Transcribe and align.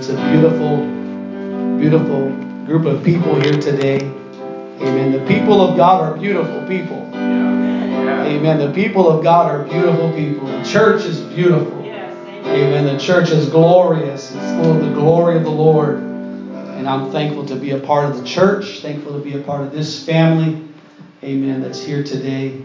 It's 0.00 0.08
a 0.08 0.30
beautiful, 0.30 0.78
beautiful 1.76 2.30
group 2.64 2.86
of 2.86 3.04
people 3.04 3.38
here 3.38 3.60
today. 3.60 3.98
Amen. 3.98 5.12
The 5.12 5.22
people 5.26 5.60
of 5.60 5.76
God 5.76 6.00
are 6.00 6.16
beautiful 6.16 6.66
people. 6.66 6.96
Amen. 7.12 8.56
The 8.56 8.72
people 8.72 9.10
of 9.10 9.22
God 9.22 9.50
are 9.50 9.62
beautiful 9.64 10.10
people. 10.14 10.46
The 10.46 10.64
church 10.64 11.04
is 11.04 11.20
beautiful. 11.20 11.80
Amen. 11.82 12.86
The 12.86 12.98
church 12.98 13.28
is 13.28 13.50
glorious. 13.50 14.34
It's 14.34 14.52
full 14.52 14.72
of 14.72 14.80
the 14.80 14.94
glory 14.94 15.36
of 15.36 15.42
the 15.42 15.50
Lord. 15.50 15.98
And 15.98 16.88
I'm 16.88 17.12
thankful 17.12 17.44
to 17.44 17.56
be 17.56 17.72
a 17.72 17.78
part 17.78 18.06
of 18.06 18.16
the 18.16 18.24
church, 18.26 18.80
thankful 18.80 19.12
to 19.12 19.20
be 19.22 19.36
a 19.36 19.42
part 19.42 19.60
of 19.60 19.70
this 19.70 20.02
family. 20.02 20.66
Amen. 21.22 21.60
That's 21.60 21.82
here 21.82 22.02
today. 22.02 22.58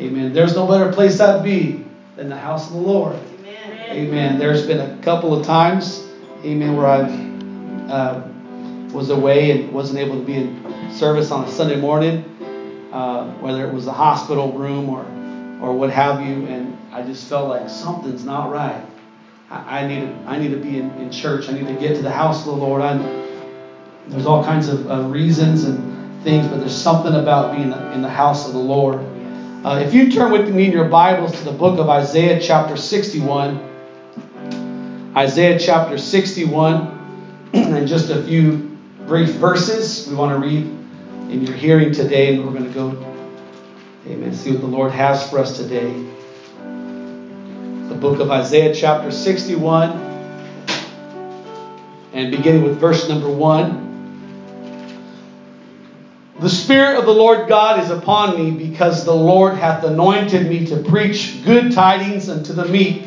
Amen. 0.00 0.32
There's 0.32 0.54
no 0.54 0.66
better 0.66 0.90
place 0.90 1.20
I'd 1.20 1.44
be 1.44 1.84
than 2.16 2.30
the 2.30 2.38
house 2.38 2.68
of 2.68 2.72
the 2.72 2.80
Lord. 2.80 3.16
Amen. 3.40 3.90
Amen. 3.90 4.38
There's 4.38 4.66
been 4.66 4.80
a 4.80 4.96
couple 5.02 5.38
of 5.38 5.44
times, 5.44 6.07
amen, 6.44 6.76
where 6.76 6.86
I 6.86 7.00
uh, 7.90 8.28
was 8.92 9.10
away 9.10 9.50
and 9.50 9.72
wasn't 9.72 9.98
able 9.98 10.16
to 10.16 10.24
be 10.24 10.34
in 10.34 10.92
service 10.92 11.30
on 11.30 11.44
a 11.44 11.50
Sunday 11.50 11.76
morning, 11.76 12.24
uh, 12.92 13.30
whether 13.34 13.66
it 13.66 13.72
was 13.72 13.84
the 13.84 13.92
hospital 13.92 14.52
room 14.52 14.88
or, 14.88 15.00
or 15.60 15.74
what 15.74 15.90
have 15.90 16.20
you, 16.20 16.46
and 16.46 16.76
I 16.92 17.02
just 17.02 17.28
felt 17.28 17.48
like 17.48 17.68
something's 17.68 18.24
not 18.24 18.50
right. 18.50 18.84
I, 19.50 19.80
I 19.80 19.86
need 19.86 20.00
to, 20.00 20.24
I 20.26 20.38
need 20.38 20.50
to 20.50 20.56
be 20.56 20.78
in, 20.78 20.90
in 20.92 21.10
church. 21.10 21.48
I 21.48 21.52
need 21.52 21.66
to 21.66 21.74
get 21.74 21.96
to 21.96 22.02
the 22.02 22.10
house 22.10 22.40
of 22.40 22.46
the 22.46 22.60
Lord. 22.60 22.82
I, 22.82 22.96
there's 24.08 24.26
all 24.26 24.44
kinds 24.44 24.68
of 24.68 25.10
reasons 25.10 25.64
and 25.64 26.22
things, 26.22 26.46
but 26.46 26.58
there's 26.58 26.76
something 26.76 27.14
about 27.14 27.54
being 27.54 27.72
in 27.72 28.02
the 28.02 28.08
house 28.08 28.46
of 28.46 28.52
the 28.52 28.58
Lord. 28.58 29.00
Uh, 29.64 29.82
if 29.84 29.92
you 29.92 30.10
turn 30.10 30.30
with 30.30 30.54
me 30.54 30.66
in 30.66 30.72
your 30.72 30.88
Bibles 30.88 31.36
to 31.38 31.44
the 31.44 31.52
book 31.52 31.78
of 31.78 31.88
Isaiah, 31.88 32.40
chapter 32.40 32.76
61, 32.76 33.67
Isaiah 35.18 35.58
chapter 35.58 35.98
61, 35.98 37.50
and 37.52 37.88
just 37.88 38.08
a 38.08 38.22
few 38.22 38.70
brief 39.08 39.30
verses 39.30 40.06
we 40.06 40.14
want 40.14 40.30
to 40.30 40.38
read 40.38 40.62
in 41.28 41.44
your 41.44 41.56
hearing 41.56 41.90
today, 41.90 42.32
and 42.32 42.46
we're 42.46 42.52
going 42.52 42.68
to 42.68 42.72
go, 42.72 42.90
amen, 44.06 44.32
see 44.32 44.52
what 44.52 44.60
the 44.60 44.66
Lord 44.68 44.92
has 44.92 45.28
for 45.28 45.40
us 45.40 45.56
today. 45.56 45.92
The 47.88 47.96
book 47.96 48.20
of 48.20 48.30
Isaiah, 48.30 48.72
chapter 48.72 49.10
61, 49.10 49.90
and 52.12 52.30
beginning 52.30 52.62
with 52.62 52.78
verse 52.78 53.08
number 53.08 53.28
1. 53.28 53.86
The 56.38 56.48
Spirit 56.48 56.96
of 56.96 57.06
the 57.06 57.12
Lord 57.12 57.48
God 57.48 57.80
is 57.80 57.90
upon 57.90 58.36
me, 58.36 58.52
because 58.52 59.04
the 59.04 59.16
Lord 59.16 59.54
hath 59.54 59.82
anointed 59.82 60.48
me 60.48 60.64
to 60.66 60.76
preach 60.76 61.44
good 61.44 61.72
tidings 61.72 62.28
unto 62.28 62.52
the 62.52 62.66
meek. 62.66 63.02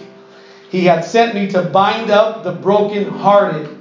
He 0.71 0.85
hath 0.85 1.05
sent 1.05 1.35
me 1.35 1.47
to 1.49 1.63
bind 1.63 2.09
up 2.09 2.45
the 2.45 2.53
brokenhearted, 2.53 3.77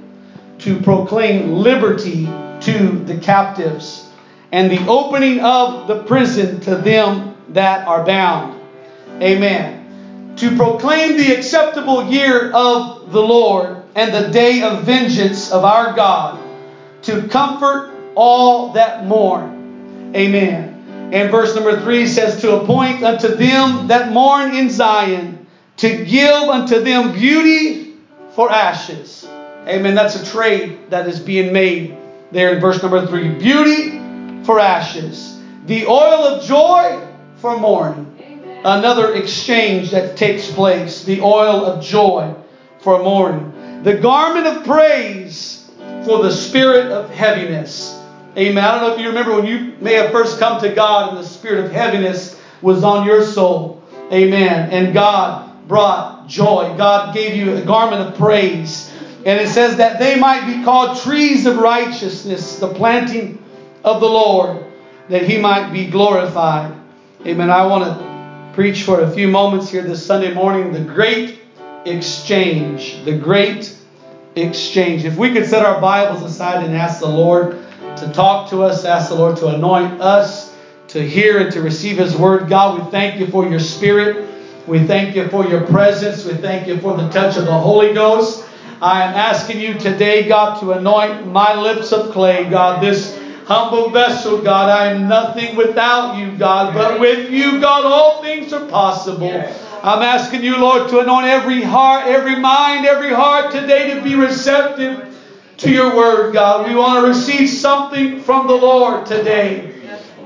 to 0.59 0.79
proclaim 0.81 1.53
liberty 1.53 2.25
to 2.25 3.03
the 3.05 3.17
captives, 3.17 4.09
and 4.51 4.69
the 4.69 4.85
opening 4.87 5.39
of 5.39 5.87
the 5.87 6.03
prison 6.03 6.59
to 6.61 6.75
them 6.75 7.37
that 7.53 7.87
are 7.87 8.05
bound. 8.05 8.59
Amen. 9.21 10.33
To 10.35 10.57
proclaim 10.57 11.15
the 11.15 11.33
acceptable 11.33 12.11
year 12.11 12.51
of 12.51 13.13
the 13.13 13.21
Lord 13.21 13.83
and 13.95 14.13
the 14.13 14.29
day 14.29 14.61
of 14.61 14.83
vengeance 14.83 15.49
of 15.49 15.63
our 15.63 15.93
God, 15.93 16.39
to 17.03 17.25
comfort 17.29 17.91
all 18.15 18.73
that 18.73 19.05
mourn. 19.05 20.11
Amen. 20.13 21.11
And 21.13 21.31
verse 21.31 21.55
number 21.55 21.79
three 21.79 22.05
says, 22.05 22.41
To 22.41 22.59
appoint 22.59 23.01
unto 23.01 23.29
them 23.29 23.87
that 23.87 24.11
mourn 24.11 24.53
in 24.53 24.69
Zion, 24.69 25.40
to 25.81 26.05
give 26.05 26.29
unto 26.29 26.79
them 26.79 27.11
beauty 27.11 27.95
for 28.35 28.51
ashes. 28.51 29.27
Amen. 29.67 29.95
That's 29.95 30.15
a 30.15 30.31
trade 30.31 30.91
that 30.91 31.07
is 31.07 31.19
being 31.19 31.51
made 31.51 31.97
there 32.31 32.53
in 32.53 32.61
verse 32.61 32.83
number 32.83 33.07
three. 33.07 33.29
Beauty 33.29 34.43
for 34.43 34.59
ashes. 34.59 35.39
The 35.65 35.87
oil 35.87 36.23
of 36.23 36.43
joy 36.43 37.03
for 37.37 37.57
mourning. 37.57 38.07
Another 38.63 39.15
exchange 39.15 39.89
that 39.89 40.17
takes 40.17 40.51
place. 40.51 41.03
The 41.03 41.19
oil 41.21 41.65
of 41.65 41.83
joy 41.83 42.35
for 42.81 43.01
mourning. 43.01 43.81
The 43.81 43.97
garment 43.97 44.45
of 44.45 44.63
praise 44.63 45.67
for 46.05 46.21
the 46.21 46.31
spirit 46.31 46.91
of 46.91 47.09
heaviness. 47.09 47.99
Amen. 48.37 48.63
I 48.63 48.77
don't 48.77 48.87
know 48.87 48.93
if 48.93 49.01
you 49.01 49.07
remember 49.07 49.35
when 49.35 49.47
you 49.47 49.73
may 49.81 49.93
have 49.93 50.11
first 50.11 50.37
come 50.37 50.61
to 50.61 50.69
God 50.69 51.09
and 51.09 51.17
the 51.17 51.27
spirit 51.27 51.65
of 51.65 51.71
heaviness 51.71 52.39
was 52.61 52.83
on 52.83 53.03
your 53.03 53.23
soul. 53.23 53.83
Amen. 54.11 54.69
And 54.69 54.93
God 54.93 55.50
brought 55.71 56.27
joy. 56.27 56.75
God 56.77 57.13
gave 57.13 57.33
you 57.33 57.55
a 57.55 57.61
garment 57.61 58.01
of 58.01 58.15
praise. 58.15 58.91
And 59.25 59.39
it 59.39 59.47
says 59.47 59.77
that 59.77 59.99
they 59.99 60.19
might 60.19 60.45
be 60.45 60.65
called 60.65 60.97
trees 60.97 61.45
of 61.45 61.59
righteousness, 61.59 62.59
the 62.59 62.73
planting 62.73 63.41
of 63.85 64.01
the 64.01 64.09
Lord, 64.09 64.65
that 65.07 65.21
he 65.21 65.37
might 65.37 65.71
be 65.71 65.85
glorified. 65.85 66.77
Amen. 67.25 67.49
I 67.49 67.65
want 67.67 67.85
to 67.85 68.51
preach 68.53 68.83
for 68.83 68.99
a 68.99 69.09
few 69.09 69.29
moments 69.29 69.69
here 69.69 69.81
this 69.81 70.05
Sunday 70.05 70.33
morning 70.33 70.73
the 70.73 70.81
great 70.81 71.39
exchange. 71.85 73.01
The 73.05 73.17
great 73.17 73.73
exchange. 74.35 75.05
If 75.05 75.15
we 75.15 75.31
could 75.31 75.45
set 75.45 75.65
our 75.65 75.79
Bibles 75.79 76.21
aside 76.21 76.65
and 76.65 76.75
ask 76.75 76.99
the 76.99 77.07
Lord 77.07 77.55
to 77.95 78.11
talk 78.11 78.49
to 78.49 78.61
us. 78.63 78.83
Ask 78.83 79.07
the 79.07 79.15
Lord 79.15 79.37
to 79.37 79.47
anoint 79.47 80.01
us 80.01 80.53
to 80.89 81.01
hear 81.01 81.39
and 81.39 81.51
to 81.53 81.61
receive 81.61 81.97
His 81.97 82.17
word. 82.17 82.49
God, 82.49 82.77
we 82.77 82.91
thank 82.91 83.21
you 83.21 83.27
for 83.27 83.47
your 83.47 83.61
spirit. 83.61 84.30
We 84.67 84.85
thank 84.85 85.15
you 85.15 85.27
for 85.29 85.45
your 85.45 85.65
presence. 85.67 86.23
We 86.23 86.33
thank 86.33 86.67
you 86.67 86.79
for 86.79 86.95
the 86.95 87.09
touch 87.09 87.35
of 87.37 87.45
the 87.45 87.53
Holy 87.53 87.93
Ghost. 87.93 88.47
I 88.81 89.03
am 89.03 89.15
asking 89.15 89.59
you 89.59 89.73
today, 89.73 90.27
God, 90.27 90.59
to 90.59 90.73
anoint 90.73 91.27
my 91.27 91.59
lips 91.59 91.91
of 91.91 92.11
clay, 92.11 92.49
God, 92.49 92.81
this 92.81 93.17
humble 93.45 93.89
vessel, 93.89 94.41
God. 94.41 94.69
I 94.69 94.91
am 94.91 95.07
nothing 95.07 95.55
without 95.55 96.17
you, 96.17 96.37
God, 96.37 96.73
but 96.73 96.99
with 96.99 97.31
you, 97.31 97.59
God, 97.59 97.85
all 97.85 98.21
things 98.21 98.53
are 98.53 98.67
possible. 98.67 99.31
I'm 99.83 100.03
asking 100.03 100.43
you, 100.43 100.57
Lord, 100.57 100.89
to 100.89 100.99
anoint 100.99 101.25
every 101.25 101.63
heart, 101.63 102.05
every 102.05 102.37
mind, 102.39 102.85
every 102.85 103.13
heart 103.13 103.51
today 103.51 103.95
to 103.95 104.01
be 104.01 104.15
receptive 104.15 105.17
to 105.57 105.71
your 105.71 105.95
word, 105.95 106.33
God. 106.33 106.67
We 106.67 106.75
want 106.75 107.01
to 107.01 107.07
receive 107.07 107.49
something 107.49 108.19
from 108.21 108.47
the 108.47 108.55
Lord 108.55 109.07
today. 109.07 109.73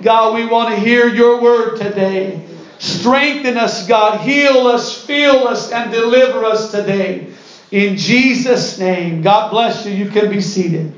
God, 0.02 0.34
we 0.36 0.46
want 0.46 0.76
to 0.76 0.80
hear 0.80 1.08
your 1.08 1.42
word 1.42 1.78
today. 1.78 2.42
Strengthen 2.86 3.58
us, 3.58 3.88
God. 3.88 4.22
Heal 4.22 4.68
us, 4.68 5.04
fill 5.06 5.48
us, 5.48 5.72
and 5.72 5.92
deliver 5.92 6.46
us 6.46 6.70
today. 6.70 7.34
In 7.72 7.98
Jesus' 7.98 8.78
name. 8.78 9.24
God 9.24 9.50
bless 9.50 9.88
you. 9.88 9.94
You 9.94 10.10
can 10.12 10.30
be 10.30 10.40
seated. 10.40 10.94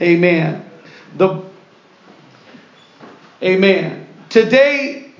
Amen. 0.00 0.68
The 1.16 1.42
Amen. 3.40 4.08
Today 4.30 5.12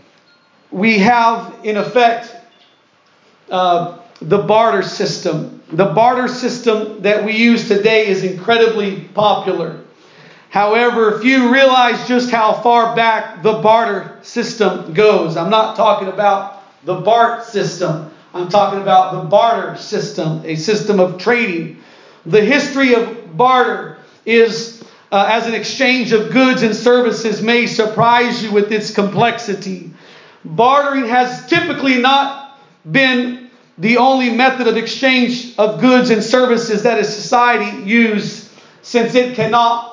we 0.73 0.99
have 0.99 1.55
in 1.63 1.77
effect 1.77 2.35
uh, 3.49 3.99
the 4.21 4.39
barter 4.39 4.83
system. 4.83 5.63
The 5.73 5.87
barter 5.87 6.27
system 6.27 7.03
that 7.03 7.25
we 7.25 7.37
use 7.37 7.69
today 7.69 8.09
is 8.09 8.25
incredibly 8.25 9.03
popular. 9.15 9.82
However, 10.53 11.17
if 11.17 11.25
you 11.25 11.51
realize 11.51 12.07
just 12.07 12.31
how 12.31 12.53
far 12.53 12.95
back 12.95 13.43
the 13.43 13.55
barter 13.55 14.19
system 14.21 14.93
goes. 14.93 15.39
I'm 15.39 15.49
not 15.49 15.77
talking 15.77 16.09
about 16.09 16.63
the 16.85 16.97
BART 16.97 17.47
system. 17.47 18.11
I'm 18.35 18.51
talking 18.51 18.83
about 18.83 19.15
the 19.15 19.31
barter 19.31 19.79
system, 19.79 20.43
a 20.45 20.57
system 20.57 21.01
of 21.01 21.17
trading. 21.17 21.83
The 22.27 22.45
history 22.45 22.95
of 22.95 23.35
barter 23.35 23.97
is 24.27 24.85
uh, 25.11 25.27
as 25.27 25.47
an 25.47 25.55
exchange 25.55 26.13
of 26.13 26.31
goods 26.31 26.63
and 26.63 26.77
services 26.77 27.41
may 27.41 27.67
surprise 27.67 28.45
you 28.45 28.53
with 28.53 28.71
its 28.73 28.93
complexity. 28.93 29.91
Bartering 30.45 31.07
has 31.07 31.47
typically 31.47 31.97
not 31.97 32.61
been 32.91 33.51
the 33.79 33.97
only 33.97 34.29
method 34.29 34.67
of 34.67 34.77
exchange 34.77 35.57
of 35.57 35.81
goods 35.81 36.11
and 36.11 36.23
services 36.23 36.83
that 36.83 36.99
a 36.99 37.05
society 37.05 37.85
used 37.85 38.51
since 38.83 39.15
it 39.15 39.35
cannot 39.35 39.92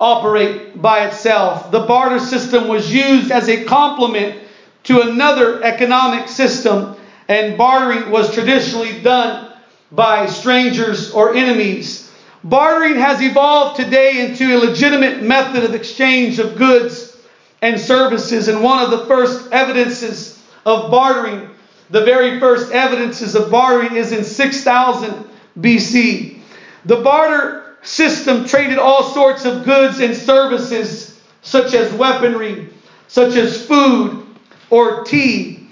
operate 0.00 0.80
by 0.80 1.06
itself. 1.06 1.70
The 1.70 1.80
barter 1.80 2.18
system 2.18 2.68
was 2.68 2.92
used 2.92 3.30
as 3.30 3.48
a 3.48 3.64
complement 3.64 4.42
to 4.84 5.02
another 5.02 5.62
economic 5.62 6.28
system, 6.28 6.96
and 7.28 7.58
bartering 7.58 8.10
was 8.10 8.32
traditionally 8.32 9.00
done 9.02 9.52
by 9.92 10.26
strangers 10.26 11.12
or 11.12 11.34
enemies. 11.34 12.10
Bartering 12.42 12.96
has 12.96 13.20
evolved 13.20 13.76
today 13.78 14.26
into 14.26 14.56
a 14.56 14.58
legitimate 14.58 15.22
method 15.22 15.62
of 15.64 15.74
exchange 15.74 16.38
of 16.38 16.56
goods 16.56 17.16
and 17.60 17.78
services, 17.78 18.48
and 18.48 18.62
one 18.62 18.82
of 18.82 18.90
the 18.90 19.04
first 19.06 19.52
evidences 19.52 20.42
of 20.64 20.90
bartering 20.90 21.50
the 21.90 22.04
very 22.04 22.38
first 22.38 22.72
evidences 22.72 23.34
of 23.34 23.50
bartering 23.50 23.96
is 23.96 24.12
in 24.12 24.22
6000 24.22 25.24
BC. 25.58 26.38
The 26.84 26.96
barter 26.96 27.69
system 27.82 28.44
traded 28.44 28.78
all 28.78 29.02
sorts 29.02 29.44
of 29.44 29.64
goods 29.64 30.00
and 30.00 30.14
services, 30.14 31.20
such 31.42 31.74
as 31.74 31.92
weaponry, 31.94 32.68
such 33.08 33.34
as 33.34 33.66
food 33.66 34.26
or 34.70 35.04
tea. 35.04 35.68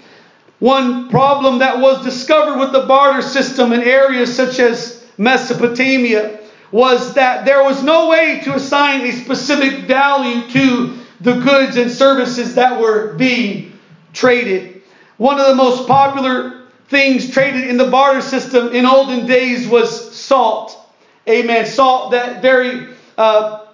One 0.59 1.09
problem 1.09 1.59
that 1.59 1.79
was 1.79 2.03
discovered 2.03 2.59
with 2.59 2.73
the 2.73 2.85
barter 2.85 3.21
system 3.21 3.71
in 3.71 3.81
areas 3.81 4.35
such 4.35 4.59
as 4.59 5.05
Mesopotamia 5.17 6.39
was 6.71 7.13
that 7.13 7.45
there 7.45 7.63
was 7.63 7.83
no 7.83 8.09
way 8.09 8.41
to 8.43 8.55
assign 8.55 9.01
a 9.01 9.11
specific 9.11 9.85
value 9.85 10.47
to 10.49 10.97
the 11.21 11.39
goods 11.39 11.77
and 11.77 11.89
services 11.89 12.55
that 12.55 12.79
were 12.79 13.13
being 13.13 13.77
traded. 14.13 14.81
One 15.17 15.39
of 15.39 15.47
the 15.47 15.55
most 15.55 15.87
popular 15.87 16.67
things 16.87 17.29
traded 17.31 17.67
in 17.69 17.77
the 17.77 17.89
barter 17.89 18.21
system 18.21 18.73
in 18.73 18.85
olden 18.85 19.25
days 19.25 19.67
was 19.67 20.15
salt. 20.15 20.77
Amen. 21.27 21.65
Salt, 21.65 22.11
that 22.11 22.41
very 22.41 22.87
uh, 23.17 23.65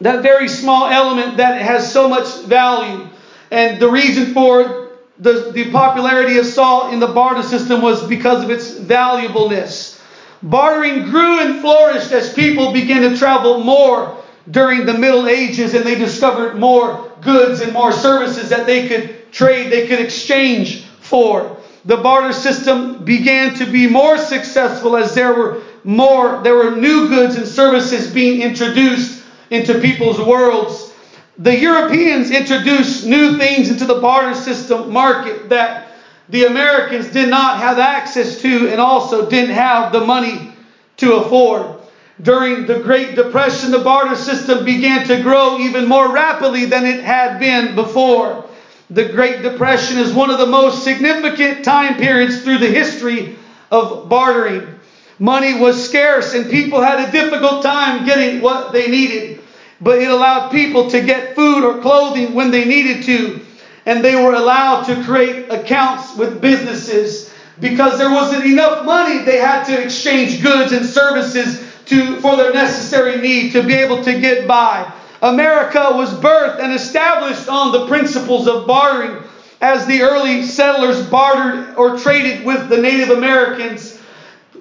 that 0.00 0.22
very 0.22 0.48
small 0.48 0.86
element 0.88 1.36
that 1.36 1.60
has 1.60 1.92
so 1.92 2.08
much 2.08 2.42
value. 2.44 3.08
And 3.50 3.80
the 3.80 3.88
reason 3.88 4.34
for 4.34 4.90
the, 5.18 5.52
the 5.52 5.70
popularity 5.70 6.38
of 6.38 6.46
salt 6.46 6.92
in 6.92 7.00
the 7.00 7.06
barter 7.06 7.42
system 7.42 7.80
was 7.80 8.06
because 8.06 8.42
of 8.42 8.50
its 8.50 8.76
valuableness. 8.76 10.00
Bartering 10.42 11.04
grew 11.04 11.40
and 11.40 11.60
flourished 11.60 12.12
as 12.12 12.32
people 12.32 12.72
began 12.72 13.08
to 13.08 13.16
travel 13.16 13.62
more 13.62 14.16
during 14.50 14.84
the 14.84 14.92
Middle 14.92 15.26
Ages 15.28 15.74
and 15.74 15.84
they 15.84 15.94
discovered 15.94 16.58
more 16.58 17.12
goods 17.22 17.60
and 17.60 17.72
more 17.72 17.92
services 17.92 18.50
that 18.50 18.66
they 18.66 18.88
could 18.88 19.32
trade, 19.32 19.70
they 19.70 19.86
could 19.86 20.00
exchange 20.00 20.84
for. 21.00 21.56
The 21.86 21.96
barter 21.98 22.32
system 22.32 23.04
began 23.04 23.54
to 23.54 23.66
be 23.66 23.86
more 23.86 24.18
successful 24.18 24.96
as 24.96 25.14
there 25.14 25.32
were 25.32 25.62
more, 25.84 26.42
there 26.42 26.56
were 26.56 26.74
new 26.74 27.08
goods 27.08 27.36
and 27.36 27.46
services 27.46 28.12
being 28.12 28.40
introduced 28.40 29.22
into 29.50 29.78
people's 29.80 30.18
worlds. 30.18 30.92
The 31.38 31.56
Europeans 31.56 32.30
introduced 32.30 33.06
new 33.06 33.36
things 33.36 33.70
into 33.70 33.84
the 33.84 34.00
barter 34.00 34.34
system 34.34 34.92
market 34.92 35.48
that 35.50 35.88
the 36.28 36.46
Americans 36.46 37.10
did 37.10 37.28
not 37.28 37.58
have 37.58 37.78
access 37.78 38.40
to 38.40 38.68
and 38.70 38.80
also 38.80 39.28
didn't 39.28 39.54
have 39.54 39.92
the 39.92 40.04
money 40.04 40.52
to 40.96 41.16
afford. 41.16 41.80
During 42.22 42.66
the 42.66 42.78
Great 42.78 43.16
Depression, 43.16 43.72
the 43.72 43.80
barter 43.80 44.14
system 44.14 44.64
began 44.64 45.06
to 45.08 45.20
grow 45.22 45.58
even 45.58 45.86
more 45.86 46.12
rapidly 46.12 46.64
than 46.64 46.86
it 46.86 47.02
had 47.02 47.40
been 47.40 47.74
before. 47.74 48.44
The 48.90 49.06
Great 49.06 49.42
Depression 49.42 49.98
is 49.98 50.12
one 50.12 50.30
of 50.30 50.38
the 50.38 50.46
most 50.46 50.84
significant 50.84 51.64
time 51.64 51.96
periods 51.96 52.42
through 52.42 52.58
the 52.58 52.68
history 52.68 53.36
of 53.72 54.08
bartering. 54.08 54.73
Money 55.18 55.54
was 55.54 55.88
scarce 55.88 56.34
and 56.34 56.50
people 56.50 56.80
had 56.80 57.08
a 57.08 57.12
difficult 57.12 57.62
time 57.62 58.04
getting 58.04 58.40
what 58.40 58.72
they 58.72 58.88
needed, 58.88 59.40
but 59.80 59.98
it 59.98 60.10
allowed 60.10 60.50
people 60.50 60.90
to 60.90 61.00
get 61.00 61.36
food 61.36 61.64
or 61.64 61.80
clothing 61.80 62.34
when 62.34 62.50
they 62.50 62.64
needed 62.64 63.04
to, 63.04 63.40
and 63.86 64.04
they 64.04 64.16
were 64.16 64.34
allowed 64.34 64.82
to 64.84 65.02
create 65.04 65.48
accounts 65.50 66.16
with 66.16 66.40
businesses 66.40 67.32
because 67.60 67.98
there 67.98 68.10
wasn't 68.10 68.44
enough 68.44 68.84
money. 68.84 69.18
They 69.24 69.38
had 69.38 69.64
to 69.64 69.82
exchange 69.82 70.42
goods 70.42 70.72
and 70.72 70.84
services 70.84 71.60
to 71.86 72.16
for 72.20 72.36
their 72.36 72.52
necessary 72.52 73.20
need 73.20 73.52
to 73.52 73.62
be 73.62 73.74
able 73.74 74.02
to 74.02 74.20
get 74.20 74.48
by. 74.48 74.90
America 75.22 75.92
was 75.94 76.12
birthed 76.14 76.58
and 76.60 76.72
established 76.72 77.48
on 77.48 77.72
the 77.72 77.86
principles 77.86 78.48
of 78.48 78.66
bartering 78.66 79.22
as 79.60 79.86
the 79.86 80.02
early 80.02 80.42
settlers 80.42 81.06
bartered 81.06 81.76
or 81.76 81.98
traded 81.98 82.44
with 82.44 82.68
the 82.68 82.76
Native 82.76 83.10
Americans 83.10 83.93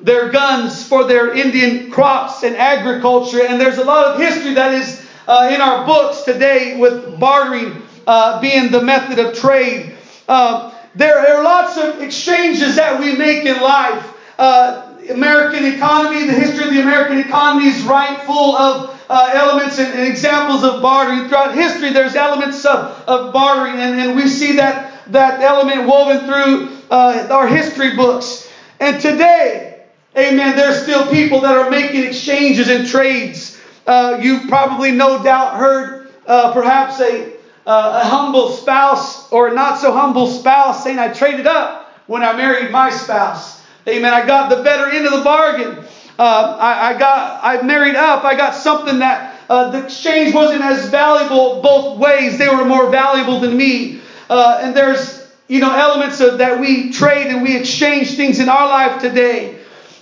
their 0.03 0.29
guns 0.29 0.85
for 0.85 1.05
their 1.05 1.33
Indian 1.33 1.89
crops 1.89 2.43
and 2.43 2.55
agriculture. 2.55 3.41
And 3.41 3.59
there's 3.59 3.77
a 3.77 3.83
lot 3.83 4.05
of 4.05 4.19
history 4.19 4.53
that 4.53 4.73
is 4.73 5.03
uh, 5.27 5.49
in 5.51 5.61
our 5.61 5.85
books 5.85 6.21
today 6.23 6.77
with 6.77 7.19
bartering 7.19 7.81
uh, 8.05 8.41
being 8.41 8.69
the 8.69 8.81
method 8.81 9.17
of 9.17 9.35
trade. 9.35 9.95
Uh, 10.27 10.73
there 10.95 11.17
are 11.17 11.43
lots 11.43 11.77
of 11.77 12.01
exchanges 12.01 12.75
that 12.75 12.99
we 12.99 13.15
make 13.15 13.45
in 13.45 13.59
life. 13.61 14.13
Uh, 14.37 14.89
American 15.09 15.65
economy, 15.65 16.25
the 16.25 16.33
history 16.33 16.65
of 16.65 16.73
the 16.73 16.81
American 16.81 17.19
economy 17.19 17.67
is 17.67 17.81
right 17.83 18.21
full 18.23 18.55
of 18.55 19.01
uh, 19.09 19.31
elements 19.33 19.79
and, 19.79 19.93
and, 19.93 20.07
examples 20.07 20.63
of 20.63 20.81
bartering. 20.81 21.27
Throughout 21.27 21.55
history, 21.55 21.91
there's 21.91 22.15
elements 22.15 22.65
of, 22.65 23.03
of 23.07 23.33
bartering, 23.33 23.79
and, 23.79 23.99
and 23.99 24.15
we 24.15 24.27
see 24.27 24.55
that, 24.57 25.11
that 25.11 25.41
element 25.41 25.87
woven 25.87 26.25
through 26.25 26.77
uh, 26.89 27.27
our 27.31 27.47
history 27.47 27.95
books. 27.95 28.49
And 28.79 28.99
today, 29.01 29.72
amen, 30.17 30.55
there's 30.55 30.83
still 30.83 31.09
people 31.09 31.41
that 31.41 31.55
are 31.55 31.69
making 31.69 32.03
exchanges 32.03 32.69
and 32.69 32.87
trades. 32.87 33.59
Uh, 33.85 34.19
you've 34.21 34.47
probably 34.47 34.91
no 34.91 35.21
doubt 35.23 35.55
heard 35.55 36.11
uh, 36.27 36.53
perhaps 36.53 36.99
a, 36.99 37.33
uh, 37.65 38.01
a 38.03 38.07
humble 38.07 38.49
spouse 38.49 39.31
or 39.31 39.49
a 39.49 39.53
not 39.53 39.79
so 39.79 39.91
humble 39.91 40.27
spouse 40.27 40.83
saying, 40.83 40.99
I 40.99 41.11
traded 41.11 41.47
up 41.47 41.91
when 42.07 42.23
I 42.23 42.33
married 42.33 42.71
my 42.71 42.89
spouse. 42.89 43.61
Amen. 43.87 44.13
I 44.13 44.25
got 44.25 44.49
the 44.49 44.63
better 44.63 44.87
end 44.89 45.05
of 45.05 45.11
the 45.11 45.23
bargain. 45.23 45.85
Uh, 46.17 46.57
I, 46.59 46.93
I, 46.93 46.99
got, 46.99 47.39
I 47.43 47.61
married 47.63 47.95
up. 47.95 48.23
I 48.23 48.35
got 48.35 48.55
something 48.55 48.99
that 48.99 49.41
uh, 49.49 49.71
the 49.71 49.83
exchange 49.83 50.33
wasn't 50.33 50.61
as 50.61 50.89
valuable 50.89 51.61
both 51.61 51.97
ways. 51.97 52.37
They 52.37 52.47
were 52.47 52.65
more 52.65 52.89
valuable 52.89 53.39
than 53.39 53.57
me. 53.57 54.01
Uh, 54.29 54.59
and 54.61 54.75
there's, 54.75 55.27
you 55.47 55.59
know, 55.59 55.75
elements 55.75 56.21
of 56.21 56.37
that 56.37 56.59
we 56.59 56.91
trade 56.91 57.27
and 57.27 57.41
we 57.41 57.57
exchange 57.57 58.15
things 58.15 58.39
in 58.39 58.47
our 58.47 58.67
life 58.67 59.01
today. 59.01 59.52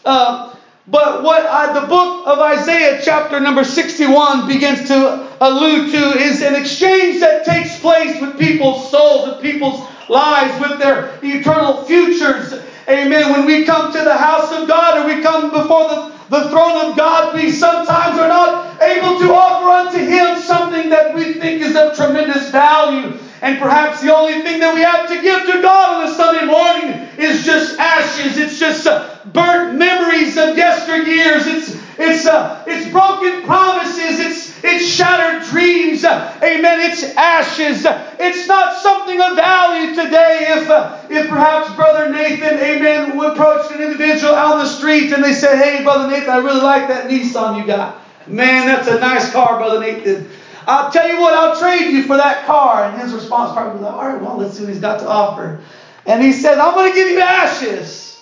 Uh, 0.05 0.55
but 0.87 1.23
what 1.23 1.45
I, 1.45 1.79
the 1.79 1.87
book 1.87 2.27
of 2.27 2.39
Isaiah, 2.39 2.99
chapter 3.03 3.39
number 3.39 3.63
61, 3.63 4.47
begins 4.47 4.87
to 4.87 5.27
allude 5.39 5.91
to 5.91 6.17
is 6.19 6.41
an 6.41 6.55
exchange 6.55 7.19
that 7.19 7.45
takes 7.45 7.79
place 7.79 8.19
with 8.19 8.37
people's 8.37 8.89
souls, 8.89 9.29
with 9.29 9.41
people's 9.41 9.87
lives, 10.09 10.59
with 10.59 10.79
their 10.79 11.17
eternal 11.23 11.83
futures. 11.85 12.53
Amen. 12.89 13.31
When 13.31 13.45
we 13.45 13.63
come 13.63 13.93
to 13.93 13.99
the 13.99 14.17
house 14.17 14.51
of 14.51 14.67
God 14.67 14.97
or 14.97 15.15
we 15.15 15.21
come 15.21 15.51
before 15.51 15.87
the, 15.87 16.11
the 16.29 16.49
throne 16.49 16.89
of 16.89 16.97
God, 16.97 17.35
we 17.35 17.51
sometimes 17.51 18.19
are 18.19 18.27
not 18.27 18.81
able 18.81 19.19
to 19.19 19.33
offer 19.33 19.69
unto 19.69 19.99
Him 19.99 20.41
something 20.41 20.89
that 20.89 21.13
we 21.13 21.33
think 21.33 21.61
is 21.61 21.75
of 21.75 21.95
tremendous 21.95 22.49
value. 22.49 23.17
And 23.41 23.59
perhaps 23.59 24.01
the 24.01 24.15
only 24.15 24.41
thing 24.41 24.59
that 24.59 24.73
we 24.73 24.81
have 24.81 25.07
to 25.09 25.21
give 25.21 25.45
to 25.45 25.61
God 25.61 26.01
on 26.01 26.09
a 26.09 26.13
Sunday 26.13 26.45
morning 26.45 27.07
is 27.17 27.43
just 27.45 27.79
ashes. 27.79 28.37
It's 28.37 28.59
just 28.59 28.85
uh, 28.85 29.17
burnt 29.33 29.77
memories 29.77 30.37
of 30.37 30.55
yesteryears. 30.55 31.47
It's 31.47 31.81
it's 31.99 32.25
uh, 32.25 32.63
it's 32.67 32.89
broken 32.91 33.43
promises. 33.43 34.19
It's 34.19 34.63
it's 34.63 34.87
shattered 34.87 35.47
dreams. 35.49 36.03
Amen. 36.03 36.91
It's 36.91 37.03
ashes. 37.15 37.85
It's 38.19 38.47
not 38.47 38.77
something 38.77 39.19
of 39.21 39.35
value 39.35 39.95
today. 39.95 40.47
If 40.49 40.69
uh, 40.69 40.97
if 41.09 41.29
perhaps 41.29 41.75
Brother 41.75 42.11
Nathan, 42.11 42.59
amen, 42.59 43.19
approached 43.19 43.71
an 43.71 43.81
individual 43.81 44.33
out 44.33 44.53
on 44.53 44.59
the 44.59 44.67
street 44.67 45.11
and 45.11 45.23
they 45.23 45.33
said, 45.33 45.61
"Hey, 45.61 45.83
Brother 45.83 46.09
Nathan, 46.09 46.29
I 46.29 46.37
really 46.37 46.61
like 46.61 46.87
that 46.87 47.09
Nissan 47.09 47.59
you 47.59 47.65
got. 47.65 48.01
Man, 48.27 48.67
that's 48.67 48.87
a 48.87 48.99
nice 48.99 49.31
car, 49.31 49.57
Brother 49.57 49.79
Nathan." 49.79 50.29
I'll 50.67 50.91
tell 50.91 51.09
you 51.09 51.19
what, 51.19 51.33
I'll 51.33 51.59
trade 51.59 51.91
you 51.91 52.03
for 52.03 52.17
that 52.17 52.45
car. 52.45 52.85
And 52.85 53.01
his 53.01 53.13
response 53.13 53.51
probably 53.51 53.81
was, 53.81 53.91
all 53.91 54.07
right, 54.07 54.21
well, 54.21 54.37
let's 54.37 54.55
see 54.55 54.63
what 54.63 54.71
he's 54.71 54.79
got 54.79 54.99
to 54.99 55.07
offer. 55.07 55.59
And 56.05 56.21
he 56.21 56.31
says, 56.31 56.59
I'm 56.59 56.75
going 56.75 56.91
to 56.91 56.95
give 56.95 57.09
you 57.09 57.19
ashes. 57.19 58.21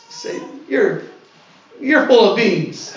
You're, 0.70 1.02
you're 1.80 2.08
full 2.08 2.32
of 2.32 2.38
beans. 2.38 2.96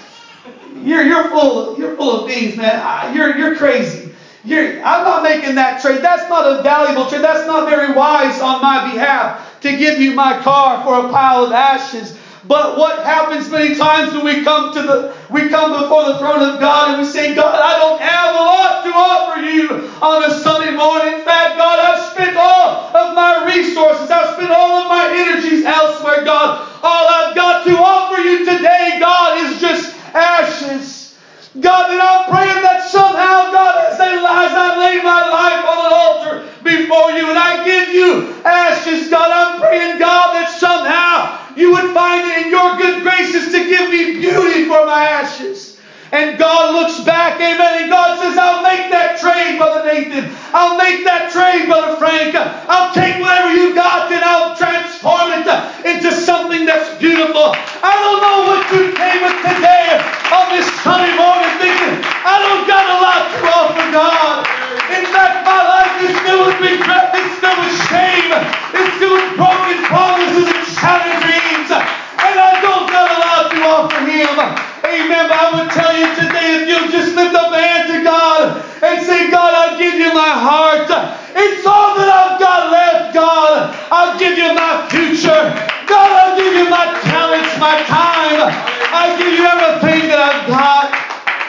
You're, 0.83 1.03
you're, 1.03 1.31
full, 1.31 1.79
you're 1.79 1.97
full 1.97 2.21
of 2.21 2.29
beans, 2.29 2.57
man. 2.57 3.15
You're, 3.15 3.37
you're 3.37 3.57
crazy. 3.57 4.13
You're, 4.45 4.83
I'm 4.83 5.05
not 5.05 5.23
making 5.23 5.55
that 5.55 5.81
trade. 5.81 6.03
That's 6.03 6.29
not 6.29 6.59
a 6.59 6.63
valuable 6.63 7.09
trade. 7.09 7.23
That's 7.23 7.47
not 7.47 7.71
very 7.71 7.95
wise 7.95 8.41
on 8.41 8.61
my 8.61 8.93
behalf 8.93 9.61
to 9.61 9.77
give 9.77 10.01
you 10.01 10.15
my 10.15 10.41
car 10.41 10.83
for 10.83 11.07
a 11.07 11.13
pile 11.13 11.45
of 11.45 11.53
ashes. 11.53 12.19
But 12.49 12.77
what 12.77 13.05
happens 13.05 13.49
many 13.51 13.77
times 13.77 14.15
when 14.15 14.25
we 14.25 14.43
come 14.43 14.75
to 14.75 14.83
the 14.83 15.15
we 15.31 15.49
come 15.49 15.71
before 15.81 16.07
the 16.11 16.19
throne 16.19 16.43
of 16.43 16.59
God 16.59 16.91
and 16.91 16.99
we 16.99 17.07
say, 17.07 17.35
God, 17.35 17.55
I 17.55 17.79
don't 17.79 18.01
have 18.03 18.35
a 18.35 18.43
lot 18.43 18.83
to 18.83 18.91
offer 18.91 19.41
you 19.41 19.89
on 20.03 20.25
a 20.27 20.35
Sunday 20.43 20.75
morning. 20.75 21.21
In 21.21 21.25
fact, 21.25 21.57
God, 21.57 21.79
I've 21.79 22.13
spent 22.13 22.37
all 22.37 22.91
of 22.97 23.15
my 23.15 23.47
resources, 23.47 24.11
I've 24.11 24.35
spent 24.35 24.51
all 24.51 24.83
of 24.83 24.89
my 24.89 25.07
energies 25.15 25.65
elsewhere, 25.65 26.25
God. 26.25 26.69
All 26.83 27.07
I've 27.09 27.35
got 27.37 27.65
to 27.65 27.79
offer 27.79 28.21
you 28.21 28.39
today, 28.45 28.99
God, 28.99 29.39
is 29.47 29.61
just 29.61 29.95
ashes. 30.13 31.17
God, 31.61 31.91
and 31.91 32.01
I'm 32.01 32.27
praying 32.33 32.63
that 32.65 32.83
somehow, 32.89 33.53
God, 33.53 33.93
as 33.93 34.01
I, 34.01 34.09
as 34.17 34.55
I 34.57 34.69
lay 34.81 35.03
my 35.05 35.23
life 35.31 35.63
on 35.69 35.79
an 35.87 35.93
altar 35.93 36.35
before 36.65 37.13
you 37.13 37.29
and 37.29 37.39
I 37.39 37.63
give 37.65 37.95
you 37.95 38.35
ashes, 38.45 39.11
God, 39.11 39.31
I'm 39.31 39.61
praying, 39.61 39.99
God, 39.99 40.35
that 40.35 40.49
somehow 40.51 41.42
you 41.57 41.73
would 41.73 41.93
find 41.93 42.25
it 42.25 42.47
in 42.47 42.51
your 42.51 42.77
good 42.77 43.03
graces 43.03 43.53
to 43.53 43.59
give 43.69 43.91
me 43.91 44.21
beauty 44.21 44.65
for 44.65 44.87
my 44.87 45.05
ashes. 45.05 45.73
And 46.13 46.37
God 46.37 46.77
looks 46.77 47.01
back, 47.09 47.41
amen, 47.41 47.85
and 47.85 47.89
God 47.89 48.21
says, 48.21 48.37
I'll 48.37 48.61
make 48.61 48.93
that 48.93 49.17
trade, 49.17 49.57
Brother 49.57 49.81
Nathan. 49.89 50.29
I'll 50.53 50.77
make 50.77 51.09
that 51.09 51.33
trade, 51.33 51.65
Brother 51.65 51.97
Frank. 51.97 52.37
I'll 52.37 52.93
take 52.93 53.17
whatever 53.17 53.57
you 53.57 53.73
got 53.73 54.13
and 54.13 54.21
I'll 54.21 54.53
transform 54.53 55.33
it 55.33 55.49
into 55.89 56.13
something 56.13 56.69
that's 56.69 57.01
beautiful. 57.01 57.57
I 57.81 57.97
don't 57.97 58.21
know 58.21 58.39
what 58.45 58.61
you 58.77 58.93
came 58.93 59.25
with 59.25 59.41
today 59.41 59.97
on 60.37 60.53
this 60.53 60.69
Sunday 60.85 61.17
morning 61.17 61.49
thinking, 61.57 61.97
I 62.05 62.37
don't 62.45 62.69
got 62.69 62.85
a 62.93 62.99
lot 63.01 63.23
to 63.33 63.39
offer 63.49 63.87
God. 63.89 64.45
In 64.93 65.09
fact, 65.17 65.49
my 65.49 65.65
life 65.65 65.97
is 66.05 66.13
filled 66.29 66.53
with 66.53 66.61
regret, 66.61 67.09
it's 67.17 67.41
filled 67.41 67.57
with 67.57 67.73
shame, 67.89 68.37
it's 68.77 68.93
filled 69.01 69.17
with 69.17 69.33
broken 69.41 69.81
promises 69.89 70.52
having 70.83 71.15
dreams. 71.23 71.71
And 71.71 72.37
I 72.43 72.59
don't 72.59 72.91
know 72.91 73.07
a 73.07 73.19
lot 73.23 73.45
to 73.55 73.59
offer 73.63 74.03
him. 74.03 74.35
Amen. 74.83 75.25
But 75.31 75.39
I 75.39 75.47
would 75.55 75.71
tell 75.71 75.95
you 75.95 76.11
today 76.19 76.49
if 76.59 76.63
you 76.67 76.79
just 76.91 77.15
lift 77.15 77.35
up 77.39 77.55
a 77.55 77.61
hand 77.63 77.87
to 77.95 77.99
God 78.03 78.59
and 78.83 78.99
say, 79.07 79.31
God, 79.31 79.55
I 79.55 79.79
give 79.79 79.95
you 79.95 80.11
my 80.11 80.35
heart. 80.35 80.91
It's 81.39 81.65
all 81.65 81.95
that 81.97 82.11
I've 82.11 82.37
got 82.43 82.75
left, 82.75 83.15
God. 83.15 83.71
I'll 83.95 84.19
give 84.19 84.37
you 84.37 84.51
my 84.53 84.91
future. 84.91 85.55
God, 85.87 86.09
I'll 86.11 86.37
give 86.37 86.53
you 86.53 86.67
my 86.69 86.99
talents, 87.07 87.55
my 87.63 87.79
time. 87.87 88.51
I'll 88.91 89.17
give 89.17 89.33
you 89.33 89.47
everything 89.47 90.11
that 90.11 90.19
I've 90.19 90.45
got. 90.51 90.91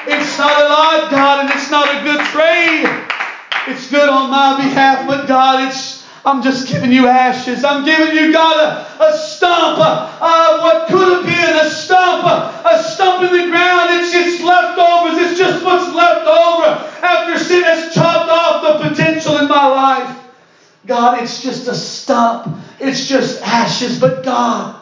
It's 0.05 0.37
not 0.37 0.53
a 0.61 0.67
lot, 0.69 1.11
God, 1.11 1.45
and 1.45 1.49
it's 1.49 1.71
not 1.71 1.89
a 1.89 2.03
good 2.05 2.21
trade. 2.29 2.85
It's 3.67 3.89
good 3.89 4.09
on 4.09 4.29
my 4.29 4.57
behalf, 4.57 5.07
but 5.07 5.27
God, 5.27 5.67
it's 5.67 6.03
I'm 6.25 6.41
just 6.41 6.69
giving 6.69 6.91
you 6.91 7.07
ashes. 7.07 7.65
I'm 7.65 7.83
giving 7.83 8.15
you, 8.15 8.31
God, 8.31 8.55
a, 8.57 9.03
a 9.03 9.17
it's 21.33 21.41
just 21.41 21.67
a 21.67 21.73
stump. 21.73 22.57
It's 22.79 23.07
just 23.07 23.41
ashes. 23.41 23.99
But 23.99 24.23
God, 24.23 24.79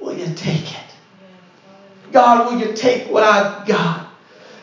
will 0.00 0.16
you 0.16 0.32
take 0.34 0.72
it? 0.72 0.94
God, 2.12 2.46
will 2.46 2.66
you 2.66 2.72
take 2.72 3.08
what 3.08 3.22
I've 3.22 3.66
got? 3.66 4.06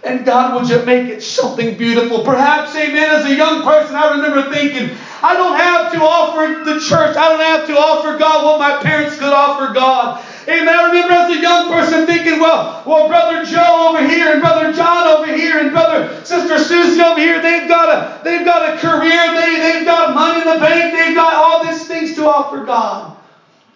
And 0.03 0.25
God, 0.25 0.55
would 0.55 0.70
you 0.70 0.84
make 0.86 1.08
it 1.10 1.22
something 1.22 1.77
beautiful? 1.77 2.24
Perhaps, 2.24 2.75
amen, 2.75 3.12
as 3.12 3.25
a 3.25 3.36
young 3.36 3.63
person, 3.63 3.96
I 3.96 4.15
remember 4.15 4.51
thinking, 4.51 4.89
I 5.22 5.34
don't 5.36 5.55
have 5.55 5.91
to 5.93 6.00
offer 6.01 6.65
the 6.65 6.79
church, 6.79 7.15
I 7.15 7.29
don't 7.29 7.39
have 7.39 7.67
to 7.67 7.77
offer 7.77 8.17
God 8.17 8.43
what 8.43 8.60
my 8.60 8.82
parents 8.84 9.17
could 9.17 9.32
offer 9.32 9.74
God. 9.74 10.22
Amen. 10.47 10.67
I 10.67 10.88
remember 10.88 11.13
as 11.13 11.38
a 11.38 11.41
young 11.41 11.71
person 11.71 12.05
thinking, 12.05 12.39
well, 12.39 12.83
well, 12.85 13.07
Brother 13.07 13.45
Joe 13.45 13.89
over 13.89 14.07
here 14.07 14.33
and 14.33 14.41
Brother 14.41 14.73
John 14.73 15.07
over 15.07 15.33
here 15.33 15.59
and 15.59 15.71
Brother 15.71 16.23
Sister 16.25 16.57
Susie 16.57 17.01
over 17.01 17.19
here, 17.19 17.41
they've 17.41 17.67
got 17.67 17.89
a 17.89 18.23
they've 18.23 18.45
got 18.45 18.73
a 18.73 18.77
career, 18.77 19.33
they, 19.33 19.59
they've 19.59 19.85
got 19.85 20.13
money 20.13 20.41
in 20.41 20.53
the 20.53 20.59
bank, 20.59 20.93
they've 20.93 21.15
got 21.15 21.33
all 21.33 21.63
these 21.63 21.88
things 21.88 22.15
to 22.15 22.27
offer 22.27 22.65
God. 22.65 23.17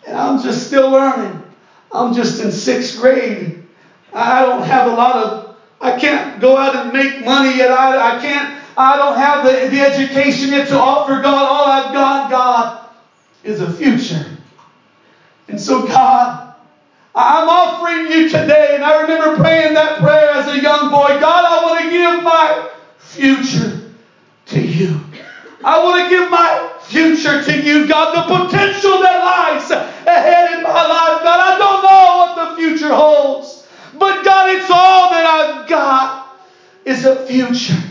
And 0.06 0.18
I'm 0.18 0.42
just 0.42 0.68
still 0.68 0.90
learning. 0.90 1.44
I'm 1.92 2.14
just 2.14 2.42
in 2.44 2.52
sixth 2.52 3.00
grade. 3.00 3.64
I 4.14 4.42
don't 4.42 4.64
have 4.64 4.92
a 4.92 4.96
lot 4.96 5.16
of 5.16 5.48
I 5.80 6.00
can't 6.00 6.42
go 6.42 6.58
out 6.58 6.76
and 6.76 6.94
make 6.94 7.24
money 7.24 7.58
yet. 7.58 7.72
I, 7.72 8.18
I 8.18 8.22
can't, 8.22 8.62
I 8.76 8.98
don't 8.98 9.16
have 9.16 9.46
the, 9.46 9.70
the 9.70 9.80
education 9.82 10.50
yet 10.50 10.68
to 10.70 10.78
offer 10.78 11.22
God. 11.22 11.46
All 11.46 11.68
I've 11.68 11.94
got, 11.94 12.30
God, 12.32 12.90
is 13.44 13.62
a 13.62 13.72
future. 13.72 14.26
And 15.48 15.62
so, 15.62 15.86
God, 15.88 16.47
I'm 17.20 17.50
offering 17.50 18.12
you 18.12 18.30
today, 18.30 18.76
and 18.76 18.84
I 18.84 19.02
remember 19.02 19.38
praying 19.38 19.74
that 19.74 19.98
prayer 19.98 20.30
as 20.30 20.48
a 20.50 20.62
young 20.62 20.92
boy 20.92 21.20
God, 21.20 21.46
I 21.46 21.64
want 21.64 21.84
to 21.84 21.90
give 21.90 22.24
my 22.24 22.70
future 23.00 23.90
to 24.46 24.62
you. 24.62 25.02
I 25.64 25.84
want 25.84 26.04
to 26.04 26.10
give 26.10 26.30
my 26.30 26.72
future 26.84 27.44
to 27.44 27.60
you, 27.60 27.88
God. 27.88 28.14
The 28.14 28.46
potential 28.46 29.00
that 29.02 29.24
lies 29.24 29.72
ahead 29.72 30.58
in 30.58 30.62
my 30.62 30.70
life, 30.70 31.24
God. 31.24 31.40
I 31.40 31.58
don't 31.58 31.82
know 31.82 32.18
what 32.20 32.52
the 32.52 32.56
future 32.56 32.94
holds. 32.94 33.68
But 33.98 34.24
God, 34.24 34.56
it's 34.56 34.70
all 34.70 35.10
that 35.10 35.26
I've 35.26 35.68
got 35.68 36.40
is 36.86 37.04
a 37.06 37.26
future. 37.26 37.82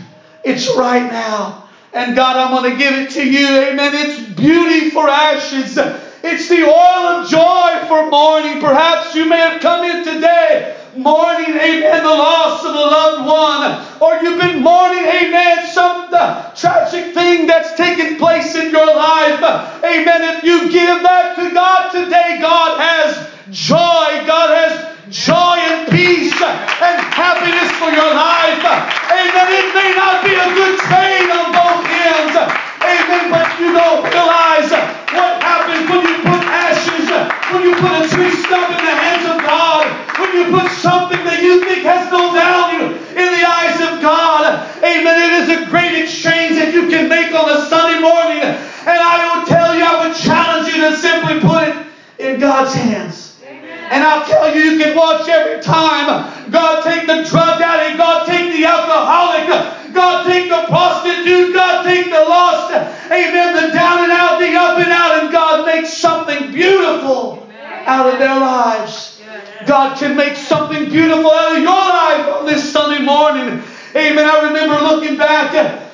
It's 0.45 0.73
right 0.73 1.11
now. 1.11 1.67
And 1.91 2.15
God, 2.15 2.37
I'm 2.37 2.51
going 2.51 2.71
to 2.71 2.77
give 2.77 2.93
it 2.93 3.09
to 3.11 3.29
you. 3.29 3.45
Amen. 3.45 3.91
It's 3.93 4.21
beauty 4.35 4.89
for 4.89 5.09
ashes. 5.09 5.77
It's 6.23 6.49
the 6.49 6.63
oil 6.63 7.21
of 7.21 7.29
joy 7.29 7.85
for 7.87 8.09
mourning. 8.09 8.59
Perhaps 8.59 9.15
you 9.15 9.25
may 9.25 9.37
have 9.37 9.61
come 9.61 9.83
in 9.83 10.03
today 10.03 10.77
mourning, 10.97 11.53
amen, 11.53 12.03
the 12.03 12.09
loss 12.09 12.65
of 12.65 12.73
a 12.73 12.85
loved 12.89 13.25
one. 13.27 14.01
Or 14.01 14.21
you've 14.21 14.41
been 14.41 14.61
mourning, 14.61 15.05
amen, 15.05 15.67
some 15.67 16.09
uh, 16.11 16.51
tragic 16.55 17.13
thing 17.13 17.45
that's 17.47 17.77
taken 17.77 18.17
place 18.17 18.55
in 18.55 18.71
your 18.71 18.85
life. 18.85 19.41
Amen. 19.85 20.37
If 20.37 20.43
you 20.43 20.71
give 20.71 21.03
that 21.03 21.35
to 21.37 21.53
God 21.53 21.91
today, 21.91 22.39
God 22.41 22.81
has 22.81 23.29
joy. 23.51 24.25
God 24.25 24.49
has 24.57 24.73
joy 25.13 25.61
and 25.61 25.87
peace 25.89 26.33
and 26.33 26.97
happiness 27.13 27.71
for 27.77 27.93
your 27.93 28.11
life. 28.11 28.63
Amen. 28.65 29.47
It 29.53 29.69
may 29.77 29.91
not 29.95 30.25
be 30.25 30.33
a 30.33 30.49
good 30.57 30.75
trade 30.89 31.29
on 31.29 31.53
both 31.53 31.85
ends. 31.85 32.35
Amen. 32.81 33.31
But 33.31 33.47
you 33.59 33.71
don't 33.71 34.03
realize 34.03 34.46
when 37.51 37.63
you 37.63 37.75
put 37.75 37.91
a 37.91 38.09
tree 38.09 38.31
stump 38.43 38.75
in 38.75 38.83
the 38.83 38.95
hands 38.95 39.25
of 39.25 39.37
God, 39.39 39.87
when 40.19 40.31
you 40.35 40.43
put 40.51 40.69
something 40.71 41.23
that 41.23 41.41
you 41.41 41.63
think 41.63 41.83
has 41.83 42.11
no 42.11 42.31
value 42.35 42.91
in 42.91 43.29
the 43.39 43.43
eyes 43.47 43.79
of 43.79 44.01
God. 44.01 44.67
Amen. 44.83 45.15
It 45.15 45.33
is 45.41 45.49
a 45.55 45.69
great 45.69 45.95
exchange 45.95 46.59
that 46.59 46.73
you 46.73 46.89
can 46.89 47.07
make 47.07 47.33
on 47.33 47.49
a 47.49 47.65
Sunday 47.69 48.01
morning. 48.01 48.43
And 48.43 48.99
I 48.99 49.31
will 49.31 49.45
tell 49.45 49.75
you, 49.75 49.83
I 49.83 50.07
would 50.07 50.15
challenge 50.15 50.73
you 50.73 50.81
to 50.89 50.97
simply 50.97 51.39
put 51.39 51.69
it 51.69 51.75
in 52.19 52.39
God's 52.39 52.73
hands. 52.73 53.39
And 53.89 54.03
I'll 54.03 54.25
tell 54.25 54.53
you, 54.53 54.63
you 54.63 54.83
can 54.83 54.97
watch 54.97 55.29
every 55.29 55.63
time 55.63 56.51
God 56.51 56.83
take 56.83 57.07
the 57.07 57.23
drug 57.23 57.61
addict, 57.61 57.97
God 57.97 58.27
take 58.27 58.51
the 58.51 58.65
alcoholic, 58.65 59.47
God 59.93 60.27
take 60.27 60.49
the 60.49 60.63
prostitute, 60.67 61.53
God 61.53 61.85
take 61.85 62.05
the 62.05 62.19
lost, 62.19 62.73
amen, 63.07 63.46
out 67.87 68.13
of 68.13 68.19
their 68.19 68.39
lives. 68.39 69.21
God 69.65 69.97
can 69.97 70.15
make 70.15 70.35
something 70.35 70.89
beautiful 70.89 71.31
out 71.31 71.57
of 71.57 71.63
your 71.63 71.71
life 71.71 72.35
on 72.35 72.45
this 72.45 72.71
Sunday 72.71 73.03
morning. 73.03 73.63
Amen. 73.95 74.25
I 74.25 74.47
remember 74.47 74.75
looking 74.75 75.17
back, 75.17 75.53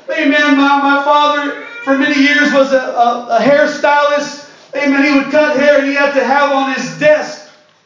amen, 0.09 0.57
my, 0.57 0.81
my 0.81 1.03
father 1.05 1.65
for 1.83 1.97
many 1.97 2.19
years 2.21 2.51
was 2.51 2.73
a, 2.73 2.77
a, 2.77 3.37
a 3.37 3.39
hairstylist. 3.39 4.49
Amen. 4.75 5.03
He 5.03 5.19
would 5.19 5.31
cut 5.31 5.57
hair 5.57 5.79
and 5.79 5.87
he 5.87 5.93
had 5.93 6.13
to 6.13 6.23
have 6.23 6.51
on 6.51 6.73
his 6.73 6.99
desk 6.99 7.43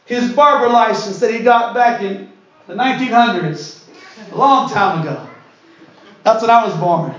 his 0.08 0.32
barber 0.32 0.68
license 0.72 1.20
that 1.20 1.30
he 1.30 1.40
got 1.40 1.74
back 1.74 2.00
in 2.00 2.32
the 2.66 2.74
1900s, 2.74 3.84
a 4.32 4.36
long 4.36 4.68
time 4.70 5.02
ago. 5.02 5.28
That's 6.22 6.40
when 6.40 6.50
I 6.50 6.64
was 6.64 6.74
born, 6.76 7.14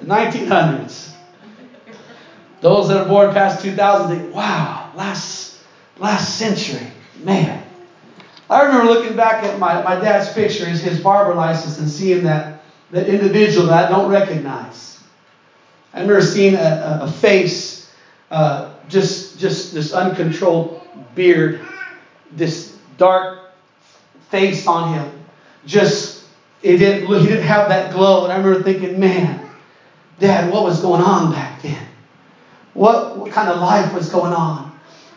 the 0.00 0.06
1900s. 0.06 1.12
Those 2.62 2.88
that 2.88 3.02
are 3.02 3.08
born 3.08 3.34
past 3.34 3.62
2000 3.62 4.18
think, 4.18 4.34
wow, 4.34 4.90
last, 4.96 5.53
last 5.98 6.38
century, 6.38 6.86
man. 7.22 7.62
I 8.50 8.62
remember 8.62 8.92
looking 8.92 9.16
back 9.16 9.42
at 9.44 9.58
my, 9.58 9.82
my 9.82 9.96
dad's 9.96 10.32
picture, 10.32 10.66
his, 10.66 10.82
his 10.82 11.00
barber 11.00 11.34
license, 11.34 11.78
and 11.78 11.88
seeing 11.88 12.24
that, 12.24 12.62
that 12.90 13.08
individual 13.08 13.68
that 13.68 13.86
I 13.86 13.88
don't 13.96 14.10
recognize. 14.10 15.02
I 15.92 16.00
remember 16.00 16.22
seeing 16.22 16.54
a, 16.54 16.58
a, 16.58 17.04
a 17.04 17.10
face, 17.10 17.90
uh, 18.30 18.74
just, 18.88 19.38
just 19.38 19.72
this 19.72 19.92
uncontrolled 19.92 20.80
beard 21.14 21.60
this 22.36 22.76
dark 22.96 23.50
face 24.30 24.66
on 24.66 24.92
him. 24.94 25.24
Just 25.66 26.24
it 26.62 26.78
didn't 26.78 27.06
he 27.06 27.26
didn't 27.26 27.44
have 27.44 27.68
that 27.68 27.92
glow. 27.92 28.24
And 28.24 28.32
I 28.32 28.36
remember 28.36 28.62
thinking, 28.62 28.98
man, 28.98 29.48
Dad, 30.18 30.50
what 30.50 30.64
was 30.64 30.80
going 30.80 31.00
on 31.00 31.32
back 31.32 31.62
then? 31.62 31.86
What 32.74 33.16
what 33.18 33.32
kind 33.32 33.48
of 33.48 33.60
life 33.60 33.92
was 33.94 34.10
going 34.10 34.32
on? 34.32 34.63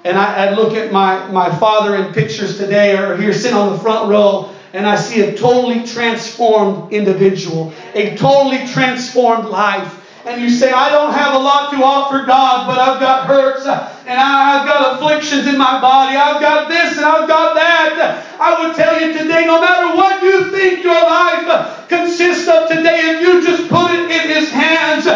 And 0.08 0.18
I, 0.18 0.48
I 0.48 0.52
look 0.52 0.74
at 0.74 0.92
my, 0.92 1.28
my 1.28 1.54
father 1.58 1.98
in 1.98 2.14
pictures 2.14 2.58
today 2.58 2.98
or 2.98 3.18
here 3.18 3.34
sitting 3.34 3.58
on 3.58 3.74
the 3.74 3.80
front 3.80 4.10
row, 4.10 4.50
and 4.72 4.88
I 4.88 4.96
see 4.96 5.20
a 5.22 5.36
totally 5.36 5.86
transformed 5.86 6.94
individual, 6.94 7.74
a 7.94 8.16
totally 8.16 8.66
transformed 8.68 9.50
life 9.50 10.06
and 10.28 10.42
you 10.42 10.50
say, 10.50 10.72
I 10.72 10.90
don't 10.90 11.14
have 11.14 11.36
a 11.36 11.40
lot 11.40 11.72
to 11.72 11.78
offer 11.82 12.26
God, 12.26 12.68
but 12.68 12.78
I've 12.78 13.00
got 13.00 13.28
hurts 13.28 13.66
and 13.66 14.20
I've 14.20 14.68
got 14.68 14.96
afflictions 14.96 15.48
in 15.48 15.58
my 15.58 15.80
body. 15.80 16.18
I've 16.18 16.42
got 16.42 16.68
this 16.68 16.98
and 16.98 17.06
I've 17.06 17.30
got 17.30 17.56
that. 17.56 18.28
I 18.38 18.60
would 18.68 18.76
tell 18.76 19.00
you 19.00 19.14
today, 19.14 19.46
no 19.46 19.62
matter 19.62 19.96
what 19.96 20.22
you 20.22 20.52
think 20.52 20.84
your 20.84 21.02
life 21.02 21.88
consists 21.88 22.48
of 22.50 22.68
today, 22.68 23.16
if 23.16 23.22
you 23.22 23.42
just 23.42 23.70
put 23.70 23.92
it 23.92 24.12
in 24.12 24.30
His 24.30 24.52
hands, 24.52 25.08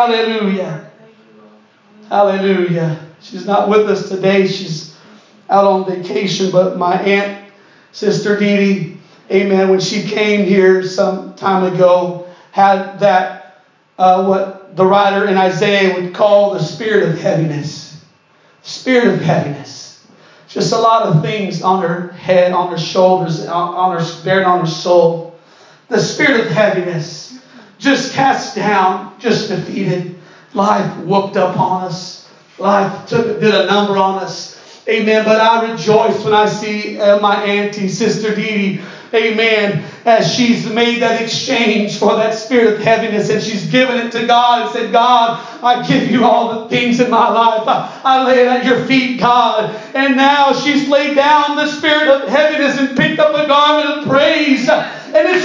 Hallelujah. 0.00 0.86
Hallelujah. 2.08 3.06
She's 3.20 3.44
not 3.44 3.68
with 3.68 3.86
us 3.86 4.08
today. 4.08 4.46
She's 4.46 4.96
out 5.50 5.66
on 5.66 5.84
vacation, 5.84 6.50
but 6.50 6.78
my 6.78 6.98
aunt, 6.98 7.52
Sister 7.92 8.38
Dee 8.38 8.56
Dee, 8.56 8.98
amen, 9.30 9.68
when 9.68 9.78
she 9.78 10.08
came 10.08 10.46
here 10.46 10.82
some 10.82 11.34
time 11.34 11.70
ago, 11.70 12.24
had 12.50 12.98
that, 13.00 13.62
uh, 13.98 14.24
what 14.24 14.74
the 14.74 14.86
writer 14.86 15.26
in 15.26 15.36
Isaiah 15.36 15.92
would 15.92 16.14
call 16.14 16.54
the 16.54 16.60
spirit 16.60 17.06
of 17.06 17.18
heaviness. 17.18 17.94
Spirit 18.62 19.08
of 19.08 19.20
heaviness. 19.20 20.02
Just 20.48 20.72
a 20.72 20.78
lot 20.78 21.02
of 21.02 21.20
things 21.20 21.60
on 21.60 21.82
her 21.82 22.08
head, 22.12 22.52
on 22.52 22.70
her 22.70 22.78
shoulders, 22.78 23.44
on 23.44 23.92
her, 23.92 24.22
bearing 24.24 24.46
on 24.46 24.60
her 24.60 24.66
soul. 24.66 25.34
the 25.88 26.00
spirit 26.00 26.40
of 26.40 26.46
heaviness, 26.46 27.29
just 27.80 28.12
cast 28.12 28.54
down, 28.54 29.18
just 29.18 29.48
defeated. 29.48 30.14
Life 30.54 30.98
whooped 30.98 31.36
up 31.36 31.58
on 31.58 31.84
us. 31.84 32.28
Life 32.58 33.06
took 33.08 33.40
did 33.40 33.54
a 33.54 33.66
number 33.66 33.96
on 33.96 34.16
us. 34.16 34.56
Amen. 34.88 35.24
But 35.24 35.40
I 35.40 35.72
rejoice 35.72 36.22
when 36.24 36.34
I 36.34 36.46
see 36.46 36.98
uh, 36.98 37.20
my 37.20 37.42
auntie, 37.42 37.88
Sister 37.88 38.34
Dee 38.34 38.78
Dee, 38.78 38.82
amen, 39.14 39.84
as 40.04 40.32
she's 40.32 40.68
made 40.68 41.02
that 41.02 41.20
exchange 41.20 41.98
for 41.98 42.14
that 42.16 42.34
spirit 42.34 42.74
of 42.74 42.78
heaviness 42.80 43.28
and 43.28 43.42
she's 43.42 43.66
given 43.70 43.98
it 43.98 44.12
to 44.12 44.26
God 44.26 44.62
and 44.62 44.70
said, 44.70 44.92
God, 44.92 45.46
I 45.62 45.86
give 45.86 46.10
you 46.10 46.24
all 46.24 46.62
the 46.62 46.68
things 46.68 47.00
in 47.00 47.10
my 47.10 47.28
life. 47.28 47.66
I, 47.66 48.00
I 48.04 48.24
lay 48.24 48.40
it 48.40 48.46
at 48.46 48.64
your 48.64 48.84
feet, 48.86 49.20
God. 49.20 49.74
And 49.94 50.16
now 50.16 50.52
she's 50.52 50.88
laid 50.88 51.14
down 51.14 51.56
the 51.56 51.66
spirit 51.66 52.08
of 52.08 52.28
heaviness 52.28 52.78
and 52.78 52.96
picked 52.96 53.18
up 53.18 53.34
a 53.34 53.46
garment 53.46 53.98
of 53.98 54.08
praise. 54.08 54.68
And 54.68 55.28
it's 55.28 55.39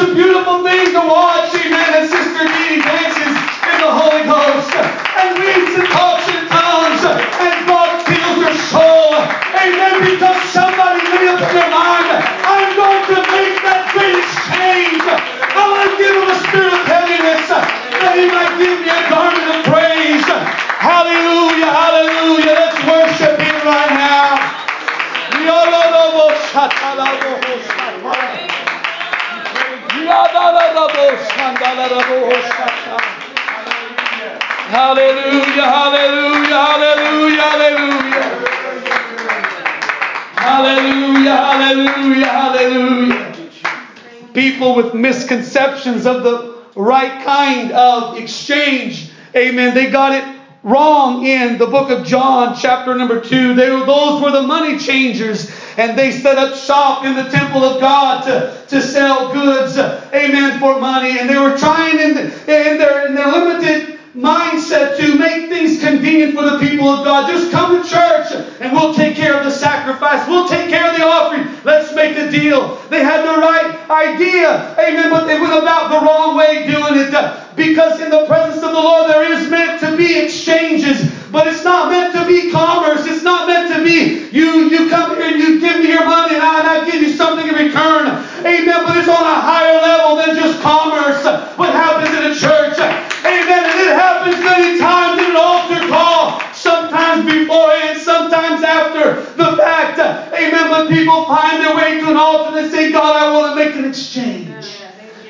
With 44.76 44.94
misconceptions 44.94 46.06
of 46.06 46.24
the 46.24 46.56
right 46.76 47.24
kind 47.24 47.72
of 47.72 48.18
exchange. 48.18 49.12
Amen. 49.36 49.74
They 49.74 49.90
got 49.90 50.12
it 50.14 50.36
wrong 50.64 51.26
in 51.26 51.58
the 51.58 51.68
book 51.68 51.92
of 51.92 52.06
John, 52.06 52.56
chapter 52.60 52.96
number 52.96 53.22
two. 53.22 53.54
They 53.54 53.70
were, 53.70 53.86
those 53.86 54.22
were 54.22 54.32
the 54.32 54.42
money 54.42 54.80
changers, 54.80 55.52
and 55.78 55.98
they 55.98 56.12
set 56.12 56.38
up 56.38 56.56
shop 56.56 57.06
in 57.06 57.16
the 57.16 57.30
temple 57.30 57.64
of 57.64 57.80
God 57.80 58.24
to, 58.26 58.66
to 58.68 58.82
sell 58.82 59.32
goods, 59.32 59.78
amen, 59.78 60.60
for 60.60 60.80
money. 60.80 61.20
And 61.20 61.30
they 61.30 61.38
were 61.38 61.56
trying 61.56 62.00
in, 62.00 62.18
in, 62.18 62.78
their, 62.78 63.08
in 63.08 63.16
their 63.16 63.32
limited 63.32 63.95
mindset 64.16 64.98
to 64.98 65.18
make 65.20 65.50
things 65.50 65.80
convenient 65.84 66.36
for 66.36 66.44
the 66.44 66.58
people 66.60 66.88
of 66.88 67.04
God. 67.04 67.30
Just 67.30 67.52
come 67.52 67.82
to 67.82 67.88
church 67.88 68.32
and 68.62 68.72
we'll 68.72 68.94
take 68.94 69.16
care 69.16 69.38
of 69.38 69.44
the 69.44 69.52
sacrifice. 69.52 70.28
We'll 70.28 70.48
take 70.48 70.70
care 70.70 70.90
of 70.90 70.98
the 70.98 71.04
offering. 71.04 71.48
Let's 71.64 71.94
make 71.94 72.16
a 72.18 72.32
deal. 72.32 72.78
They 72.90 73.04
had 73.04 73.24
the 73.24 73.40
right 73.40 73.90
idea. 73.90 74.76
Amen. 74.80 75.10
But 75.10 75.26
they 75.26 75.40
went 75.40 75.54
about 75.54 75.90
the 75.92 76.06
wrong 76.06 76.38
way 76.38 76.66
doing 76.66 76.96
it. 76.96 77.12
Because 77.56 78.00
in 78.00 78.10
the 78.10 78.26
presence 78.26 78.64
of 78.64 78.72
the 78.72 78.80
Lord 78.80 79.10
there 79.10 79.32
is 79.32 79.50
meant 79.50 79.80
to 79.82 79.96
be 79.98 80.18
exchanges. 80.18 81.12
But 81.32 81.48
it's 81.48 81.66
not 81.66 81.92
meant 81.92 82.16
to 82.16 82.26
be 82.26 82.52
commerce. 82.52 83.06
It's 83.06 83.24
not 83.24 83.48
meant 83.48 83.74
to 83.76 83.84
be 83.84 84.30
you, 84.36 84.70
you 84.70 84.90
come 84.90 85.16
here 85.16 85.32
and 85.32 85.40
you 85.40 85.60
give 85.60 85.80
me 85.80 85.90
your 85.90 86.06
money 86.06 86.36
and 86.36 86.44
I, 86.44 86.60
and 86.60 86.68
I 86.68 86.92
give 86.92 87.02
you 87.02 87.12
something 87.16 87.48
in 87.48 87.56
return. 87.56 88.08
Amen. 88.44 88.84
But 88.84 88.98
it's 88.98 89.08
on 89.08 89.24
a 89.24 89.40
higher 89.40 89.80
level 89.80 90.18
than 90.18 90.36
just 90.36 90.62
commerce. 90.62 91.24
What 91.58 91.72
happens 91.72 92.12
in 92.12 92.32
a 92.32 92.36
church? 92.36 92.76
Amen. 92.80 93.64
And 93.64 93.80
it 93.80 93.96
happens 93.96 94.36
many 94.44 94.78
times 94.78 95.24
in 95.24 95.32
an 95.32 95.38
altar 95.38 95.88
call. 95.88 96.42
Sometimes 96.54 97.26
before 97.32 97.72
and 97.72 98.00
sometimes 98.00 98.64
after 98.64 99.24
the 99.36 99.58
fact. 99.58 100.00
Amen. 100.00 100.70
But 100.70 100.90
people 100.90 101.26
find 101.26 101.64
their 101.64 101.76
way 101.76 102.00
to 102.02 102.12
an 102.12 102.18
altar 102.18 102.58
and 102.58 102.66
they 102.66 102.70
say, 102.70 102.92
God, 102.92 103.16
I 103.16 103.32
want 103.32 103.56
to 103.58 103.66
make 103.66 103.76
an 103.76 103.86
exchange. 103.86 104.80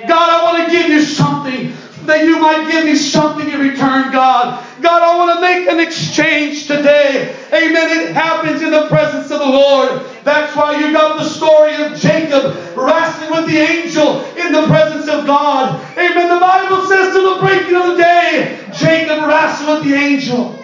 God, 0.08 0.30
I 0.30 0.44
want 0.44 0.66
to 0.66 0.72
give 0.72 0.90
you 0.90 1.02
something 1.02 1.74
that 2.06 2.26
you 2.26 2.40
might 2.40 2.70
give 2.70 2.86
me 2.86 2.96
something 2.96 3.50
in 3.50 3.60
return, 3.60 4.12
God. 4.12 4.64
God, 4.82 5.02
I 5.02 5.18
want 5.18 5.36
to 5.36 5.42
make 5.42 5.68
an 5.68 5.80
exchange 5.80 6.68
today. 6.68 7.36
Amen. 7.52 8.00
It 8.00 8.14
happens 8.14 8.62
in 8.62 8.72
the 8.72 8.88
presence 8.88 9.32
of 9.32 9.40
the 9.40 9.46
Lord. 9.46 10.06
That's 10.24 10.56
why 10.56 10.80
you 10.80 10.92
got 10.92 11.18
the 11.18 11.28
story 11.28 11.76
of 11.76 11.98
Jacob 11.98 12.56
wrestling 12.76 13.32
with 13.32 13.50
the 13.50 13.58
angel 13.58 14.24
in 14.36 14.52
the 14.52 14.66
presence 14.68 15.08
of 15.08 15.26
God. 15.26 15.82
Amen. 15.98 16.30
The 16.30 16.40
Bible 16.40 16.86
says 16.86 17.14
to 17.16 17.22
the 17.22 17.38
breaking 17.42 17.76
of 17.76 17.98
the 17.98 18.04
day, 18.04 18.72
Jacob 18.74 19.26
wrestled 19.26 19.80
with 19.80 19.90
the 19.90 19.96
angel. 19.96 20.60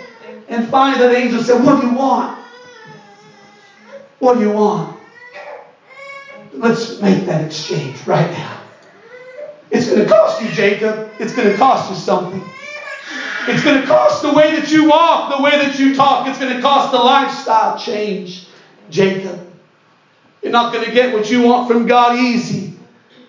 And 0.50 0.68
finally, 0.70 1.08
that 1.08 1.16
angel 1.16 1.42
said, 1.42 1.64
What 1.64 1.82
do 1.82 1.88
you 1.88 1.94
want? 1.94 2.38
What 4.32 4.40
do 4.40 4.46
you 4.46 4.54
want? 4.54 4.98
Let's 6.54 7.02
make 7.02 7.26
that 7.26 7.48
exchange 7.48 8.08
right 8.08 8.32
now. 8.32 8.62
It's 9.70 9.90
going 9.90 10.00
to 10.00 10.10
cost 10.10 10.42
you, 10.42 10.48
Jacob. 10.52 11.12
It's 11.20 11.36
going 11.36 11.52
to 11.52 11.58
cost 11.58 11.90
you 11.90 11.98
something. 11.98 12.42
It's 13.50 13.62
going 13.62 13.82
to 13.82 13.86
cost 13.86 14.22
the 14.22 14.32
way 14.32 14.58
that 14.58 14.72
you 14.72 14.88
walk, 14.88 15.36
the 15.36 15.44
way 15.44 15.52
that 15.58 15.78
you 15.78 15.94
talk. 15.94 16.30
It's 16.30 16.40
going 16.40 16.56
to 16.56 16.62
cost 16.62 16.94
the 16.94 16.98
lifestyle 16.98 17.78
change, 17.78 18.48
Jacob. 18.90 19.52
You're 20.42 20.54
not 20.54 20.72
going 20.72 20.86
to 20.86 20.92
get 20.94 21.14
what 21.14 21.30
you 21.30 21.42
want 21.42 21.70
from 21.70 21.86
God 21.86 22.18
easy. 22.18 22.80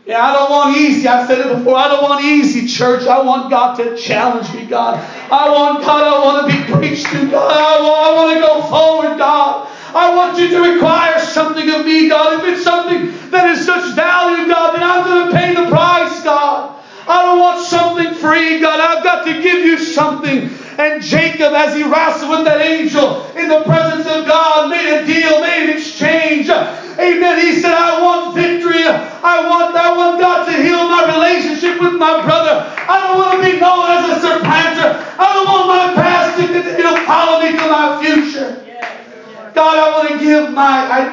Yeah, 0.07 0.25
I 0.25 0.33
don't 0.33 0.51
want 0.51 0.77
easy. 0.77 1.09
I've 1.09 1.27
said 1.27 1.41
it 1.41 1.57
before. 1.57 1.79
I 1.79 1.89
don't 1.89 2.03
want 2.05 2.25
easy, 2.25 2.69
church. 2.69 3.09
I 3.09 3.21
want 3.23 3.51
God 3.51 3.75
to 3.79 3.97
challenge 3.97 4.55
me, 4.55 4.67
God. 4.67 5.01
I 5.33 5.51
want 5.51 5.83
God. 5.83 6.05
I 6.05 6.25
want 6.25 6.49
to 6.49 6.57
be 6.57 6.73
preached 6.73 7.07
to, 7.07 7.29
God. 7.29 7.51
I 7.51 7.81
want, 7.83 8.07
I 8.07 8.15
want 8.15 8.35
to 8.35 8.47
go 8.47 8.63
forward, 8.69 9.19
God. 9.19 9.72
I 9.95 10.15
want 10.15 10.39
you 10.39 10.49
to 10.49 10.73
require 10.73 11.19
something 11.19 11.69
of 11.71 11.85
me, 11.85 12.09
God. 12.09 12.41
If 12.41 12.55
it's 12.55 12.65
something 12.65 13.31
that 13.31 13.51
is 13.51 13.67
such 13.67 13.95
value, 13.95 14.49
God, 14.49 14.75
then 14.75 14.83
I'm 14.83 15.05
going 15.05 15.31
to 15.31 15.37
pay 15.37 15.55
the 15.55 15.69
price, 15.69 16.23
God. 16.23 16.79
I 17.07 17.23
don't 17.23 17.41
want 17.41 17.67
something 17.67 18.15
free, 18.15 18.61
God. 18.61 18.81
I've 18.81 19.05
got 19.05 19.25
to 19.27 19.43
give 19.43 19.65
you 19.65 19.79
something. 19.79 20.51
And 20.79 21.03
Jacob, 21.03 21.53
as 21.53 21.75
he 21.75 21.83
wrestled 21.83 22.31
with 22.31 22.45
that 22.45 22.61
angel 22.61 23.27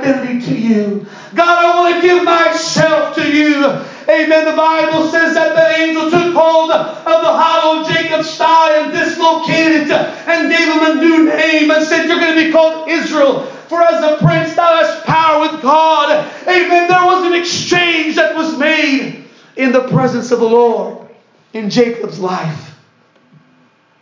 identity 0.09 0.45
to 0.45 0.59
you. 0.59 1.05
God, 1.35 1.65
I 1.65 1.79
want 1.79 1.95
to 1.95 2.01
give 2.01 2.23
myself 2.23 3.15
to 3.15 3.31
you. 3.31 3.65
Amen. 4.09 4.45
The 4.45 4.55
Bible 4.55 5.09
says 5.09 5.35
that 5.35 5.55
the 5.55 5.83
angel 5.83 6.09
took 6.09 6.33
hold 6.33 6.71
of 6.71 7.05
the 7.05 7.33
hollow 7.33 7.87
Jacob's 7.87 8.35
thigh 8.35 8.77
and 8.77 8.91
dislocated 8.91 9.87
it 9.87 9.91
and 9.91 10.49
gave 10.49 10.67
him 10.67 10.97
a 10.97 11.01
new 11.01 11.25
name 11.25 11.71
and 11.71 11.85
said, 11.85 12.07
You're 12.07 12.19
going 12.19 12.35
to 12.35 12.45
be 12.45 12.51
called 12.51 12.89
Israel. 12.89 13.45
For 13.67 13.81
as 13.81 14.03
a 14.03 14.17
prince 14.17 14.55
thou 14.55 14.77
hast 14.77 15.05
power 15.05 15.41
with 15.41 15.61
God. 15.61 16.27
Amen. 16.47 16.87
There 16.87 17.05
was 17.05 17.25
an 17.25 17.33
exchange 17.33 18.15
that 18.15 18.35
was 18.35 18.57
made 18.57 19.25
in 19.57 19.71
the 19.71 19.87
presence 19.89 20.31
of 20.31 20.39
the 20.39 20.49
Lord 20.49 21.07
in 21.53 21.69
Jacob's 21.69 22.19
life. 22.19 22.77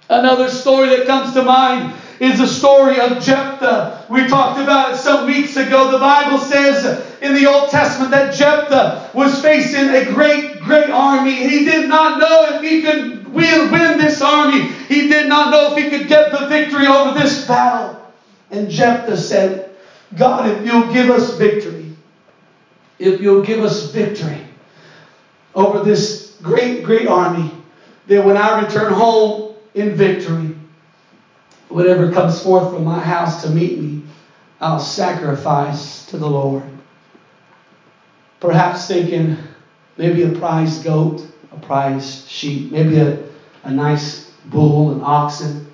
Another 0.09 0.49
story 0.49 0.87
that 0.89 1.05
comes 1.05 1.33
to 1.33 1.43
mind 1.43 1.93
is 2.21 2.39
the 2.39 2.47
story 2.47 2.97
of 2.99 3.21
Jephthah. 3.21 3.96
We 4.09 4.27
talked 4.27 4.59
about 4.59 4.93
it 4.93 4.97
some 4.97 5.27
weeks 5.27 5.57
ago. 5.57 5.91
The 5.91 5.99
Bible 5.99 6.37
says 6.37 7.05
in 7.21 7.33
the 7.33 7.45
Old 7.45 7.69
Testament 7.69 8.11
that 8.11 8.33
Jephthah 8.33 9.11
was 9.13 9.41
facing 9.41 9.89
a 9.89 10.05
great, 10.05 10.61
great 10.61 10.89
army. 10.89 11.35
He 11.35 11.65
did 11.65 11.89
not 11.89 12.19
know 12.19 12.55
if 12.55 12.61
he 12.61 12.81
could 12.81 13.27
win, 13.33 13.97
this 13.97 14.21
army. 14.21 14.71
He 14.87 15.07
did 15.07 15.27
not 15.27 15.51
know 15.51 15.75
if 15.75 15.83
he 15.83 15.89
could 15.89 16.07
get 16.07 16.31
the 16.31 16.47
victory 16.47 16.87
over 16.87 17.17
this 17.19 17.45
battle. 17.47 18.01
And 18.51 18.69
Jephthah 18.69 19.17
said, 19.17 19.75
God, 20.15 20.49
if 20.49 20.65
you'll 20.65 20.91
give 20.93 21.09
us 21.09 21.37
victory, 21.37 21.91
if 22.99 23.19
you'll 23.19 23.43
give 23.43 23.59
us 23.59 23.91
victory 23.91 24.47
over 25.53 25.83
this 25.83 26.37
great, 26.41 26.83
great 26.83 27.07
army, 27.07 27.51
then 28.05 28.25
when 28.25 28.37
I 28.37 28.61
return 28.61 28.93
home 28.93 29.55
in 29.73 29.95
victory, 29.95 30.56
whatever 31.77 32.11
comes 32.11 32.41
forth 32.41 32.71
from 32.71 32.83
my 32.83 32.99
house 32.99 33.43
to 33.43 33.49
meet 33.51 33.77
me, 33.77 34.01
I'll 34.59 34.79
sacrifice 34.79 36.07
to 36.07 36.17
the 36.17 36.27
Lord. 36.27 36.63
Perhaps 38.39 38.87
thinking 38.87 39.37
maybe 39.95 40.23
a 40.23 40.29
prize 40.39 40.79
goat, 40.79 41.27
a 41.51 41.57
prize 41.57 42.27
sheep, 42.27 42.71
maybe 42.71 42.97
a, 42.97 43.23
a 43.61 43.71
nice 43.71 44.31
bull 44.45 44.89
and 44.89 45.03
oxen. 45.03 45.67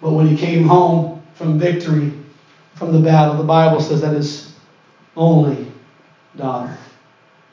But 0.00 0.12
when 0.12 0.28
he 0.28 0.36
came 0.36 0.64
home 0.64 1.20
from 1.34 1.58
victory, 1.58 2.12
from 2.74 2.92
the 2.92 3.00
battle, 3.00 3.34
the 3.34 3.42
Bible 3.42 3.80
says 3.80 4.00
that 4.02 4.12
his 4.12 4.54
only 5.16 5.72
daughter 6.36 6.76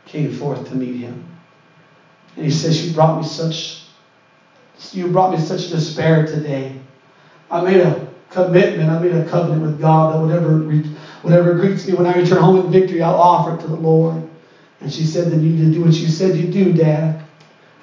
came 0.05 0.31
forth 0.31 0.67
to 0.67 0.75
meet 0.75 0.97
him. 0.97 1.25
And 2.35 2.45
he 2.45 2.51
says, 2.51 2.85
You 2.85 2.93
brought 2.93 3.17
me 3.17 3.23
such 3.23 3.81
you 4.91 5.07
brought 5.07 5.31
me 5.31 5.39
such 5.39 5.69
despair 5.69 6.27
today. 6.27 6.80
I 7.51 7.61
made 7.61 7.81
a 7.81 8.07
commitment, 8.29 8.89
I 8.89 8.97
made 8.99 9.11
a 9.11 9.27
covenant 9.29 9.61
with 9.61 9.79
God 9.79 10.13
that 10.13 10.21
whatever 10.21 10.57
whatever 11.21 11.53
greets 11.53 11.85
me 11.85 11.93
when 11.93 12.05
I 12.05 12.15
return 12.15 12.39
home 12.39 12.57
in 12.57 12.71
victory, 12.71 13.01
I'll 13.01 13.15
offer 13.15 13.55
it 13.55 13.61
to 13.61 13.67
the 13.67 13.75
Lord. 13.75 14.27
And 14.79 14.91
she 14.91 15.03
said, 15.03 15.31
Then 15.31 15.43
you 15.43 15.51
need 15.51 15.65
to 15.65 15.71
do 15.71 15.83
what 15.83 15.93
you 15.93 16.07
said 16.07 16.35
you'd 16.35 16.51
do, 16.51 16.73
Dad. 16.73 17.21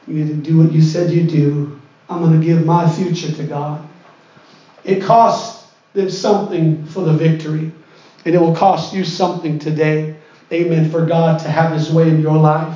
You 0.06 0.14
need 0.14 0.28
to 0.28 0.50
do 0.50 0.56
what 0.56 0.72
you 0.72 0.80
said 0.80 1.10
you'd 1.10 1.28
do. 1.28 1.78
I'm 2.08 2.20
going 2.20 2.40
to 2.40 2.44
give 2.44 2.64
my 2.64 2.90
future 2.90 3.30
to 3.30 3.44
God. 3.44 3.86
It 4.84 5.02
costs 5.02 5.70
them 5.92 6.08
something 6.08 6.86
for 6.86 7.02
the 7.02 7.12
victory, 7.12 7.70
and 8.24 8.34
it 8.34 8.38
will 8.38 8.54
cost 8.54 8.94
you 8.94 9.04
something 9.04 9.58
today. 9.58 10.16
Amen. 10.50 10.90
For 10.90 11.04
God 11.04 11.40
to 11.40 11.50
have 11.50 11.72
His 11.72 11.92
way 11.92 12.08
in 12.08 12.22
your 12.22 12.38
life. 12.38 12.74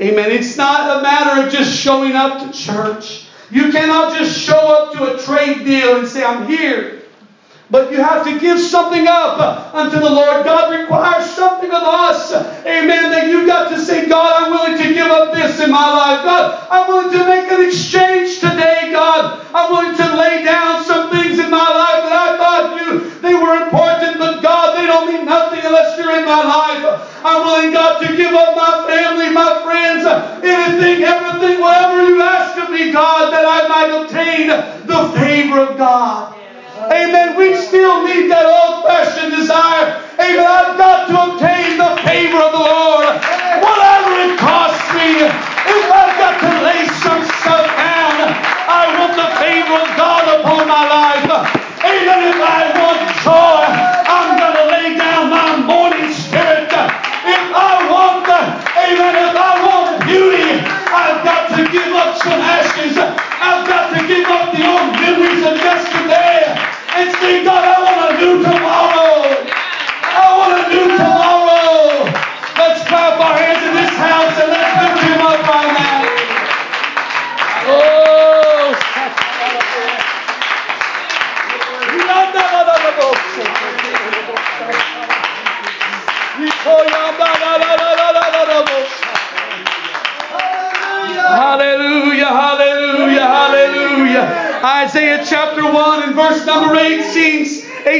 Amen. 0.00 0.30
It's 0.30 0.56
not 0.56 0.98
a 0.98 1.02
matter 1.02 1.44
of 1.44 1.52
just 1.52 1.76
showing 1.76 2.12
up 2.12 2.40
to 2.40 2.56
church. 2.56 3.27
You 3.50 3.72
cannot 3.72 4.16
just 4.16 4.38
show 4.38 4.58
up 4.58 4.92
to 4.94 5.14
a 5.14 5.22
trade 5.22 5.64
deal 5.64 5.98
and 5.98 6.06
say, 6.06 6.24
I'm 6.24 6.46
here. 6.46 6.98
But 7.70 7.92
you 7.92 7.98
have 7.98 8.24
to 8.24 8.38
give 8.40 8.58
something 8.58 9.06
up 9.06 9.74
unto 9.74 9.98
the 9.98 10.08
Lord. 10.08 10.44
God 10.44 10.72
requires 10.72 11.28
something 11.30 11.70
of 11.70 11.82
us. 11.82 12.32
Amen. 12.32 13.10
That 13.10 13.28
you've 13.28 13.46
got 13.46 13.68
to 13.70 13.78
say, 13.78 14.08
God, 14.08 14.42
I'm 14.42 14.50
willing 14.50 14.82
to 14.82 14.94
give 14.94 15.06
up 15.08 15.34
this 15.34 15.60
in 15.60 15.70
my 15.70 15.90
life. 15.92 16.24
God, 16.24 16.66
I'm 16.70 16.88
willing 16.88 17.12
to 17.12 17.26
make 17.26 17.50
an 17.50 17.66
exchange 17.66 18.40
today, 18.40 18.88
God. 18.90 19.44
I'm 19.52 19.70
willing 19.70 19.96
to 19.96 20.16
lay 20.16 20.44
down 20.44 20.82
me, 32.78 32.92
God, 32.92 33.32
that 33.32 33.44
I 33.44 33.66
might 33.68 33.90
obtain 33.90 34.48
the 34.48 35.18
favor 35.18 35.60
of 35.60 35.76
God. 35.76 36.34
Amen. 36.90 37.36
We 37.36 37.56
still 37.56 38.06
need 38.06 38.30
that 38.30 38.46
old 38.46 38.84
fashioned 38.86 39.34
desire. 39.34 39.98
Amen. 40.14 40.46
I've 40.46 40.78
got 40.78 41.08
to 41.08 41.34
obtain 41.34 41.76
the 41.76 41.96
favor 42.06 42.38
of 42.38 42.52
the 42.52 42.58
Lord. 42.58 43.47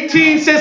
18, 0.04 0.38
18 0.38 0.40
says, 0.40 0.57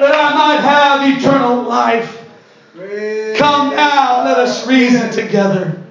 that 0.00 0.14
I 0.14 0.34
might 0.34 0.60
have 0.60 1.18
eternal 1.18 1.62
life. 1.62 2.16
Come 3.38 3.76
now, 3.76 4.24
let 4.24 4.38
us 4.38 4.66
reason 4.66 5.10
together, 5.10 5.82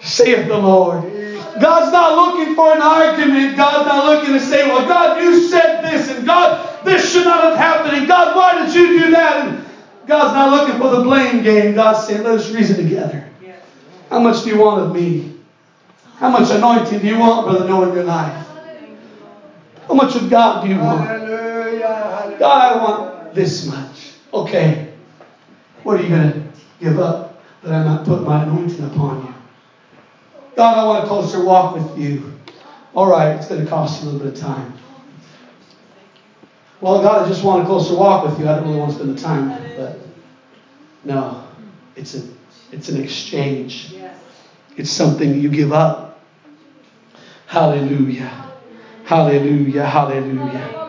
saith 0.00 0.48
the 0.48 0.56
Lord. 0.56 1.02
God's 1.60 1.90
not 1.90 2.14
looking 2.14 2.54
for 2.54 2.72
an 2.74 2.82
argument. 2.82 3.56
God's 3.56 3.86
not 3.86 4.04
looking 4.04 4.34
to 4.34 4.40
say, 4.40 4.68
well, 4.68 4.86
God, 4.86 5.20
you 5.22 5.40
said 5.48 5.82
this, 5.82 6.10
and 6.10 6.26
God, 6.26 6.84
this 6.84 7.12
should 7.12 7.24
not 7.24 7.44
have 7.44 7.56
happened, 7.56 7.96
and 7.96 8.06
God, 8.06 8.36
why 8.36 8.64
did 8.64 8.74
you 8.74 8.98
do 8.98 9.10
that? 9.12 9.48
And 9.48 9.64
God's 10.06 10.34
not 10.34 10.50
looking 10.50 10.78
for 10.78 10.90
the 10.96 11.02
blame 11.02 11.42
game. 11.42 11.74
God's 11.74 12.06
saying, 12.06 12.22
let 12.22 12.34
us 12.34 12.50
reason 12.50 12.76
together. 12.76 13.28
How 14.10 14.20
much 14.20 14.44
do 14.44 14.50
you 14.50 14.58
want 14.58 14.82
of 14.82 14.94
me? 14.94 15.34
How 16.16 16.30
much 16.30 16.50
anointing 16.50 17.00
do 17.00 17.06
you 17.06 17.18
want, 17.18 17.46
Brother 17.46 17.64
in 17.64 17.70
your 17.70 18.04
life? 18.04 18.46
How 19.88 19.94
much 19.94 20.14
of 20.14 20.30
God 20.30 20.62
do 20.64 20.68
you 20.70 20.78
want? 20.78 21.08
God, 22.38 22.42
I 22.42 22.76
want 22.82 23.15
this 23.36 23.66
much. 23.66 24.14
Okay. 24.34 24.92
What 25.84 26.00
are 26.00 26.02
you 26.02 26.08
going 26.08 26.32
to 26.32 26.42
give 26.80 26.98
up 26.98 27.40
that 27.62 27.72
I 27.72 27.84
might 27.84 28.04
put 28.04 28.22
my 28.22 28.42
anointing 28.42 28.84
upon 28.84 29.26
you? 29.26 29.34
God, 30.56 30.78
I 30.78 30.84
want 30.84 31.04
a 31.04 31.06
closer 31.06 31.44
walk 31.44 31.74
with 31.74 31.98
you. 31.98 32.32
All 32.94 33.08
right, 33.08 33.36
it's 33.36 33.46
going 33.46 33.62
to 33.62 33.70
cost 33.70 34.02
a 34.02 34.06
little 34.06 34.18
bit 34.18 34.32
of 34.32 34.40
time. 34.40 34.72
Well, 36.80 37.02
God, 37.02 37.24
I 37.24 37.28
just 37.28 37.44
want 37.44 37.62
a 37.62 37.66
closer 37.66 37.94
walk 37.94 38.24
with 38.24 38.40
you. 38.40 38.48
I 38.48 38.56
don't 38.56 38.64
really 38.64 38.78
want 38.78 38.92
to 38.92 38.96
spend 38.96 39.16
the 39.16 39.20
time. 39.20 39.48
But 39.76 39.98
no, 41.04 41.46
it's 41.94 42.14
a, 42.14 42.22
it's 42.72 42.88
an 42.88 43.02
exchange. 43.02 43.94
It's 44.76 44.90
something 44.90 45.40
you 45.40 45.50
give 45.50 45.72
up. 45.72 46.20
Hallelujah. 47.46 48.50
Hallelujah. 49.04 49.84
Hallelujah. 49.84 50.85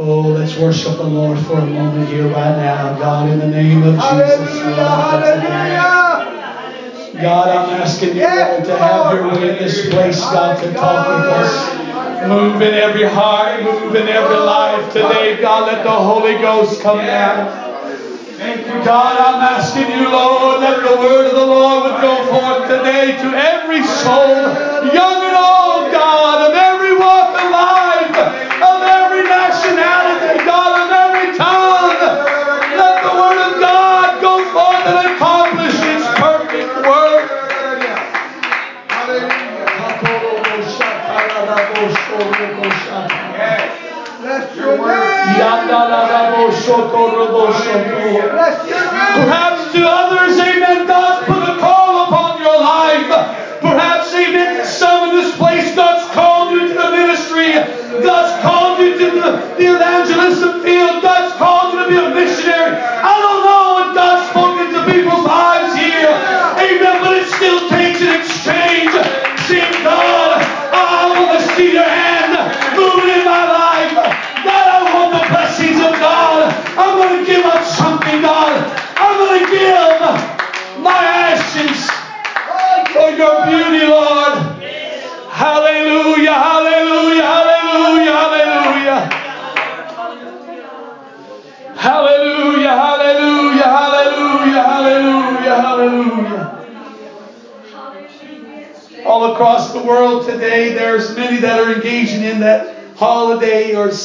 Oh, 0.00 0.30
let's 0.30 0.56
worship 0.56 0.96
the 0.96 1.02
Lord 1.02 1.40
for 1.40 1.54
a 1.54 1.66
moment 1.66 2.08
here 2.08 2.28
right 2.28 2.56
now. 2.56 2.96
God, 3.00 3.28
in 3.30 3.40
the 3.40 3.48
name 3.48 3.82
of 3.82 3.94
Jesus. 3.94 4.48
Hallelujah. 4.78 6.22
God, 7.20 7.48
I'm 7.48 7.82
asking 7.82 8.14
you, 8.14 8.22
Lord, 8.22 8.64
to 8.64 8.78
have 8.78 9.12
your 9.12 9.26
way 9.26 9.50
in 9.50 9.58
this 9.58 9.90
place, 9.90 10.20
God, 10.20 10.62
to 10.62 10.72
talk 10.72 11.08
with 11.08 11.26
us. 11.26 12.28
Move 12.28 12.62
in 12.62 12.74
every 12.74 13.08
heart, 13.08 13.60
move 13.64 13.96
in 13.96 14.06
every 14.06 14.36
life 14.36 14.92
today. 14.92 15.40
God, 15.40 15.66
let 15.66 15.82
the 15.82 15.90
Holy 15.90 16.34
Ghost 16.34 16.80
come 16.80 16.98
down. 16.98 17.50
Thank 18.38 18.68
you, 18.68 18.84
God, 18.84 19.18
I'm 19.18 19.42
asking 19.42 19.90
you, 19.98 20.08
Lord, 20.12 20.62
that 20.62 20.78
the 20.78 20.96
word 20.96 21.26
of 21.26 21.34
the 21.34 21.44
Lord 21.44 21.90
would 21.90 22.00
go 22.00 22.24
forth 22.30 22.68
today 22.70 23.18
to 23.18 23.34
every 23.34 23.82
soul, 23.82 24.46
young 24.94 25.26
and 25.26 25.34
old, 25.34 25.90
God, 25.90 26.48
of 26.48 26.54
every 26.54 26.77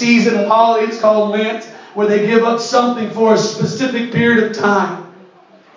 season 0.03 0.37
of 0.37 0.47
holiday. 0.47 0.87
It's 0.87 0.99
called 0.99 1.31
Lent, 1.31 1.63
where 1.93 2.07
they 2.07 2.25
give 2.25 2.43
up 2.43 2.59
something 2.59 3.09
for 3.11 3.35
a 3.35 3.37
specific 3.37 4.11
period 4.11 4.43
of 4.43 4.51
time. 4.51 5.13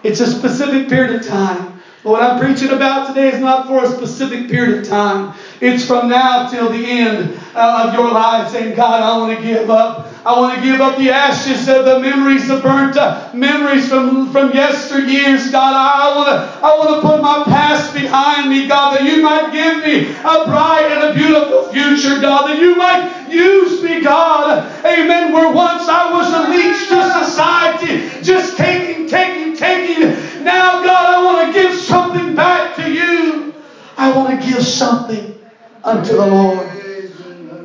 It's 0.02 0.18
a 0.18 0.26
specific 0.26 0.88
period 0.88 1.14
of 1.14 1.24
time. 1.24 1.80
But 2.02 2.10
what 2.10 2.22
I'm 2.22 2.40
preaching 2.40 2.70
about 2.70 3.06
today 3.06 3.28
is 3.28 3.40
not 3.40 3.68
for 3.68 3.84
a 3.84 3.86
specific 3.86 4.48
period 4.48 4.78
of 4.78 4.84
time. 4.88 5.32
It's 5.60 5.86
from 5.86 6.08
now 6.08 6.48
till 6.48 6.68
the 6.70 6.84
end 6.84 7.38
uh, 7.54 7.86
of 7.86 7.94
your 7.94 8.10
life 8.10 8.50
saying, 8.50 8.74
God, 8.74 9.00
I 9.00 9.16
want 9.16 9.38
to 9.38 9.44
give 9.44 9.70
up. 9.70 10.05
I 10.26 10.36
want 10.40 10.56
to 10.56 10.60
give 10.60 10.80
up 10.80 10.98
the 10.98 11.10
ashes 11.10 11.68
of 11.68 11.84
the 11.84 12.00
memories, 12.00 12.48
the 12.48 12.58
burnt 12.58 12.96
uh, 12.96 13.30
memories 13.32 13.88
from, 13.88 14.32
from 14.32 14.50
yesteryears, 14.50 15.52
God. 15.52 15.72
I, 15.72 16.10
I 16.10 16.16
want 16.16 16.28
to 16.28 16.66
I 16.66 16.76
want 16.76 17.00
to 17.00 17.08
put 17.08 17.22
my 17.22 17.44
past 17.44 17.94
behind 17.94 18.50
me, 18.50 18.66
God, 18.66 18.96
that 18.96 19.04
you 19.04 19.22
might 19.22 19.52
give 19.52 19.84
me 19.84 20.10
a 20.10 20.44
bright 20.50 20.88
and 20.90 21.04
a 21.04 21.14
beautiful 21.14 21.70
future, 21.72 22.20
God, 22.20 22.48
that 22.48 22.58
you 22.58 22.74
might 22.74 23.30
use 23.30 23.80
me, 23.84 24.02
God. 24.02 24.66
Amen. 24.84 25.32
Where 25.32 25.52
once 25.52 25.88
I 25.88 26.10
was 26.10 26.26
a 26.34 26.50
leech 26.50 26.88
to 26.88 27.24
society, 27.24 28.24
just 28.24 28.56
taking, 28.56 29.06
taking, 29.06 29.56
taking 29.56 30.08
now, 30.42 30.82
God, 30.82 31.06
I 31.14 31.24
want 31.24 31.54
to 31.54 31.60
give 31.60 31.72
something 31.78 32.34
back 32.34 32.74
to 32.76 32.92
you. 32.92 33.54
I 33.96 34.10
want 34.10 34.40
to 34.40 34.44
give 34.44 34.66
something 34.66 35.38
unto 35.84 36.16
the 36.16 36.26
Lord. 36.26 36.85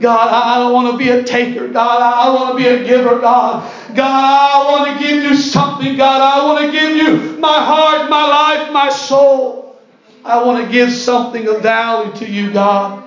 God, 0.01 0.29
I 0.29 0.57
don't 0.57 0.73
want 0.73 0.91
to 0.91 0.97
be 0.97 1.09
a 1.09 1.23
taker. 1.23 1.67
God, 1.67 2.01
I 2.01 2.33
want 2.33 2.57
to 2.57 2.63
be 2.63 2.67
a 2.67 2.83
giver. 2.83 3.19
God, 3.19 3.71
God, 3.95 4.01
I 4.07 4.71
want 4.71 4.99
to 4.99 5.05
give 5.05 5.23
you 5.23 5.35
something. 5.35 5.95
God, 5.95 6.21
I 6.21 6.43
want 6.45 6.65
to 6.65 6.71
give 6.71 6.95
you 6.97 7.37
my 7.37 7.63
heart, 7.63 8.09
my 8.09 8.27
life, 8.27 8.73
my 8.73 8.89
soul. 8.89 9.79
I 10.25 10.43
want 10.43 10.65
to 10.65 10.71
give 10.71 10.91
something 10.91 11.47
of 11.47 11.61
value 11.61 12.11
to 12.15 12.27
you, 12.27 12.51
God. 12.51 13.03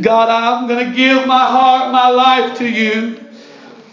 God, 0.00 0.28
I'm 0.28 0.68
going 0.68 0.88
to 0.88 0.94
give 0.94 1.26
my 1.26 1.46
heart, 1.46 1.90
my 1.90 2.08
life 2.08 2.58
to 2.58 2.68
you. 2.68 3.20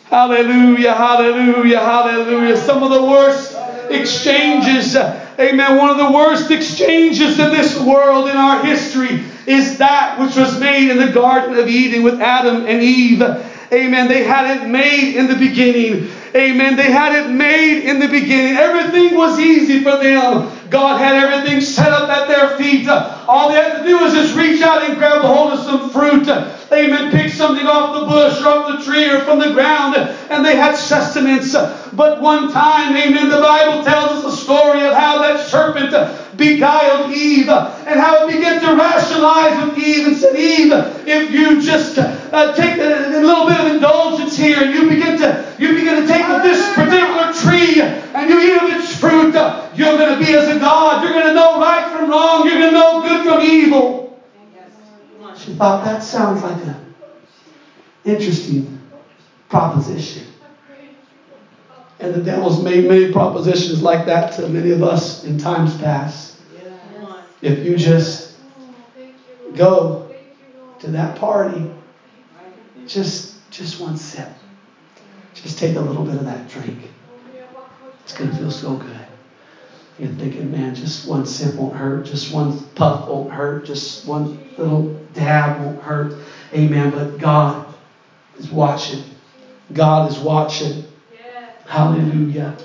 Hallelujah, 0.06 0.94
hallelujah, 0.94 1.80
hallelujah. 1.80 2.58
Some 2.58 2.84
of 2.84 2.92
the 2.92 3.02
worst 3.02 3.58
exchanges. 3.90 4.96
Amen. 4.96 5.78
One 5.78 5.90
of 5.90 5.98
the 5.98 6.12
worst 6.12 6.52
exchanges 6.52 7.40
in 7.40 7.50
this 7.50 7.80
world 7.80 8.30
in 8.30 8.38
our 8.38 8.64
history 8.64 9.24
is 9.46 9.78
that 9.78 10.20
which 10.20 10.36
was 10.36 10.60
made 10.60 10.90
in 10.90 10.98
the 10.98 11.12
Garden 11.12 11.58
of 11.58 11.68
Eden 11.68 12.04
with 12.04 12.22
Adam 12.22 12.66
and 12.66 12.82
Eve. 12.82 13.22
Amen. 13.72 14.08
They 14.08 14.24
had 14.24 14.58
it 14.58 14.68
made 14.68 15.16
in 15.16 15.28
the 15.28 15.36
beginning. 15.36 16.12
Amen. 16.36 16.76
They 16.76 16.92
had 16.92 17.16
it 17.16 17.32
made 17.32 17.88
in 17.88 18.00
the 18.00 18.08
beginning. 18.08 18.58
Everything 18.58 19.16
was 19.16 19.40
easy 19.40 19.84
for 19.84 19.98
them. 19.98 20.52
God 20.70 21.00
had 21.00 21.16
everything 21.16 21.62
set 21.62 21.90
up 21.90 22.10
at 22.10 22.28
their 22.28 22.58
feet. 22.58 22.88
All 22.88 23.50
they 23.50 23.56
had 23.56 23.80
to 23.80 23.84
do 23.84 24.00
was 24.00 24.14
just 24.14 24.36
reach 24.36 24.62
out 24.62 24.84
and 24.84 24.98
grab 24.98 25.24
a 25.24 25.28
hold 25.28 25.54
of 25.54 25.60
some 25.60 25.90
fruit. 25.90 26.28
Amen. 26.72 27.12
Pick 27.12 27.32
something 27.32 27.66
off 27.66 28.00
the 28.00 28.06
bush 28.08 28.42
or 28.42 28.48
off 28.48 28.80
the 28.80 28.84
tree 28.84 29.10
or 29.10 29.22
from 29.22 29.40
the 29.40 29.54
ground, 29.54 29.96
and 29.96 30.44
they 30.44 30.56
had 30.56 30.76
sustenance. 30.76 31.54
But 31.94 32.22
one 32.22 32.52
time, 32.52 32.96
amen, 32.96 33.30
the 33.30 33.42
Bible 33.42 33.84
tells 33.84 34.24
us 34.24 34.34
a 34.34 34.38
story 34.44 34.83
serpent 35.54 35.94
beguiled 36.36 37.14
Eve 37.14 37.48
and 37.48 38.00
how 38.00 38.28
it 38.28 38.34
began 38.34 38.60
to 38.60 38.76
rationalize 38.76 39.64
with 39.64 39.78
Eve 39.78 40.08
and 40.08 40.18
said, 40.18 40.36
Eve, 40.36 40.72
if 41.08 41.30
you 41.30 41.62
just 41.62 42.00
uh, 42.00 42.56
take 42.56 42.80
a, 42.80 43.20
a, 43.20 43.22
little 43.22 43.46
bit 43.46 43.60
of 43.60 43.68
indulgence 43.68 44.36
here 44.36 44.64
and 44.64 44.74
you 44.74 44.90
begin 44.90 45.16
to 45.20 45.56
you 45.60 45.76
begin 45.76 46.02
to 46.02 46.08
take 46.08 46.28
of 46.28 46.42
this 46.42 46.74
particular 46.74 47.32
tree 47.34 47.82
and 47.82 48.30
you 48.30 48.42
eat 48.42 48.62
of 48.64 48.70
its 48.80 49.00
fruit, 49.00 49.36
you're 49.76 49.98
going 49.98 50.18
to 50.18 50.26
be 50.26 50.34
as 50.34 50.48
a 50.56 50.60
God. 50.60 51.04
You're 51.04 51.14
going 51.14 51.28
to 51.28 51.34
know 51.36 51.60
right 51.60 51.96
from 51.96 52.10
wrong. 52.10 52.48
You're 52.48 52.58
going 52.58 52.74
to 52.74 52.80
know 52.80 53.02
good 53.04 53.26
from 53.28 53.42
evil. 53.42 54.20
She 55.38 55.54
thought 55.54 55.86
that 55.86 56.02
sounds 56.02 56.42
like 56.42 56.64
an 56.66 56.96
interesting 58.06 58.82
proposition. 59.50 60.33
And 62.04 62.14
the 62.14 62.22
devil's 62.22 62.62
made 62.62 62.86
many 62.86 63.14
propositions 63.14 63.82
like 63.82 64.08
that 64.08 64.34
to 64.34 64.50
many 64.50 64.72
of 64.72 64.84
us 64.84 65.24
in 65.24 65.38
times 65.38 65.78
past. 65.78 66.36
If 67.42 67.66
you 67.66 67.78
just 67.78 68.36
go 69.56 70.14
to 70.80 70.88
that 70.88 71.18
party, 71.18 71.72
just 72.88 73.36
just 73.52 73.80
one 73.80 73.96
sip. 73.96 74.28
Just 75.34 75.58
take 75.58 75.78
a 75.78 75.80
little 75.80 76.04
bit 76.04 76.16
of 76.16 76.26
that 76.26 76.50
drink. 76.50 76.90
It's 78.04 78.12
going 78.12 78.32
to 78.32 78.36
feel 78.36 78.52
so 78.52 78.76
good. 78.76 79.08
You're 79.98 80.10
thinking, 80.10 80.52
man, 80.52 80.76
just 80.76 81.08
one 81.08 81.26
sip 81.26 81.56
won't 81.56 81.74
hurt. 81.74 82.06
Just 82.06 82.34
one 82.34 82.60
puff 82.76 83.08
won't 83.08 83.32
hurt. 83.32 83.64
Just 83.64 84.06
one 84.06 84.38
little 84.58 84.94
dab 85.14 85.62
won't 85.62 85.82
hurt. 85.82 86.16
Amen. 86.54 86.92
But 86.92 87.18
God 87.18 87.74
is 88.38 88.52
watching. 88.52 89.04
God 89.72 90.12
is 90.12 90.20
watching. 90.20 90.84
Hallelujah. 91.74 92.56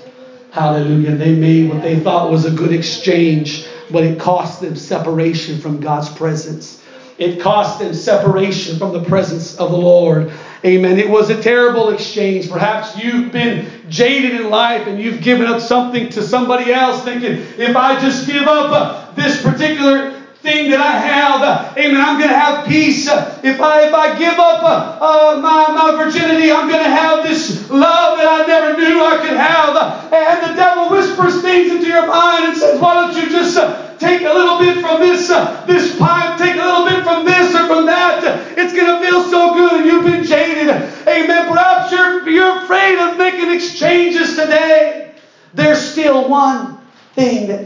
Hallelujah. 0.51 1.15
They 1.15 1.33
made 1.33 1.67
what 1.67 1.81
they 1.81 1.99
thought 1.99 2.29
was 2.29 2.45
a 2.45 2.51
good 2.51 2.71
exchange, 2.71 3.65
but 3.89 4.03
it 4.03 4.19
cost 4.19 4.61
them 4.61 4.75
separation 4.75 5.59
from 5.59 5.79
God's 5.79 6.09
presence. 6.09 6.85
It 7.17 7.41
cost 7.41 7.79
them 7.79 7.95
separation 7.95 8.77
from 8.77 8.93
the 8.93 9.03
presence 9.03 9.57
of 9.57 9.71
the 9.71 9.77
Lord. 9.77 10.31
Amen. 10.63 10.99
It 10.99 11.09
was 11.09 11.31
a 11.31 11.41
terrible 11.41 11.89
exchange. 11.89 12.51
Perhaps 12.51 12.99
you've 13.03 13.31
been 13.31 13.65
jaded 13.89 14.39
in 14.39 14.51
life 14.51 14.85
and 14.85 14.99
you've 14.99 15.23
given 15.23 15.47
up 15.47 15.59
something 15.59 16.09
to 16.09 16.21
somebody 16.21 16.71
else, 16.71 17.03
thinking, 17.03 17.43
if 17.57 17.75
I 17.75 17.99
just 17.99 18.27
give 18.27 18.43
up 18.43 18.71
uh, 18.71 19.11
this 19.15 19.41
particular 19.41 20.19
thing 20.41 20.69
that 20.71 20.79
I 20.79 20.91
have. 20.91 21.77
Amen. 21.77 21.99
I'm 21.99 22.17
going 22.17 22.29
to 22.29 22.37
have 22.37 22.65
peace. 22.67 23.07
If 23.07 23.59
I 23.59 23.87
if 23.87 23.93
I 23.93 24.17
give 24.17 24.39
up 24.39 24.63
uh, 24.63 24.97
uh, 25.01 25.41
my, 25.41 25.73
my 25.73 26.03
virginity, 26.03 26.51
I'm 26.51 26.69
going 26.69 26.83
to 26.83 26.89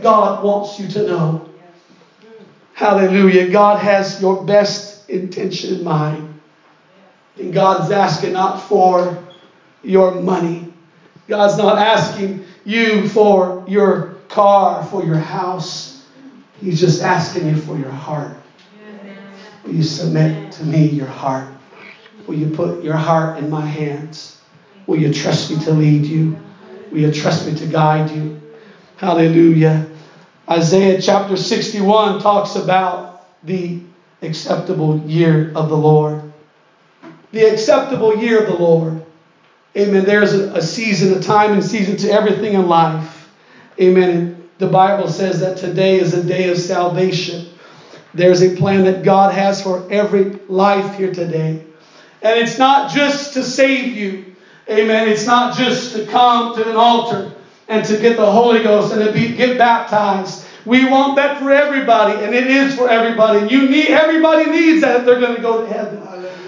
God 0.03 0.43
wants 0.43 0.79
you 0.79 0.87
to 0.89 1.07
know. 1.07 1.49
Hallelujah. 2.73 3.49
God 3.49 3.79
has 3.79 4.21
your 4.21 4.43
best 4.43 5.09
intention 5.09 5.79
in 5.79 5.83
mind. 5.83 6.39
And 7.37 7.53
God's 7.53 7.91
asking 7.91 8.33
not 8.33 8.61
for 8.61 9.23
your 9.81 10.21
money. 10.21 10.73
God's 11.27 11.57
not 11.57 11.77
asking 11.77 12.45
you 12.65 13.07
for 13.07 13.63
your 13.67 14.15
car, 14.27 14.85
for 14.85 15.03
your 15.03 15.17
house. 15.17 16.05
He's 16.59 16.79
just 16.79 17.01
asking 17.01 17.47
you 17.47 17.55
for 17.55 17.77
your 17.77 17.89
heart. 17.89 18.37
Will 19.63 19.73
you 19.73 19.83
submit 19.83 20.51
to 20.53 20.63
me 20.63 20.85
your 20.85 21.07
heart? 21.07 21.47
Will 22.27 22.35
you 22.35 22.49
put 22.55 22.83
your 22.83 22.95
heart 22.95 23.37
in 23.37 23.49
my 23.49 23.65
hands? 23.65 24.41
Will 24.87 24.97
you 24.97 25.13
trust 25.13 25.51
me 25.51 25.59
to 25.63 25.71
lead 25.71 26.05
you? 26.05 26.37
Will 26.91 26.99
you 26.99 27.11
trust 27.11 27.45
me 27.45 27.55
to 27.55 27.65
guide 27.65 28.11
you? 28.11 28.41
Hallelujah. 28.97 29.89
Isaiah 30.49 31.01
chapter 31.01 31.38
61 31.38 32.21
talks 32.21 32.56
about 32.56 33.27
the 33.43 33.82
acceptable 34.21 34.99
year 34.99 35.53
of 35.56 35.69
the 35.69 35.77
Lord. 35.77 36.34
The 37.32 37.43
acceptable 37.43 38.17
year 38.17 38.43
of 38.43 38.47
the 38.47 38.62
Lord. 38.62 39.06
Amen. 39.75 40.06
There's 40.06 40.34
a, 40.34 40.62
season, 40.62 41.17
a 41.17 41.21
time 41.21 41.53
and 41.53 41.63
season 41.63 41.97
to 41.97 42.12
everything 42.12 42.53
in 42.53 42.67
life. 42.67 43.29
Amen. 43.79 44.49
The 44.60 44.67
Bible 44.67 45.08
says 45.08 45.39
that 45.39 45.58
today 45.58 45.99
is 45.99 46.13
a 46.13 46.23
day 46.23 46.49
of 46.49 46.58
salvation. 46.58 47.47
There's 48.13 48.43
a 48.43 48.56
plan 48.56 48.84
that 48.84 49.03
God 49.03 49.34
has 49.34 49.63
for 49.63 49.91
every 49.91 50.25
life 50.47 50.97
here 50.97 51.12
today. 51.12 51.65
And 52.21 52.39
it's 52.39 52.60
not 52.60 52.91
just 52.91 53.34
to 53.34 53.43
save 53.43 53.95
you. 53.95 54.36
Amen. 54.69 55.10
It's 55.10 55.25
not 55.25 55.58
just 55.58 55.95
to 55.95 56.06
come 56.06 56.56
to 56.56 56.69
an 56.69 56.75
altar 56.75 57.34
and 57.67 57.86
to 57.86 57.97
get 57.97 58.17
the 58.17 58.30
Holy 58.30 58.62
Ghost 58.62 58.93
and 58.93 59.04
to 59.04 59.12
be, 59.12 59.36
get 59.36 59.58
baptized. 59.58 60.45
We 60.65 60.86
want 60.86 61.17
that 61.17 61.39
for 61.39 61.52
everybody, 61.52 62.23
and 62.23 62.34
it 62.34 62.47
is 62.47 62.76
for 62.76 62.89
everybody. 62.89 63.47
You 63.54 63.67
need 63.67 63.88
everybody 63.88 64.49
needs 64.49 64.82
that 64.82 65.02
if 65.02 65.06
they're 65.06 65.19
going 65.19 65.36
to 65.36 65.41
go 65.41 65.65
to 65.65 65.73
heaven. 65.73 66.04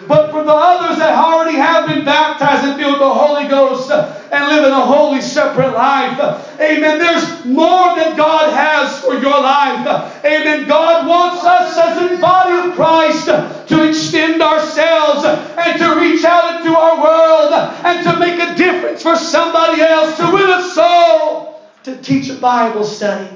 But 0.07 0.29
for 0.29 0.43
the 0.43 0.53
others 0.53 0.99
that 0.99 1.17
already 1.17 1.57
have 1.57 1.87
been 1.87 2.05
baptized 2.05 2.63
and 2.63 2.79
filled 2.79 2.93
with 2.93 3.01
the 3.01 3.13
Holy 3.13 3.47
Ghost 3.47 3.89
uh, 3.89 4.13
and 4.31 4.47
live 4.47 4.65
in 4.65 4.71
a 4.71 4.85
holy, 4.85 5.19
separate 5.21 5.73
life, 5.73 6.19
uh, 6.19 6.43
amen. 6.59 6.99
There's 6.99 7.45
more 7.45 7.95
that 7.95 8.15
God 8.15 8.53
has 8.53 9.01
for 9.01 9.13
your 9.13 9.41
life. 9.41 9.87
Uh, 9.87 10.11
amen. 10.23 10.67
God 10.67 11.07
wants 11.07 11.43
us 11.43 11.77
as 11.77 12.11
a 12.11 12.21
body 12.21 12.69
of 12.69 12.75
Christ 12.75 13.25
to 13.25 13.89
extend 13.89 14.41
ourselves 14.41 15.25
and 15.25 15.79
to 15.79 15.99
reach 15.99 16.23
out 16.23 16.61
into 16.61 16.77
our 16.77 17.01
world 17.01 17.53
and 17.83 18.03
to 18.05 18.19
make 18.19 18.39
a 18.39 18.53
difference 18.55 19.01
for 19.01 19.15
somebody 19.15 19.81
else, 19.81 20.17
to 20.17 20.25
win 20.31 20.49
a 20.49 20.61
soul, 20.69 20.94
to 21.85 21.95
teach 21.97 22.29
a 22.29 22.35
Bible 22.35 22.83
study. 22.83 23.29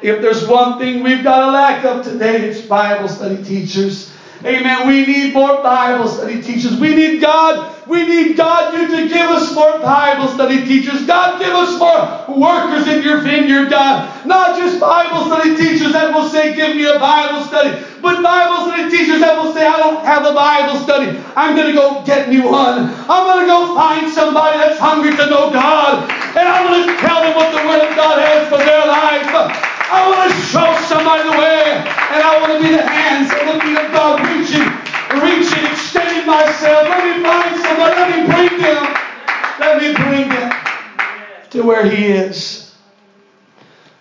If 0.00 0.22
there's 0.22 0.46
one 0.46 0.78
thing 0.78 1.02
we've 1.02 1.24
got 1.24 1.48
a 1.48 1.50
lack 1.50 1.84
of 1.84 2.04
today, 2.04 2.48
it's 2.48 2.60
Bible 2.62 3.08
study 3.08 3.42
teachers. 3.42 4.09
Amen. 4.44 4.88
We 4.88 5.04
need 5.04 5.34
more 5.34 5.62
Bible 5.62 6.08
study 6.08 6.40
teachers. 6.40 6.80
We 6.80 6.94
need 6.94 7.20
God. 7.20 7.76
We 7.86 8.06
need 8.06 8.36
God, 8.36 8.72
you 8.72 8.86
to 8.86 9.08
give 9.08 9.28
us 9.30 9.52
more 9.52 9.80
Bible 9.80 10.28
study 10.28 10.64
teachers. 10.64 11.04
God, 11.06 11.40
give 11.40 11.52
us 11.52 11.76
more 11.76 12.38
workers 12.38 12.86
in 12.86 13.02
your 13.02 13.18
vineyard, 13.18 13.68
God. 13.68 14.24
Not 14.24 14.56
just 14.56 14.78
Bible 14.78 15.26
study 15.26 15.56
teachers 15.56 15.92
that 15.92 16.14
will 16.14 16.28
say, 16.28 16.54
give 16.54 16.76
me 16.76 16.86
a 16.86 16.98
Bible 16.98 17.44
study, 17.44 17.84
but 18.00 18.22
Bible 18.22 18.70
study 18.70 18.88
teachers 18.90 19.20
that 19.20 19.36
will 19.36 19.52
say, 19.52 19.66
I 19.66 19.76
don't 19.78 20.04
have 20.04 20.24
a 20.24 20.32
Bible 20.32 20.78
study. 20.80 21.18
I'm 21.34 21.56
going 21.56 21.66
to 21.66 21.74
go 21.74 22.02
get 22.06 22.28
me 22.30 22.40
one. 22.40 22.94
I'm 23.10 23.26
going 23.26 23.42
to 23.42 23.46
go 23.50 23.74
find 23.74 24.10
somebody 24.10 24.56
that's 24.56 24.78
hungry 24.78 25.10
to 25.10 25.26
know 25.26 25.50
God. 25.50 26.08
And 26.36 26.46
I'm 26.46 26.70
going 26.70 26.86
to 26.86 26.96
tell 27.02 27.20
them 27.20 27.34
what 27.34 27.50
the 27.50 27.66
Word 27.68 27.90
of 27.90 27.96
God 27.96 28.22
has 28.22 28.48
for 28.48 28.58
their 28.58 28.86
life. 28.86 29.69
I 29.92 30.08
want 30.08 30.30
to 30.30 30.36
show 30.46 30.70
somebody 30.86 31.24
the 31.24 31.36
way, 31.36 31.82
and 31.82 32.22
I 32.22 32.38
want 32.40 32.52
to 32.52 32.60
be 32.62 32.70
the 32.70 32.86
hands 32.86 33.32
and 33.34 33.48
the 33.48 33.58
feet 33.58 33.76
of 33.76 33.90
God 33.90 34.22
reaching, 34.22 34.70
reaching, 35.18 35.66
extending 35.66 36.26
myself. 36.26 36.86
Let 36.86 37.02
me 37.02 37.24
find 37.24 37.60
somebody. 37.60 37.94
Let 37.98 38.08
me 38.14 38.20
bring 38.30 38.60
them. 38.62 38.82
Let 39.58 39.82
me 39.82 39.92
bring 39.94 40.28
them 40.28 40.52
to 41.50 41.62
where 41.64 41.90
He 41.90 42.06
is. 42.06 42.72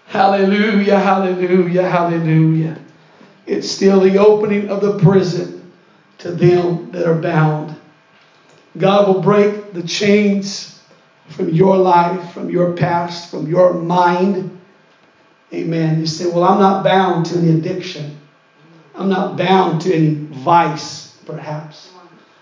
Hallelujah, 0.06 1.00
hallelujah, 1.00 1.90
hallelujah. 1.90 2.80
It's 3.48 3.70
still 3.70 4.00
the 4.00 4.18
opening 4.20 4.70
of 4.70 4.82
the 4.82 5.00
prison 5.00 5.72
to 6.20 6.32
them 6.32 6.92
that 6.92 7.08
are 7.08 7.20
bound. 7.20 7.76
God 8.78 9.08
will 9.08 9.22
break 9.22 9.74
the 9.74 9.82
chains 9.82 10.84
from 11.30 11.50
your 11.50 11.78
life, 11.78 12.32
from 12.32 12.52
your 12.52 12.74
past, 12.74 13.32
from 13.32 13.48
your 13.48 13.74
mind 13.74 14.59
Amen. 15.52 16.00
You 16.00 16.06
say, 16.06 16.28
well, 16.28 16.44
I'm 16.44 16.60
not 16.60 16.84
bound 16.84 17.26
to 17.28 17.38
any 17.38 17.52
addiction. 17.52 18.20
I'm 18.94 19.10
not 19.10 19.38
bound 19.38 19.82
to 19.82 19.94
any 19.94 20.14
vice, 20.14 21.08
perhaps. 21.26 21.92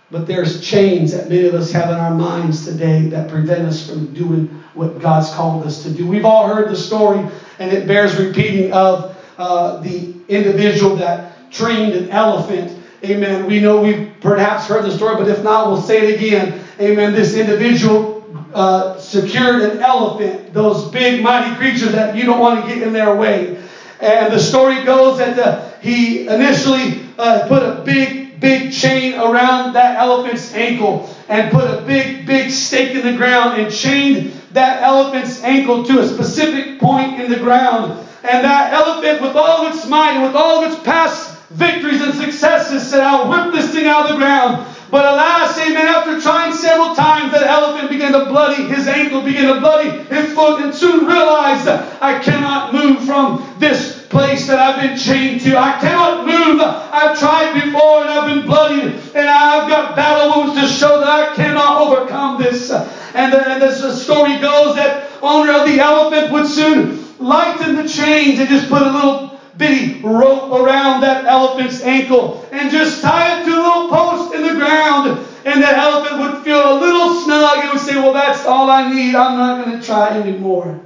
But 0.09 0.25
there's 0.25 0.61
chains 0.61 1.11
that 1.11 1.29
many 1.29 1.45
of 1.45 1.53
us 1.53 1.71
have 1.71 1.89
in 1.89 1.97
our 1.97 2.13
minds 2.13 2.65
today 2.65 3.07
that 3.09 3.29
prevent 3.29 3.65
us 3.65 3.87
from 3.87 4.13
doing 4.13 4.47
what 4.73 4.99
God's 4.99 5.29
called 5.31 5.65
us 5.65 5.83
to 5.83 5.89
do. 5.89 6.07
We've 6.07 6.25
all 6.25 6.47
heard 6.47 6.69
the 6.69 6.75
story, 6.75 7.25
and 7.59 7.71
it 7.71 7.87
bears 7.87 8.17
repeating 8.17 8.71
of 8.71 9.17
uh, 9.37 9.81
the 9.81 10.13
individual 10.27 10.95
that 10.97 11.51
trained 11.51 11.93
an 11.93 12.09
elephant. 12.09 12.77
Amen. 13.03 13.47
We 13.47 13.59
know 13.59 13.81
we've 13.81 14.11
perhaps 14.21 14.67
heard 14.67 14.83
the 14.83 14.91
story, 14.91 15.15
but 15.15 15.27
if 15.27 15.43
not, 15.43 15.67
we'll 15.67 15.81
say 15.81 16.07
it 16.07 16.15
again. 16.15 16.63
Amen. 16.79 17.13
This 17.13 17.35
individual 17.35 18.16
uh, 18.53 18.97
secured 18.99 19.61
an 19.61 19.79
elephant, 19.79 20.53
those 20.53 20.89
big, 20.89 21.21
mighty 21.21 21.55
creatures 21.55 21.91
that 21.91 22.15
you 22.15 22.25
don't 22.25 22.39
want 22.39 22.63
to 22.63 22.67
get 22.67 22.81
in 22.81 22.93
their 22.93 23.15
way. 23.15 23.61
And 23.99 24.31
the 24.31 24.39
story 24.39 24.83
goes 24.83 25.17
that 25.17 25.35
the, 25.35 25.77
he 25.79 26.27
initially 26.27 27.05
uh, 27.17 27.47
put 27.47 27.63
a 27.63 27.81
big, 27.83 28.39
big 28.39 28.71
chain 28.71 29.15
around 29.15 29.73
that 29.73 29.97
elephant's 29.97 30.53
ankle 30.53 31.13
and 31.29 31.51
put 31.51 31.63
a 31.63 31.81
big, 31.81 32.25
big 32.25 32.51
stake 32.51 32.95
in 32.95 33.05
the 33.05 33.17
ground 33.17 33.59
and 33.59 33.73
chained 33.73 34.31
that 34.51 34.81
elephant's 34.83 35.43
ankle 35.43 35.83
to 35.83 35.99
a 35.99 36.07
specific 36.07 36.79
point 36.79 37.19
in 37.19 37.31
the 37.31 37.37
ground. 37.37 37.91
And 38.23 38.43
that 38.43 38.73
elephant, 38.73 39.21
with 39.21 39.35
all 39.35 39.65
of 39.65 39.75
its 39.75 39.87
might 39.87 40.13
and 40.13 40.23
with 40.23 40.35
all 40.35 40.63
of 40.63 40.71
its 40.71 40.81
past 40.83 41.37
victories 41.49 42.01
and 42.01 42.13
successes, 42.13 42.87
said, 42.87 43.01
I'll 43.01 43.29
whip 43.29 43.53
this 43.53 43.71
thing 43.71 43.87
out 43.87 44.05
of 44.05 44.11
the 44.11 44.17
ground. 44.17 44.75
But 44.89 45.03
alas, 45.03 45.57
amen, 45.59 45.87
after 45.87 46.21
trying 46.21 46.53
several 46.53 46.95
times, 46.95 47.33
that 47.33 47.43
elephant 47.43 47.89
began 47.89 48.13
to 48.13 48.25
bloody, 48.25 48.63
his 48.63 48.87
ankle 48.87 49.21
began 49.21 49.53
to 49.53 49.59
bloody 49.59 49.89
his 49.89 50.33
foot, 50.33 50.61
and 50.61 50.73
soon 50.73 51.05
realized, 51.05 51.67
I 51.67 52.19
cannot 52.19 52.73
move 52.73 53.03
from 53.03 53.55
this 53.59 54.07
place 54.07 54.47
that 54.47 54.59
I've 54.59 54.81
been 54.81 54.97
chained 54.97 55.41
to. 55.41 55.57
I 55.57 55.77
cannot 55.79 56.25
move. 56.25 56.61
I've 56.61 57.19
tried 57.19 57.53
before 57.53 58.01
and 58.01 58.09
I've 58.09 58.33
been 58.33 58.45
bloodied, 58.45 58.93
and 59.13 59.29
I've 59.29 59.69
got 59.69 59.95
battle 59.95 60.43
wounds 60.43 60.61
to 60.61 60.67
show 60.67 60.99
that 60.99 61.09
I 61.09 61.35
cannot 61.35 61.81
overcome 61.81 62.41
this. 62.41 62.71
And, 62.71 63.33
the, 63.33 63.45
and 63.45 63.61
the 63.61 63.93
story 63.93 64.39
goes, 64.39 64.75
that 64.75 65.09
owner 65.21 65.51
of 65.53 65.67
the 65.67 65.79
elephant 65.79 66.31
would 66.31 66.47
soon 66.47 67.03
lighten 67.19 67.75
the 67.75 67.87
chains 67.87 68.39
and 68.39 68.47
just 68.47 68.69
put 68.69 68.81
a 68.81 68.91
little 68.91 69.36
bitty 69.57 70.01
rope 70.01 70.51
around 70.51 71.01
that 71.01 71.25
elephant's 71.25 71.81
ankle 71.81 72.47
and 72.51 72.71
just 72.71 73.01
tie 73.01 73.41
it 73.41 73.45
to 73.45 73.51
a 73.51 73.59
little 73.61 73.89
post 73.89 74.33
in 74.35 74.43
the 74.43 74.53
ground. 74.53 75.25
And 75.45 75.63
that 75.63 75.77
elephant 75.77 76.19
would 76.19 76.43
feel 76.43 76.77
a 76.77 76.79
little 76.79 77.21
snug 77.21 77.59
and 77.59 77.73
would 77.73 77.81
say, 77.81 77.95
Well, 77.95 78.13
that's 78.13 78.45
all 78.45 78.69
I 78.69 78.93
need. 78.93 79.15
I'm 79.15 79.37
not 79.37 79.63
going 79.63 79.79
to 79.79 79.85
try 79.85 80.17
anymore. 80.19 80.79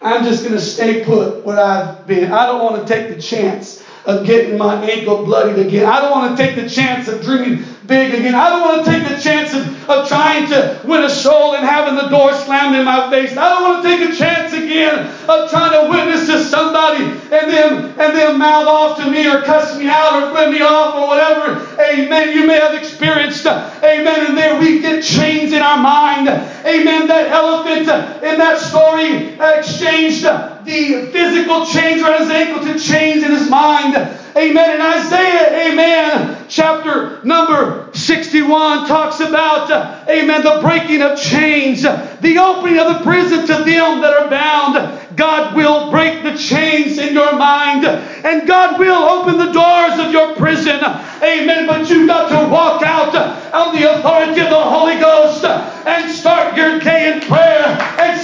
I'm 0.00 0.24
just 0.24 0.42
going 0.42 0.54
to 0.54 0.60
stay 0.60 1.04
put 1.04 1.44
where 1.44 1.60
I've 1.60 2.06
been. 2.06 2.32
I 2.32 2.46
don't 2.46 2.62
want 2.62 2.86
to 2.86 2.92
take 2.92 3.14
the 3.14 3.20
chance 3.20 3.84
of 4.04 4.26
getting 4.26 4.58
my 4.58 4.82
ankle 4.84 5.24
bloodied 5.24 5.64
again. 5.64 5.86
I 5.86 6.00
don't 6.00 6.10
want 6.10 6.36
to 6.36 6.42
take 6.42 6.56
the 6.56 6.68
chance 6.68 7.06
of 7.06 7.22
dreaming 7.22 7.64
big 7.86 8.14
again. 8.14 8.34
I 8.34 8.50
don't 8.50 8.60
want 8.60 8.84
to 8.84 8.90
take 8.90 9.08
the 9.08 9.20
chance 9.20 9.54
of, 9.54 9.90
of 9.90 10.08
trying 10.08 10.48
to 10.48 10.80
win 10.84 11.02
a 11.02 11.10
soul 11.10 11.54
and 11.54 11.66
having 11.66 11.96
the 11.96 12.08
door 12.08 12.32
slammed 12.34 12.76
in 12.76 12.84
my 12.84 13.10
face. 13.10 13.36
I 13.36 13.48
don't 13.48 13.62
want 13.62 13.82
to 13.82 13.88
take 13.88 14.10
a 14.10 14.16
chance 14.16 14.52
again 14.52 15.06
of 15.28 15.50
trying 15.50 15.72
to 15.72 15.90
witness 15.90 16.26
to 16.26 16.44
somebody 16.44 17.04
and 17.04 17.50
them 17.50 17.94
and 17.98 18.16
them 18.16 18.38
mouth 18.38 18.66
off 18.66 18.98
to 19.02 19.10
me 19.10 19.26
or 19.28 19.42
cuss 19.42 19.78
me 19.78 19.88
out 19.88 20.22
or 20.22 20.30
flip 20.30 20.50
me 20.50 20.62
off 20.62 20.94
or 20.94 21.08
whatever. 21.08 21.58
Amen. 21.80 22.36
You 22.36 22.46
may 22.46 22.58
have 22.60 22.74
experienced. 22.74 23.46
Uh, 23.46 23.70
amen. 23.82 24.26
And 24.26 24.36
there 24.36 24.58
we 24.58 24.80
get 24.80 25.02
chains 25.02 25.52
in 25.52 25.62
our 25.62 25.78
mind. 25.78 26.28
Amen. 26.28 27.08
That 27.08 27.30
elephant 27.30 27.88
uh, 27.88 28.20
in 28.22 28.38
that 28.38 28.60
story 28.60 29.38
uh, 29.38 29.58
exchanged 29.58 30.24
the 30.64 31.10
physical 31.12 31.66
chains 31.66 32.02
around 32.02 32.22
his 32.22 32.30
ankle 32.30 32.64
to 32.64 32.78
chains 32.78 33.22
in 33.22 33.30
his 33.30 33.48
mind. 33.48 33.94
Amen. 34.34 34.70
And 34.70 34.82
Isaiah, 34.82 35.72
amen, 35.72 36.46
chapter 36.48 37.22
number 37.22 37.90
61 37.92 38.86
talks 38.86 39.20
about, 39.20 39.70
uh, 39.70 40.04
amen, 40.08 40.42
the 40.42 40.58
breaking 40.62 41.02
of 41.02 41.20
chains, 41.20 41.82
the 41.82 42.38
opening 42.38 42.78
of 42.78 42.96
the 42.96 43.04
prison 43.04 43.40
to 43.40 43.64
them 43.64 44.00
that 44.00 44.14
are 44.14 44.30
bound. 44.30 45.00
God 45.16 45.54
will 45.54 45.90
break 45.90 46.22
the 46.22 46.38
chains 46.38 46.96
in 46.96 47.12
your 47.12 47.36
mind, 47.36 47.84
and 47.84 48.48
God 48.48 48.78
will 48.78 49.02
open 49.02 49.36
the 49.36 49.52
doors 49.52 49.98
of 49.98 50.10
your 50.10 50.34
prison. 50.36 50.80
Amen. 51.22 51.66
But 51.66 51.90
you've 51.90 52.08
got 52.08 52.30
to 52.30 52.50
walk 52.50 52.82
out 52.82 53.14
on 53.52 53.76
the 53.76 53.92
authority 53.92 54.40
of 54.40 54.48
the 54.48 54.62
Holy 54.62 54.98
Ghost 54.98 55.44
and 55.44 56.10
start 56.10 56.56
your 56.56 56.78
day 56.80 57.12
in 57.12 57.20
prayer 57.20 57.66
and 57.98 58.20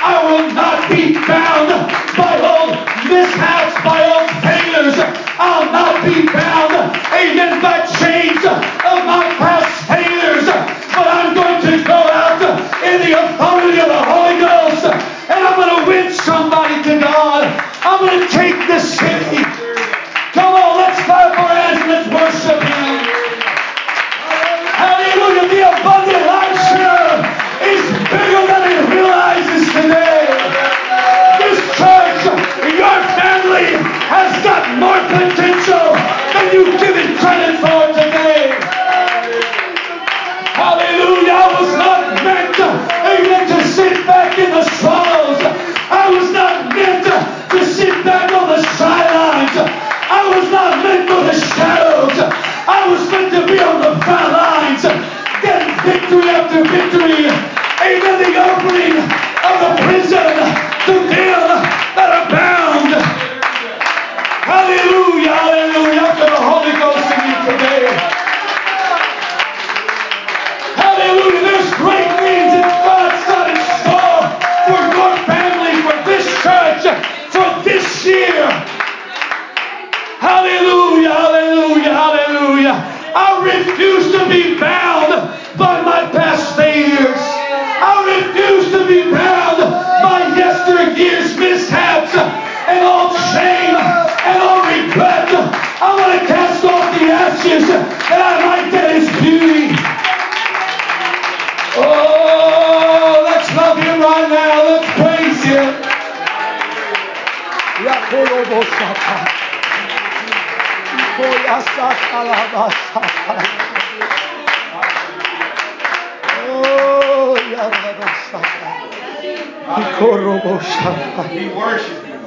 I 0.00 0.16
will 0.24 0.48
not 0.56 0.88
be 0.88 1.12
bound 1.12 1.68
by 2.16 2.32
old 2.40 2.72
mishaps, 3.04 3.76
by 3.84 4.00
old 4.08 4.32
failures. 4.40 4.96
I'll 5.36 5.68
not 5.68 6.00
be 6.04 6.24
bound, 6.24 6.96
amen, 7.12 7.60
by 7.60 7.84
chains 8.00 8.40
of 8.40 8.98
my 9.04 9.28
past 9.36 9.68
failures. 9.84 10.48
But 10.96 11.06
I'm 11.06 11.34
going 11.36 11.60
to 11.68 11.84
go 11.84 12.00
out 12.00 12.40
in 12.80 13.04
the 13.04 13.12
authority 13.12 13.80
of 13.80 13.88
the 13.88 14.02
Holy 14.08 14.40
Ghost 14.40 14.84
and 15.30 15.40
I'm 15.46 15.56
going 15.56 15.84
to 15.84 15.84
win 15.86 16.12
somebody 16.12 16.82
to 16.82 16.98
God. 16.98 17.44
I'm 17.84 18.00
going 18.00 18.20
to 18.20 18.28
take 18.28 18.56
this 18.66 18.98
city. 18.98 19.44
Come 20.32 20.54
on, 20.54 20.76
let's 20.80 20.98
clap 21.04 21.38
our 21.38 21.54
hands 21.54 21.80
and 21.80 21.90
let's 21.92 22.08
worship 22.08 22.58
Him. 22.58 23.04
Hallelujah. 24.80 25.46
The 25.48 25.60
abundant 25.70 26.19
has 34.10 34.42
got 34.42 34.66
more 34.82 34.98
potential 35.06 35.94
than 36.34 36.46
you 36.52 36.64
give 36.82 36.96
it 36.98 37.16
credit 37.22 37.54
for 37.62 37.94
today. 37.94 38.58
Hallelujah. 40.58 41.30
I 41.30 41.46
was 41.54 41.72
not 41.78 42.24
meant, 42.26 42.58
amen, 42.58 43.48
to 43.48 43.64
sit 43.68 44.04
back 44.08 44.36
in 44.36 44.50
the 44.50 44.64
shallows. 44.82 45.19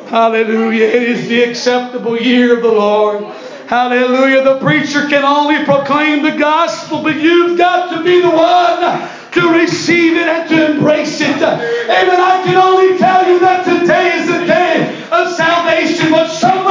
Hallelujah. 0.10 0.86
It 0.86 1.04
is 1.04 1.28
the 1.28 1.44
acceptable 1.44 2.20
year 2.20 2.56
of 2.56 2.62
the 2.62 2.72
Lord. 2.72 3.24
Hallelujah. 3.68 4.44
The 4.44 4.60
preacher 4.60 5.08
can 5.08 5.24
only 5.24 5.66
proclaim 5.66 6.22
the 6.22 6.38
gospel, 6.38 7.02
but 7.02 7.16
you've 7.16 7.58
got 7.58 7.96
to 7.98 8.04
be 8.04 8.22
the 8.22 8.30
one 8.30 9.10
to 9.32 9.60
receive 9.60 10.16
it 10.16 10.28
and 10.28 10.50
to 10.50 10.76
embrace 10.76 11.20
it. 11.20 11.42
Amen. 11.42 12.22
I 12.22 12.44
can 12.46 12.56
only 12.56 12.98
tell 13.00 13.28
you 13.28 13.40
that 13.40 13.66
today 13.66 14.20
is 14.20 14.28
the 14.28 14.46
day 14.46 15.04
of 15.12 15.34
salvation, 15.34 16.12
but 16.12 16.30
somewhere 16.30 16.63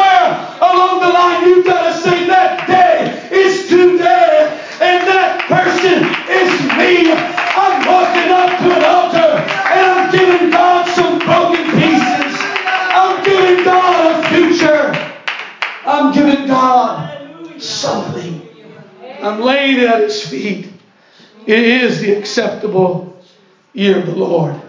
along 0.73 1.01
the 1.01 1.09
line 1.09 1.49
you've 1.49 1.65
got 1.65 1.93
to 1.93 2.01
say 2.01 2.27
that 2.27 2.67
day 2.67 3.29
is 3.31 3.69
today, 3.69 4.61
and 4.81 5.07
that 5.07 5.45
person 5.49 6.03
is 6.29 6.51
me. 6.79 7.13
I'm 7.13 7.85
walking 7.87 8.31
up 8.33 8.59
to 8.59 8.77
an 8.77 8.85
altar 8.85 9.33
and 9.73 9.87
I'm 9.91 10.11
giving 10.11 10.51
God 10.51 10.89
some 10.95 11.19
broken 11.19 11.65
pieces. 11.73 12.41
I'm 12.95 13.23
giving 13.25 13.65
God 13.65 14.25
a 14.25 14.29
future. 14.29 15.13
I'm 15.85 16.13
giving 16.13 16.47
God 16.47 17.61
something. 17.61 18.49
I'm 19.21 19.41
laying 19.41 19.79
it 19.79 19.89
at 19.89 20.01
His 20.01 20.27
feet. 20.27 20.73
It 21.47 21.59
is 21.59 22.01
the 22.01 22.13
acceptable 22.13 23.21
year 23.73 23.99
of 23.99 24.07
the 24.07 24.15
Lord. 24.15 24.61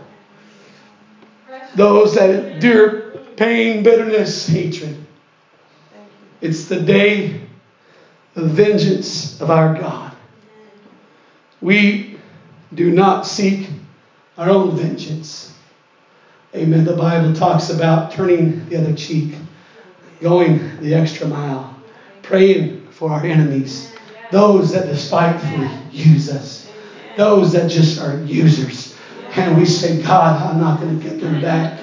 Those 1.75 2.15
that 2.15 2.29
endure 2.29 3.11
pain, 3.37 3.83
bitterness, 3.83 4.47
hatred. 4.47 5.03
It's 6.43 6.65
the 6.65 6.79
day 6.79 7.39
of 8.35 8.49
vengeance 8.49 9.39
of 9.41 9.49
our 9.49 9.73
God. 9.73 10.15
We 11.61 12.19
do 12.73 12.91
not 12.91 13.25
seek 13.25 13.69
our 14.37 14.49
own 14.49 14.75
vengeance. 14.75 15.55
Amen. 16.53 16.83
The 16.83 16.95
Bible 16.95 17.33
talks 17.33 17.69
about 17.69 18.11
turning 18.11 18.67
the 18.69 18.75
other 18.75 18.93
cheek, 18.93 19.35
going 20.21 20.79
the 20.81 20.93
extra 20.93 21.25
mile, 21.25 21.75
praying 22.21 22.87
for 22.91 23.09
our 23.09 23.23
enemies, 23.23 23.91
those 24.31 24.71
that 24.73 24.85
despitefully 24.85 25.69
use 25.91 26.29
us 26.29 26.63
those 27.15 27.51
that 27.53 27.69
just 27.69 27.99
are 27.99 28.17
users. 28.23 28.95
And 29.35 29.57
we 29.57 29.65
say, 29.65 30.01
God, 30.01 30.41
I'm 30.41 30.59
not 30.59 30.79
going 30.79 30.99
to 30.99 31.03
get 31.03 31.19
them 31.19 31.41
back. 31.41 31.79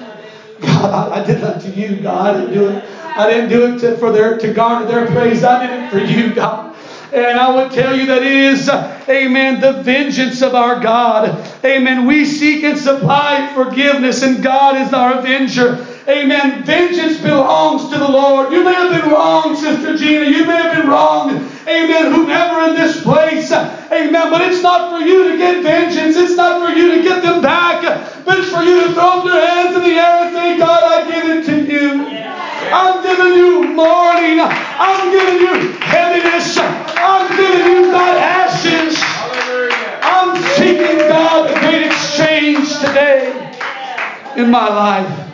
God, 0.61 1.11
I, 1.11 1.25
did 1.25 1.41
that 1.41 1.61
to 1.61 1.69
you, 1.69 2.01
God. 2.01 2.53
Do 2.53 2.69
it. 2.69 2.85
I 3.17 3.29
didn't 3.29 3.49
do 3.49 3.73
it 3.75 3.79
to, 3.79 3.97
for 3.97 4.11
their 4.11 4.37
to 4.37 4.53
garner 4.53 4.87
their 4.87 5.07
praise. 5.07 5.43
I 5.43 5.67
did 5.67 5.83
it 5.83 5.91
for 5.91 5.99
you, 5.99 6.33
God. 6.33 6.75
And 7.13 7.37
I 7.37 7.53
would 7.53 7.73
tell 7.73 7.97
you 7.97 8.05
that 8.05 8.21
it 8.21 8.31
is, 8.31 8.69
amen, 8.69 9.59
the 9.59 9.83
vengeance 9.83 10.41
of 10.41 10.55
our 10.55 10.79
God. 10.79 11.45
Amen. 11.65 12.05
We 12.05 12.23
seek 12.23 12.63
and 12.63 12.77
supply 12.77 13.51
forgiveness, 13.53 14.23
and 14.23 14.41
God 14.41 14.77
is 14.79 14.93
our 14.93 15.19
avenger. 15.19 15.85
Amen. 16.07 16.63
Vengeance 16.63 17.19
belongs 17.19 17.89
to 17.89 17.97
the 17.97 18.07
Lord. 18.07 18.53
You 18.53 18.63
may 18.63 18.73
have 18.73 19.01
been 19.01 19.11
wrong, 19.11 19.55
Sister 19.55 19.97
Gina. 19.97 20.25
You 20.25 20.45
may 20.45 20.55
have 20.55 20.75
been 20.77 20.87
wrong. 20.87 21.31
Amen. 21.67 22.13
Whomever 22.13 22.69
in 22.69 22.75
this 22.75 23.03
place. 23.03 23.51
Amen. 23.51 24.31
But 24.31 24.41
it's 24.41 24.63
not 24.63 24.89
for 24.89 25.05
you 25.05 25.29
to 25.29 25.37
get 25.37 25.63
vengeance. 25.63 26.15
It's 26.15 26.35
not 26.35 26.65
for 26.65 26.75
you 26.75 26.95
to 26.95 27.03
get 27.03 27.21
them 27.21 27.41
back. 27.41 27.83
But 28.25 28.39
it's 28.39 28.49
for 28.49 28.63
you 28.63 28.87
to 28.87 28.93
throw 28.93 29.19
up 29.19 29.25
your 29.25 29.45
hands 29.45 29.75
in 29.75 29.83
the 29.83 29.89
air 29.89 30.25
and 30.25 30.33
say, 30.35 30.57
God, 30.57 30.83
I 30.83 31.11
give 31.11 31.29
it 31.29 31.45
to 31.45 31.71
you. 31.71 32.10
I'm 32.73 33.03
giving 33.03 33.33
you 33.33 33.63
mourning. 33.75 34.39
I'm 34.39 35.11
giving 35.11 35.39
you 35.41 35.71
heaviness. 35.79 36.57
I'm 36.57 37.35
giving 37.35 37.67
you 37.67 37.91
God 37.91 38.17
ashes. 38.17 38.97
I'm 40.03 40.41
seeking 40.55 40.97
God 41.07 41.49
the 41.49 41.59
great 41.59 41.85
exchange 41.85 42.69
today 42.79 43.51
in 44.37 44.49
my 44.49 44.67
life. 44.69 45.27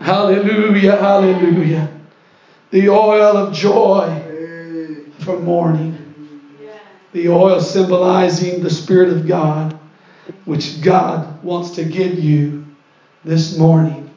Hallelujah, 0.00 0.96
hallelujah. 0.96 2.00
The 2.70 2.88
oil 2.88 3.36
of 3.36 3.54
joy 3.54 4.22
for 5.20 5.38
mourning. 5.38 5.96
The 7.12 7.28
oil 7.28 7.60
symbolizing 7.60 8.62
the 8.62 8.70
Spirit 8.70 9.10
of 9.10 9.26
God, 9.26 9.78
which 10.44 10.80
God 10.80 11.42
wants 11.42 11.72
to 11.72 11.84
give 11.84 12.18
you 12.18 12.66
this 13.24 13.58
morning. 13.58 14.07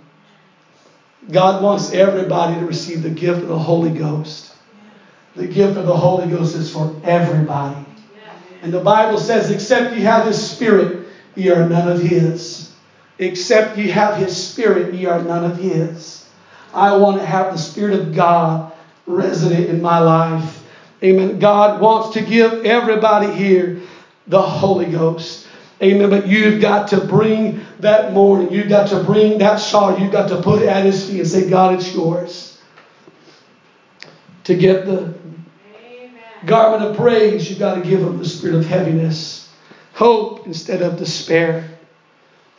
God 1.29 1.61
wants 1.61 1.91
everybody 1.91 2.59
to 2.59 2.65
receive 2.65 3.03
the 3.03 3.09
gift 3.09 3.41
of 3.41 3.47
the 3.47 3.59
Holy 3.59 3.91
Ghost. 3.91 4.55
The 5.35 5.47
gift 5.47 5.77
of 5.77 5.85
the 5.85 5.95
Holy 5.95 6.27
Ghost 6.27 6.55
is 6.55 6.71
for 6.71 6.95
everybody. 7.03 7.85
And 8.61 8.73
the 8.73 8.79
Bible 8.79 9.17
says, 9.17 9.51
except 9.51 9.95
you 9.95 10.01
have 10.01 10.25
His 10.25 10.51
Spirit, 10.51 11.07
ye 11.35 11.49
are 11.49 11.67
none 11.67 11.89
of 11.89 12.01
His. 12.01 12.71
Except 13.21 13.77
ye 13.77 13.87
have 13.89 14.17
his 14.17 14.35
spirit, 14.35 14.95
ye 14.95 15.05
are 15.05 15.21
none 15.21 15.43
of 15.43 15.55
his. 15.55 16.27
I 16.73 16.97
want 16.97 17.19
to 17.19 17.25
have 17.25 17.53
the 17.53 17.59
Spirit 17.59 17.99
of 17.99 18.15
God 18.15 18.71
resident 19.05 19.69
in 19.69 19.79
my 19.79 19.99
life. 19.99 20.63
Amen. 21.03 21.37
God 21.37 21.79
wants 21.79 22.15
to 22.15 22.21
give 22.21 22.65
everybody 22.65 23.31
here 23.31 23.79
the 24.25 24.41
Holy 24.41 24.87
Ghost. 24.87 25.45
Amen. 25.81 26.09
But 26.09 26.27
you've 26.27 26.61
got 26.61 26.89
to 26.89 27.01
bring 27.01 27.61
that 27.79 28.13
mourning. 28.13 28.51
You've 28.51 28.69
got 28.69 28.89
to 28.89 29.03
bring 29.03 29.39
that 29.39 29.59
sorrow. 29.59 29.97
You've 29.97 30.11
got 30.11 30.29
to 30.29 30.41
put 30.41 30.61
it 30.61 30.67
at 30.67 30.85
His 30.85 31.09
feet 31.09 31.19
and 31.19 31.27
say, 31.27 31.49
God, 31.49 31.75
it's 31.75 31.93
yours. 31.93 32.61
To 34.45 34.55
get 34.55 34.85
the 34.85 35.13
garment 36.45 36.83
of 36.83 36.97
praise, 36.97 37.49
you've 37.49 37.59
got 37.59 37.75
to 37.75 37.81
give 37.81 38.01
Him 38.01 38.17
the 38.17 38.25
spirit 38.25 38.55
of 38.55 38.65
heaviness, 38.65 39.51
hope 39.93 40.45
instead 40.45 40.81
of 40.81 40.97
despair. 40.97 41.67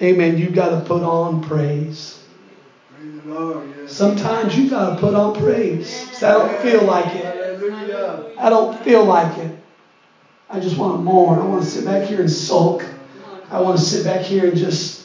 Amen. 0.01 0.37
You've 0.37 0.55
got 0.55 0.71
to 0.71 0.85
put 0.85 1.03
on 1.03 1.43
praise. 1.43 2.19
Sometimes 3.87 4.57
you've 4.57 4.71
got 4.71 4.95
to 4.95 5.01
put 5.01 5.15
on 5.15 5.37
praise. 5.37 6.23
I 6.23 6.31
don't 6.33 6.61
feel 6.61 6.83
like 6.83 7.15
it. 7.15 8.37
I 8.39 8.51
don't 8.51 8.83
feel 8.83 9.05
like 9.05 9.39
it. 9.39 9.59
I 10.51 10.61
just 10.61 10.77
want 10.77 10.97
to 10.97 11.03
mourn. 11.03 11.39
I 11.39 11.45
want 11.45 11.63
to 11.63 11.71
sit 11.71 11.85
back 11.85 12.09
here 12.09 12.21
and 12.21 12.31
sulk. 12.31 12.85
I 13.53 13.61
want 13.61 13.79
to 13.79 13.85
sit 13.85 14.03
back 14.03 14.23
here 14.23 14.47
and 14.47 14.57
just 14.57 15.05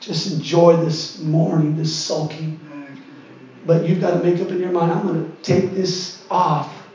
just 0.00 0.32
enjoy 0.32 0.76
this 0.76 1.18
mourning, 1.20 1.76
this 1.76 1.94
sulking. 1.94 2.58
But 3.66 3.84
you've 3.84 4.00
got 4.00 4.12
to 4.12 4.22
make 4.22 4.40
up 4.40 4.50
in 4.50 4.58
your 4.58 4.70
mind, 4.70 4.90
I'm 4.90 5.06
going 5.06 5.22
to 5.22 5.42
take 5.42 5.72
this 5.74 6.22
off. 6.30 6.86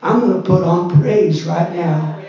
I'm 0.00 0.20
going 0.20 0.42
to 0.42 0.48
put 0.48 0.62
on 0.62 1.00
praise 1.00 1.44
right 1.44 1.72
now. 1.72 2.20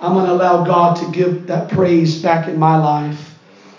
I'm 0.00 0.12
going 0.12 0.26
to 0.26 0.32
allow 0.32 0.64
God 0.64 0.96
to 0.96 1.10
give 1.10 1.46
that 1.46 1.68
praise 1.70 2.20
back 2.20 2.48
in 2.48 2.58
my 2.58 2.76
life. 2.76 3.34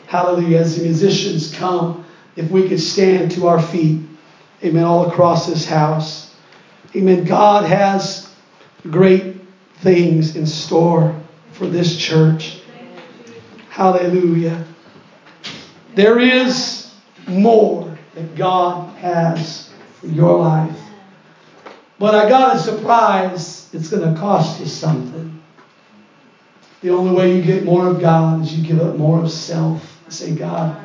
Hallelujah. 0.08 0.60
As 0.60 0.76
the 0.76 0.82
musicians 0.82 1.54
come, 1.54 2.04
if 2.36 2.50
we 2.50 2.68
could 2.68 2.80
stand 2.80 3.32
to 3.32 3.48
our 3.48 3.60
feet, 3.60 4.02
amen, 4.64 4.84
all 4.84 5.10
across 5.10 5.46
this 5.46 5.66
house. 5.66 6.34
Amen. 6.96 7.26
God 7.26 7.66
has 7.66 8.30
great 8.90 9.42
things 9.76 10.36
in 10.36 10.46
store 10.46 11.16
for 11.52 11.68
this 11.68 11.98
church. 11.98 12.57
Hallelujah. 13.78 14.66
There 15.94 16.18
is 16.18 16.92
more 17.28 17.96
that 18.16 18.36
God 18.36 18.90
has 18.96 19.72
for 20.00 20.08
your 20.08 20.40
life. 20.40 20.80
But 22.00 22.16
I 22.16 22.28
got 22.28 22.56
a 22.56 22.60
surprise. 22.60 23.70
It's 23.74 23.90
going 23.90 24.12
to 24.12 24.20
cost 24.20 24.60
you 24.60 24.66
something. 24.66 25.40
The 26.82 26.90
only 26.90 27.16
way 27.16 27.36
you 27.36 27.44
get 27.44 27.66
more 27.66 27.86
of 27.86 28.02
God 28.02 28.42
is 28.42 28.52
you 28.52 28.66
give 28.66 28.82
up 28.82 28.96
more 28.96 29.22
of 29.22 29.30
self. 29.30 30.02
Say, 30.10 30.34
God, 30.34 30.76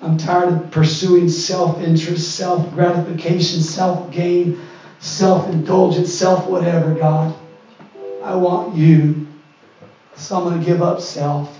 I'm 0.00 0.16
tired 0.16 0.52
of 0.52 0.70
pursuing 0.70 1.28
self 1.28 1.80
interest, 1.80 2.36
self 2.36 2.72
gratification, 2.74 3.60
self 3.60 4.12
gain, 4.12 4.56
self 5.00 5.48
indulgence, 5.48 6.12
self 6.14 6.46
whatever, 6.46 6.94
God. 6.94 7.36
I 8.22 8.36
want 8.36 8.76
you. 8.76 9.26
So 10.16 10.38
I'm 10.38 10.44
going 10.44 10.58
to 10.58 10.64
give 10.64 10.80
up 10.80 11.00
self. 11.00 11.55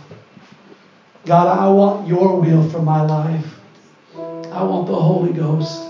God, 1.27 1.49
I 1.59 1.69
want 1.69 2.07
your 2.07 2.41
will 2.41 2.63
for 2.63 2.81
my 2.81 3.03
life. 3.03 3.59
I 4.15 4.63
want 4.63 4.87
the 4.87 4.95
Holy 4.95 5.33
Ghost. 5.33 5.83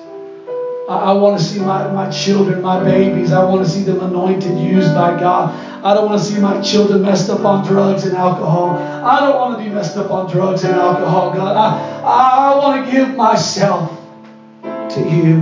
I, 0.89 1.13
want 1.13 1.39
to 1.39 1.45
see 1.45 1.61
my, 1.61 1.93
my 1.93 2.09
children, 2.11 2.63
my 2.63 2.83
babies. 2.83 3.33
I 3.33 3.45
want 3.45 3.63
to 3.63 3.71
see 3.71 3.83
them 3.83 4.01
anointed, 4.01 4.59
used 4.59 4.95
by 4.95 5.19
God. 5.21 5.55
I 5.85 5.93
don't 5.93 6.07
want 6.07 6.23
to 6.23 6.27
see 6.27 6.41
my 6.41 6.61
children 6.63 7.03
messed 7.03 7.29
up 7.29 7.45
on 7.45 7.67
drugs 7.67 8.05
and 8.05 8.17
alcohol. 8.17 8.77
I 8.77 9.21
don't 9.21 9.37
want 9.37 9.59
to 9.59 9.65
be 9.65 9.69
messed 9.69 9.99
up 9.99 10.11
on 10.11 10.31
drugs 10.31 10.65
and 10.65 10.75
alcohol, 10.75 11.35
God. 11.35 11.55
I, 11.55 12.53
I 12.53 12.57
want 12.57 12.87
to 12.87 12.93
give 12.93 13.15
myself 13.15 13.91
to 14.63 15.01
you. 15.01 15.35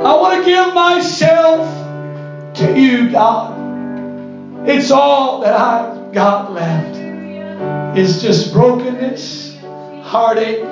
I 0.00 0.14
want 0.14 0.38
to 0.38 0.44
give 0.44 0.72
myself 0.72 2.54
to 2.56 2.80
you, 2.80 3.10
God. 3.10 4.68
It's 4.68 4.90
all 4.90 5.40
that 5.40 5.54
I've 5.54 6.12
got 6.12 6.52
left. 6.52 7.03
It's 7.96 8.20
just 8.20 8.52
brokenness, 8.52 9.56
heartache, 10.02 10.64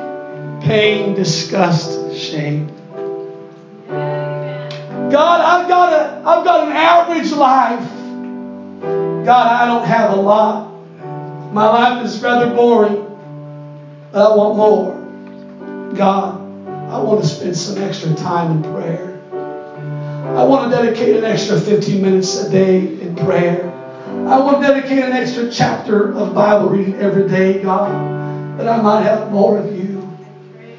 pain, 0.60 1.14
disgust, 1.14 2.12
shame. 2.12 2.66
God, 3.86 5.40
I've 5.40 5.68
got 5.68 5.92
a 5.92 6.28
I've 6.28 6.44
got 6.44 6.66
an 6.66 6.72
average 6.72 7.30
life. 7.30 7.88
God, 9.24 9.46
I 9.46 9.66
don't 9.66 9.86
have 9.86 10.10
a 10.10 10.16
lot. 10.16 10.72
My 11.52 11.68
life 11.68 12.04
is 12.04 12.20
rather 12.20 12.52
boring. 12.52 13.06
But 14.10 14.32
I 14.32 14.36
want 14.36 14.56
more. 14.56 15.94
God, 15.94 16.40
I 16.90 16.98
want 16.98 17.22
to 17.22 17.28
spend 17.28 17.56
some 17.56 17.78
extra 17.78 18.12
time 18.14 18.50
in 18.50 18.62
prayer. 18.72 19.20
I 20.36 20.42
want 20.42 20.68
to 20.68 20.76
dedicate 20.76 21.14
an 21.14 21.24
extra 21.24 21.56
15 21.56 22.02
minutes 22.02 22.36
a 22.42 22.50
day 22.50 23.00
in 23.00 23.14
prayer. 23.14 23.71
I 24.28 24.38
want 24.38 24.62
to 24.62 24.68
dedicate 24.68 25.04
an 25.04 25.12
extra 25.12 25.50
chapter 25.50 26.12
of 26.14 26.34
Bible 26.34 26.68
reading 26.68 26.94
every 26.96 27.28
day, 27.28 27.62
God, 27.62 27.90
that 28.58 28.68
I 28.68 28.80
might 28.80 29.02
have 29.02 29.30
more 29.30 29.58
of 29.58 29.76
you. 29.76 29.92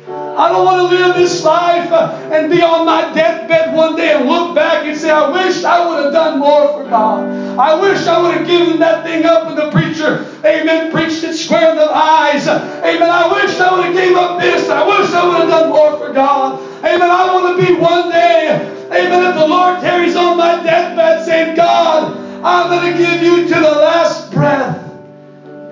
I 0.08 0.50
don't 0.50 0.66
want 0.66 0.90
to 0.90 0.98
live 0.98 1.16
this 1.16 1.44
life 1.44 1.92
uh, 1.92 2.30
and 2.32 2.50
be 2.50 2.62
on 2.62 2.86
my 2.86 3.14
deathbed 3.14 3.76
one 3.76 3.96
day 3.96 4.14
and 4.14 4.28
look 4.28 4.56
back 4.56 4.86
and 4.86 4.98
say, 4.98 5.12
I 5.12 5.30
wish 5.30 5.64
I 5.64 5.88
would 5.88 6.06
have 6.06 6.14
done 6.14 6.40
more 6.40 6.74
for 6.74 6.90
God. 6.90 7.60
I 7.60 7.80
wish 7.80 8.08
I 8.08 8.20
would 8.22 8.38
have 8.38 8.48
given 8.48 8.80
that 8.80 9.04
thing 9.04 9.26
up 9.26 9.48
and 9.48 9.58
the 9.58 9.70
preacher, 9.70 10.26
amen, 10.44 10.92
preached 10.92 11.24
it 11.24 11.36
square 11.36 11.72
in 11.72 11.78
the 11.78 11.90
eyes. 11.94 12.48
Amen. 12.48 13.10
I 13.10 13.32
wish 13.32 13.60
I 13.60 13.76
would 13.76 13.86
have 13.86 13.94
gave 13.94 14.18
up 14.18 14.42
this. 14.42 14.70
I 14.70 14.86
wish 14.88 15.12
I 15.12 15.28
would 15.28 15.38
have 15.42 15.50
done 15.50 15.70
more 15.70 15.98
for 16.00 16.12
God. 16.12 16.60
Amen. 16.80 17.02
I 17.02 17.32
want 17.32 17.60
to 17.60 17.66
be 17.66 17.76
one 17.76 18.10
day, 18.10 18.43
to 23.54 23.60
give 23.60 23.64
you 23.64 23.70
to 23.70 23.76
the 23.76 23.82
last 23.82 24.32
breath 24.32 24.80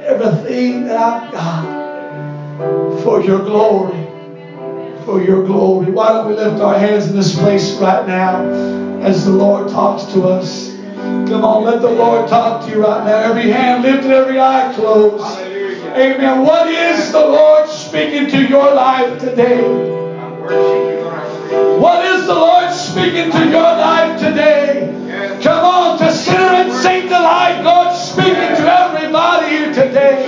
everything 0.01 0.83
that 0.85 0.97
I've 0.97 1.31
got 1.31 3.01
for 3.03 3.21
your 3.21 3.39
glory 3.39 4.07
for 5.05 5.21
your 5.21 5.43
glory. 5.43 5.91
Why 5.91 6.09
don't 6.09 6.27
we 6.27 6.35
lift 6.35 6.61
our 6.61 6.77
hands 6.77 7.09
in 7.09 7.15
this 7.15 7.37
place 7.37 7.75
right 7.79 8.05
now 8.05 8.45
as 9.01 9.25
the 9.25 9.31
Lord 9.31 9.69
talks 9.69 10.05
to 10.13 10.23
us? 10.23 10.75
Come 11.27 11.43
on, 11.43 11.63
let 11.63 11.81
the 11.81 11.89
Lord 11.89 12.29
talk 12.29 12.63
to 12.65 12.71
you 12.71 12.81
right 12.81 13.03
now. 13.03 13.17
Every 13.17 13.49
hand 13.49 13.83
lifted, 13.83 14.11
every 14.11 14.39
eye 14.39 14.71
closed. 14.75 15.23
Hallelujah. 15.23 16.15
Amen. 16.15 16.43
What 16.43 16.67
is 16.67 17.11
the 17.11 17.19
Lord 17.19 17.67
speaking 17.67 18.29
to 18.29 18.47
your 18.47 18.73
life 18.73 19.19
today? 19.19 19.61
What 21.79 22.05
is 22.05 22.27
the 22.27 22.33
Lord 22.33 22.71
speaking 22.71 23.31
to 23.31 23.49
your 23.49 23.61
life 23.61 24.19
today? 24.19 24.60
And 26.53 27.11
alike, 27.11 27.63
Lord 27.63 27.95
speaking 27.95 28.55
to 28.59 28.65
everybody 28.67 29.49
here 29.49 29.73
today. 29.73 30.25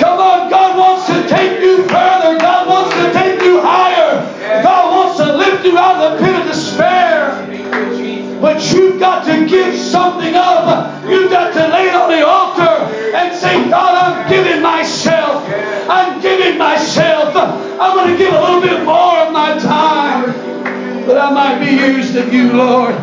Come 0.00 0.18
on, 0.20 0.50
God 0.50 0.76
wants 0.76 1.06
to 1.06 1.28
take 1.28 1.60
you 1.62 1.82
further. 1.84 2.38
God 2.38 2.68
wants 2.68 2.94
to 2.96 3.12
take 3.12 3.42
you 3.42 3.60
higher. 3.60 4.62
God 4.62 4.90
wants 4.90 5.18
to 5.18 5.36
lift 5.36 5.64
you 5.64 5.78
out 5.78 5.96
of 5.96 6.18
the 6.18 6.24
pit 6.24 6.40
of 6.40 6.46
despair. 6.46 7.48
But 8.40 8.72
you've 8.72 8.98
got 8.98 9.24
to 9.26 9.46
give 9.46 9.76
something 9.76 10.34
up. 10.34 11.04
You've 11.08 11.30
got 11.30 11.52
to 11.54 11.68
lay 11.68 11.88
it 11.88 11.94
on 11.94 12.10
the 12.10 12.26
altar 12.26 12.92
and 13.14 13.36
say, 13.36 13.70
God, 13.70 13.94
I'm 13.94 14.28
giving 14.28 14.62
myself. 14.62 15.44
I'm 15.88 16.20
giving 16.20 16.58
myself. 16.58 17.36
I'm 17.36 17.96
going 17.96 18.10
to 18.10 18.18
give 18.18 18.32
a 18.34 18.40
little 18.40 18.60
bit 18.60 18.84
more 18.84 19.18
of 19.18 19.32
my 19.32 19.58
time. 19.58 21.06
But 21.06 21.18
I 21.18 21.32
might 21.32 21.60
be 21.60 21.70
used 21.70 22.16
of 22.16 22.32
you, 22.32 22.52
Lord. 22.52 22.94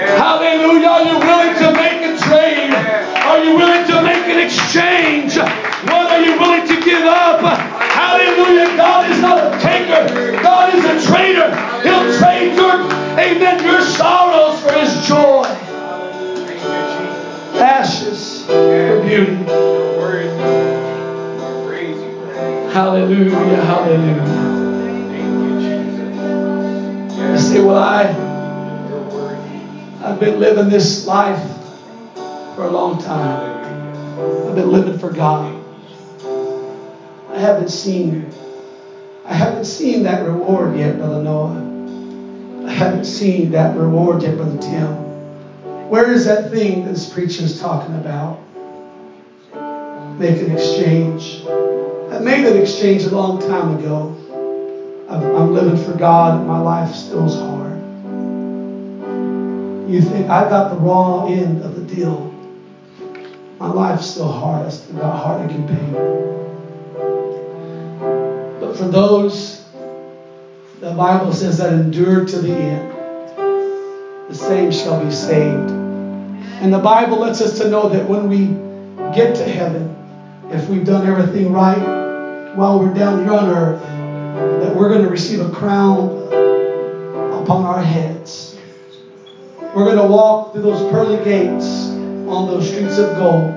Hallelujah. 0.00 0.88
Are 0.88 1.02
you 1.04 1.18
willing 1.18 1.54
to 1.56 1.72
make 1.72 2.00
a 2.02 2.16
trade? 2.16 2.72
Are 2.72 3.44
you 3.44 3.54
willing 3.56 3.86
to 3.86 4.02
make 4.02 4.24
an 4.26 4.40
exchange? 4.40 5.36
What 5.36 6.10
are 6.10 6.20
you 6.20 6.38
willing 6.38 6.66
to 6.66 6.80
give 6.82 7.04
up? 7.04 7.40
Hallelujah. 7.40 8.76
God 8.76 9.10
is 9.10 9.20
not 9.20 9.38
a 9.38 9.58
taker. 9.60 10.42
God 10.42 10.74
is 10.74 10.84
a 10.84 11.06
trader. 11.06 11.54
He'll 11.82 12.18
trade 12.18 12.56
your, 12.56 12.80
amen, 13.18 13.62
your 13.64 13.82
sorrows 13.82 14.60
for 14.60 14.72
his 14.72 15.06
joy. 15.06 15.44
Ashes 17.60 18.46
for 18.46 19.02
beauty. 19.02 19.36
Hallelujah. 22.72 23.62
Hallelujah. 23.64 24.40
You 27.32 27.38
say, 27.38 27.60
well, 27.60 27.76
I 27.76 28.29
been 30.20 30.38
living 30.38 30.68
this 30.68 31.06
life 31.06 31.42
for 32.54 32.64
a 32.64 32.70
long 32.70 33.00
time. 33.00 33.40
I've 34.46 34.54
been 34.54 34.70
living 34.70 34.98
for 34.98 35.10
God. 35.10 35.58
I 37.30 37.38
haven't 37.38 37.70
seen 37.70 38.28
I 39.24 39.32
haven't 39.32 39.64
seen 39.64 40.02
that 40.02 40.22
reward 40.26 40.76
yet, 40.76 40.98
Brother 40.98 41.22
Noah. 41.22 42.66
I 42.66 42.70
haven't 42.70 43.06
seen 43.06 43.52
that 43.52 43.74
reward 43.74 44.22
yet, 44.22 44.36
Brother 44.36 44.60
Tim. 44.60 44.92
Where 45.88 46.12
is 46.12 46.26
that 46.26 46.50
thing 46.50 46.84
this 46.84 47.10
preacher 47.10 47.42
is 47.42 47.58
talking 47.58 47.94
about? 47.94 48.38
Make 50.18 50.38
an 50.42 50.50
exchange. 50.50 51.40
I 51.46 52.18
made 52.18 52.44
an 52.44 52.60
exchange 52.60 53.04
a 53.04 53.10
long 53.10 53.40
time 53.40 53.78
ago. 53.78 54.14
I'm 55.08 55.54
living 55.54 55.82
for 55.82 55.94
God, 55.94 56.38
and 56.38 56.46
my 56.46 56.58
life 56.58 56.94
still 56.94 57.24
is 57.24 57.36
hard 57.36 57.69
you 59.92 60.00
think 60.02 60.28
I 60.28 60.48
got 60.48 60.70
the 60.70 60.76
raw 60.76 61.26
end 61.26 61.64
of 61.64 61.74
the 61.74 61.94
deal. 61.94 62.32
My 63.58 63.68
life's 63.68 64.06
still 64.06 64.30
hard. 64.30 64.66
I 64.66 64.70
still 64.70 64.96
got 64.96 65.16
heartache 65.16 65.54
and 65.54 65.68
pain. 65.68 65.92
But 68.60 68.76
for 68.76 68.86
those, 68.86 69.64
the 70.80 70.92
Bible 70.92 71.32
says 71.32 71.58
that 71.58 71.72
endure 71.72 72.26
to 72.26 72.38
the 72.38 72.52
end, 72.52 72.90
the 74.28 74.34
same 74.34 74.70
shall 74.70 75.04
be 75.04 75.10
saved. 75.10 75.70
And 76.62 76.72
the 76.72 76.78
Bible 76.78 77.18
lets 77.18 77.40
us 77.40 77.58
to 77.58 77.68
know 77.68 77.88
that 77.88 78.06
when 78.06 78.28
we 78.28 78.46
get 79.14 79.34
to 79.36 79.44
heaven, 79.44 79.96
if 80.50 80.68
we've 80.68 80.84
done 80.84 81.04
everything 81.04 81.52
right 81.52 82.54
while 82.54 82.78
we're 82.78 82.94
down 82.94 83.22
here 83.22 83.32
on 83.32 83.48
earth, 83.48 83.80
that 84.60 84.74
we're 84.74 84.88
going 84.88 85.02
to 85.02 85.08
receive 85.08 85.40
a 85.40 85.50
crown 85.50 86.08
upon 87.32 87.64
our 87.64 87.80
heads 87.80 88.49
we're 89.74 89.84
going 89.84 89.96
to 89.96 90.06
walk 90.06 90.52
through 90.52 90.62
those 90.62 90.90
pearly 90.90 91.22
gates 91.22 91.90
on 92.28 92.46
those 92.48 92.68
streets 92.68 92.98
of 92.98 93.16
gold. 93.16 93.54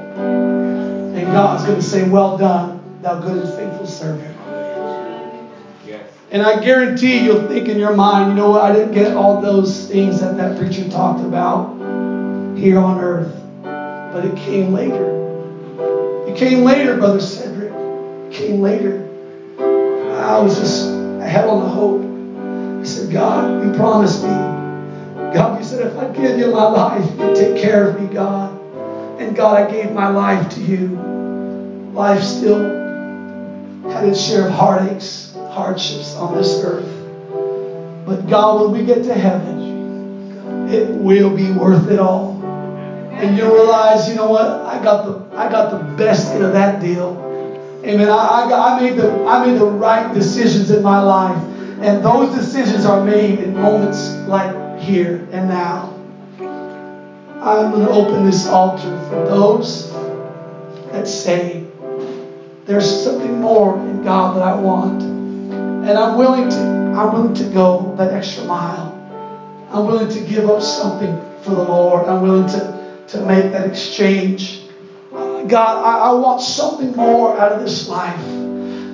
And 1.16 1.26
God's 1.32 1.64
going 1.64 1.76
to 1.76 1.82
say, 1.82 2.08
Well 2.08 2.38
done, 2.38 2.80
thou 3.02 3.20
good 3.20 3.44
and 3.44 3.54
faithful 3.56 3.88
servant. 3.88 4.38
Yes. 5.88 6.08
And 6.32 6.44
I 6.44 6.64
guarantee 6.64 7.24
you'll 7.24 7.48
think 7.48 7.68
in 7.68 7.80
your 7.80 7.96
mind, 7.96 8.30
you 8.30 8.36
know 8.36 8.52
what, 8.52 8.62
I 8.62 8.74
didn't 8.76 8.94
get 8.94 9.16
all 9.16 9.42
those 9.42 9.88
things 9.90 10.22
that 10.22 10.38
that 10.38 10.60
preacher 10.60 10.88
talked 10.88 11.22
about 11.22 11.74
here 12.56 12.78
on 12.78 13.00
earth. 13.00 13.36
But 13.64 14.26
it 14.26 14.38
came 14.38 14.72
later. 14.72 15.10
It 16.28 16.38
came 16.38 16.64
later, 16.64 16.98
Brother 16.98 17.20
Cedric. 17.22 17.72
It 17.72 18.32
came 18.32 18.62
later. 18.62 19.10
I 19.58 20.40
was 20.40 20.60
just, 20.60 20.90
I 20.90 21.26
held 21.26 21.50
on 21.50 21.64
to 21.64 21.70
hope. 21.70 22.82
I 22.82 22.84
said, 22.84 23.12
God, 23.12 23.66
you 23.66 23.74
promised 23.74 24.24
me 24.24 24.53
said 25.74 25.92
if 25.92 25.98
I 25.98 26.06
give 26.14 26.38
you 26.38 26.52
my 26.52 26.68
life, 26.68 27.20
you'd 27.20 27.36
take 27.36 27.62
care 27.62 27.90
of 27.90 28.00
me, 28.00 28.14
God. 28.14 28.52
And 29.20 29.36
God, 29.36 29.62
I 29.62 29.72
gave 29.72 29.92
my 29.92 30.08
life 30.08 30.50
to 30.52 30.62
you. 30.62 30.88
Life 31.94 32.22
still 32.22 32.62
had 33.90 34.08
its 34.08 34.22
share 34.22 34.48
of 34.48 34.52
heartaches, 34.52 35.34
hardships 35.52 36.16
on 36.16 36.36
this 36.36 36.62
earth. 36.64 36.90
But 38.06 38.28
God, 38.28 38.62
when 38.62 38.80
we 38.80 38.86
get 38.86 39.04
to 39.06 39.16
heaven, 39.16 40.70
it 40.70 40.90
will 40.90 41.36
be 41.36 41.52
worth 41.52 41.90
it 41.90 42.00
all. 42.00 42.40
And 43.12 43.38
you'll 43.38 43.54
realize, 43.54 44.10
you 44.10 44.16
know 44.16 44.30
what? 44.30 44.48
I 44.48 44.84
got 44.84 45.06
the 45.06 45.38
I 45.38 45.50
got 45.50 45.72
the 45.72 45.96
best 45.96 46.34
end 46.34 46.44
of 46.44 46.54
that 46.54 46.82
deal. 46.82 47.20
Amen. 47.84 48.10
I, 48.10 48.14
I, 48.14 48.76
I 48.76 48.82
made 48.82 48.98
the 48.98 49.26
I 49.26 49.46
made 49.46 49.58
the 49.60 49.66
right 49.66 50.14
decisions 50.14 50.72
in 50.72 50.84
my 50.84 51.00
life. 51.02 51.42
And 51.82 52.04
those 52.04 52.34
decisions 52.34 52.86
are 52.86 53.04
made 53.04 53.40
in 53.40 53.54
moments 53.54 54.16
like 54.28 54.63
here 54.84 55.28
and 55.32 55.48
now. 55.48 55.94
I'm 57.42 57.72
going 57.72 57.84
to 57.84 57.90
open 57.90 58.24
this 58.24 58.46
altar 58.46 58.90
for 59.08 59.16
those 59.26 59.92
that 60.92 61.08
say, 61.08 61.66
there's 62.66 63.04
something 63.04 63.40
more 63.40 63.78
in 63.78 64.04
God 64.04 64.36
that 64.36 64.44
I 64.44 64.54
want. 64.56 65.02
And 65.04 65.98
I'm 65.98 66.18
willing 66.18 66.50
to, 66.50 66.60
I'm 66.96 67.12
willing 67.12 67.34
to 67.36 67.44
go 67.46 67.94
that 67.98 68.12
extra 68.12 68.46
mile. 68.46 68.92
I'm 69.70 69.86
willing 69.86 70.10
to 70.10 70.20
give 70.22 70.48
up 70.48 70.62
something 70.62 71.20
for 71.42 71.52
the 71.52 71.64
Lord. 71.64 72.08
I'm 72.08 72.22
willing 72.22 72.48
to, 72.50 73.04
to 73.08 73.26
make 73.26 73.52
that 73.52 73.68
exchange. 73.68 74.62
God, 75.12 75.84
I, 75.84 76.10
I 76.10 76.14
want 76.14 76.42
something 76.42 76.96
more 76.96 77.38
out 77.38 77.52
of 77.52 77.62
this 77.62 77.90
life. 77.90 78.22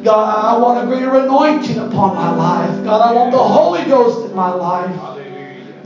God, 0.04 0.56
I 0.56 0.58
want 0.58 0.84
a 0.84 0.88
greater 0.88 1.14
anointing 1.16 1.78
upon 1.78 2.16
my 2.16 2.32
life. 2.32 2.84
God, 2.84 3.02
I 3.02 3.14
want 3.14 3.32
the 3.32 3.38
Holy 3.38 3.84
Ghost 3.86 4.30
in 4.30 4.36
my 4.36 4.50
life. 4.50 5.09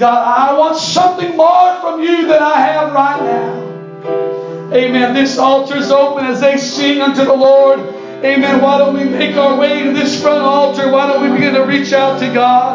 God, 0.04 0.50
I 0.50 0.60
want 0.60 0.76
something 0.76 1.38
more 1.38 1.80
from 1.80 2.02
you 2.04 2.28
than 2.28 2.42
I 2.42 2.60
have 2.60 2.92
right 2.92 3.24
now. 3.24 4.74
Amen. 4.74 5.14
This 5.14 5.38
altar 5.38 5.78
is 5.78 5.92
open 5.92 6.26
as 6.26 6.42
they 6.42 6.58
sing 6.58 7.00
unto 7.02 7.24
the 7.24 7.34
Lord. 7.34 7.80
Amen. 7.80 8.62
Why 8.62 8.80
don't 8.80 8.96
we 8.96 9.06
make 9.06 9.38
our 9.38 9.56
way 9.58 9.82
to 9.82 9.94
this 9.94 10.22
front 10.22 10.42
altar? 10.42 10.92
Why 10.92 11.08
don't 11.08 11.24
we 11.24 11.34
begin 11.34 11.54
to 11.54 11.62
reach 11.62 11.94
out 11.94 12.20
to 12.20 12.34
God? 12.34 12.64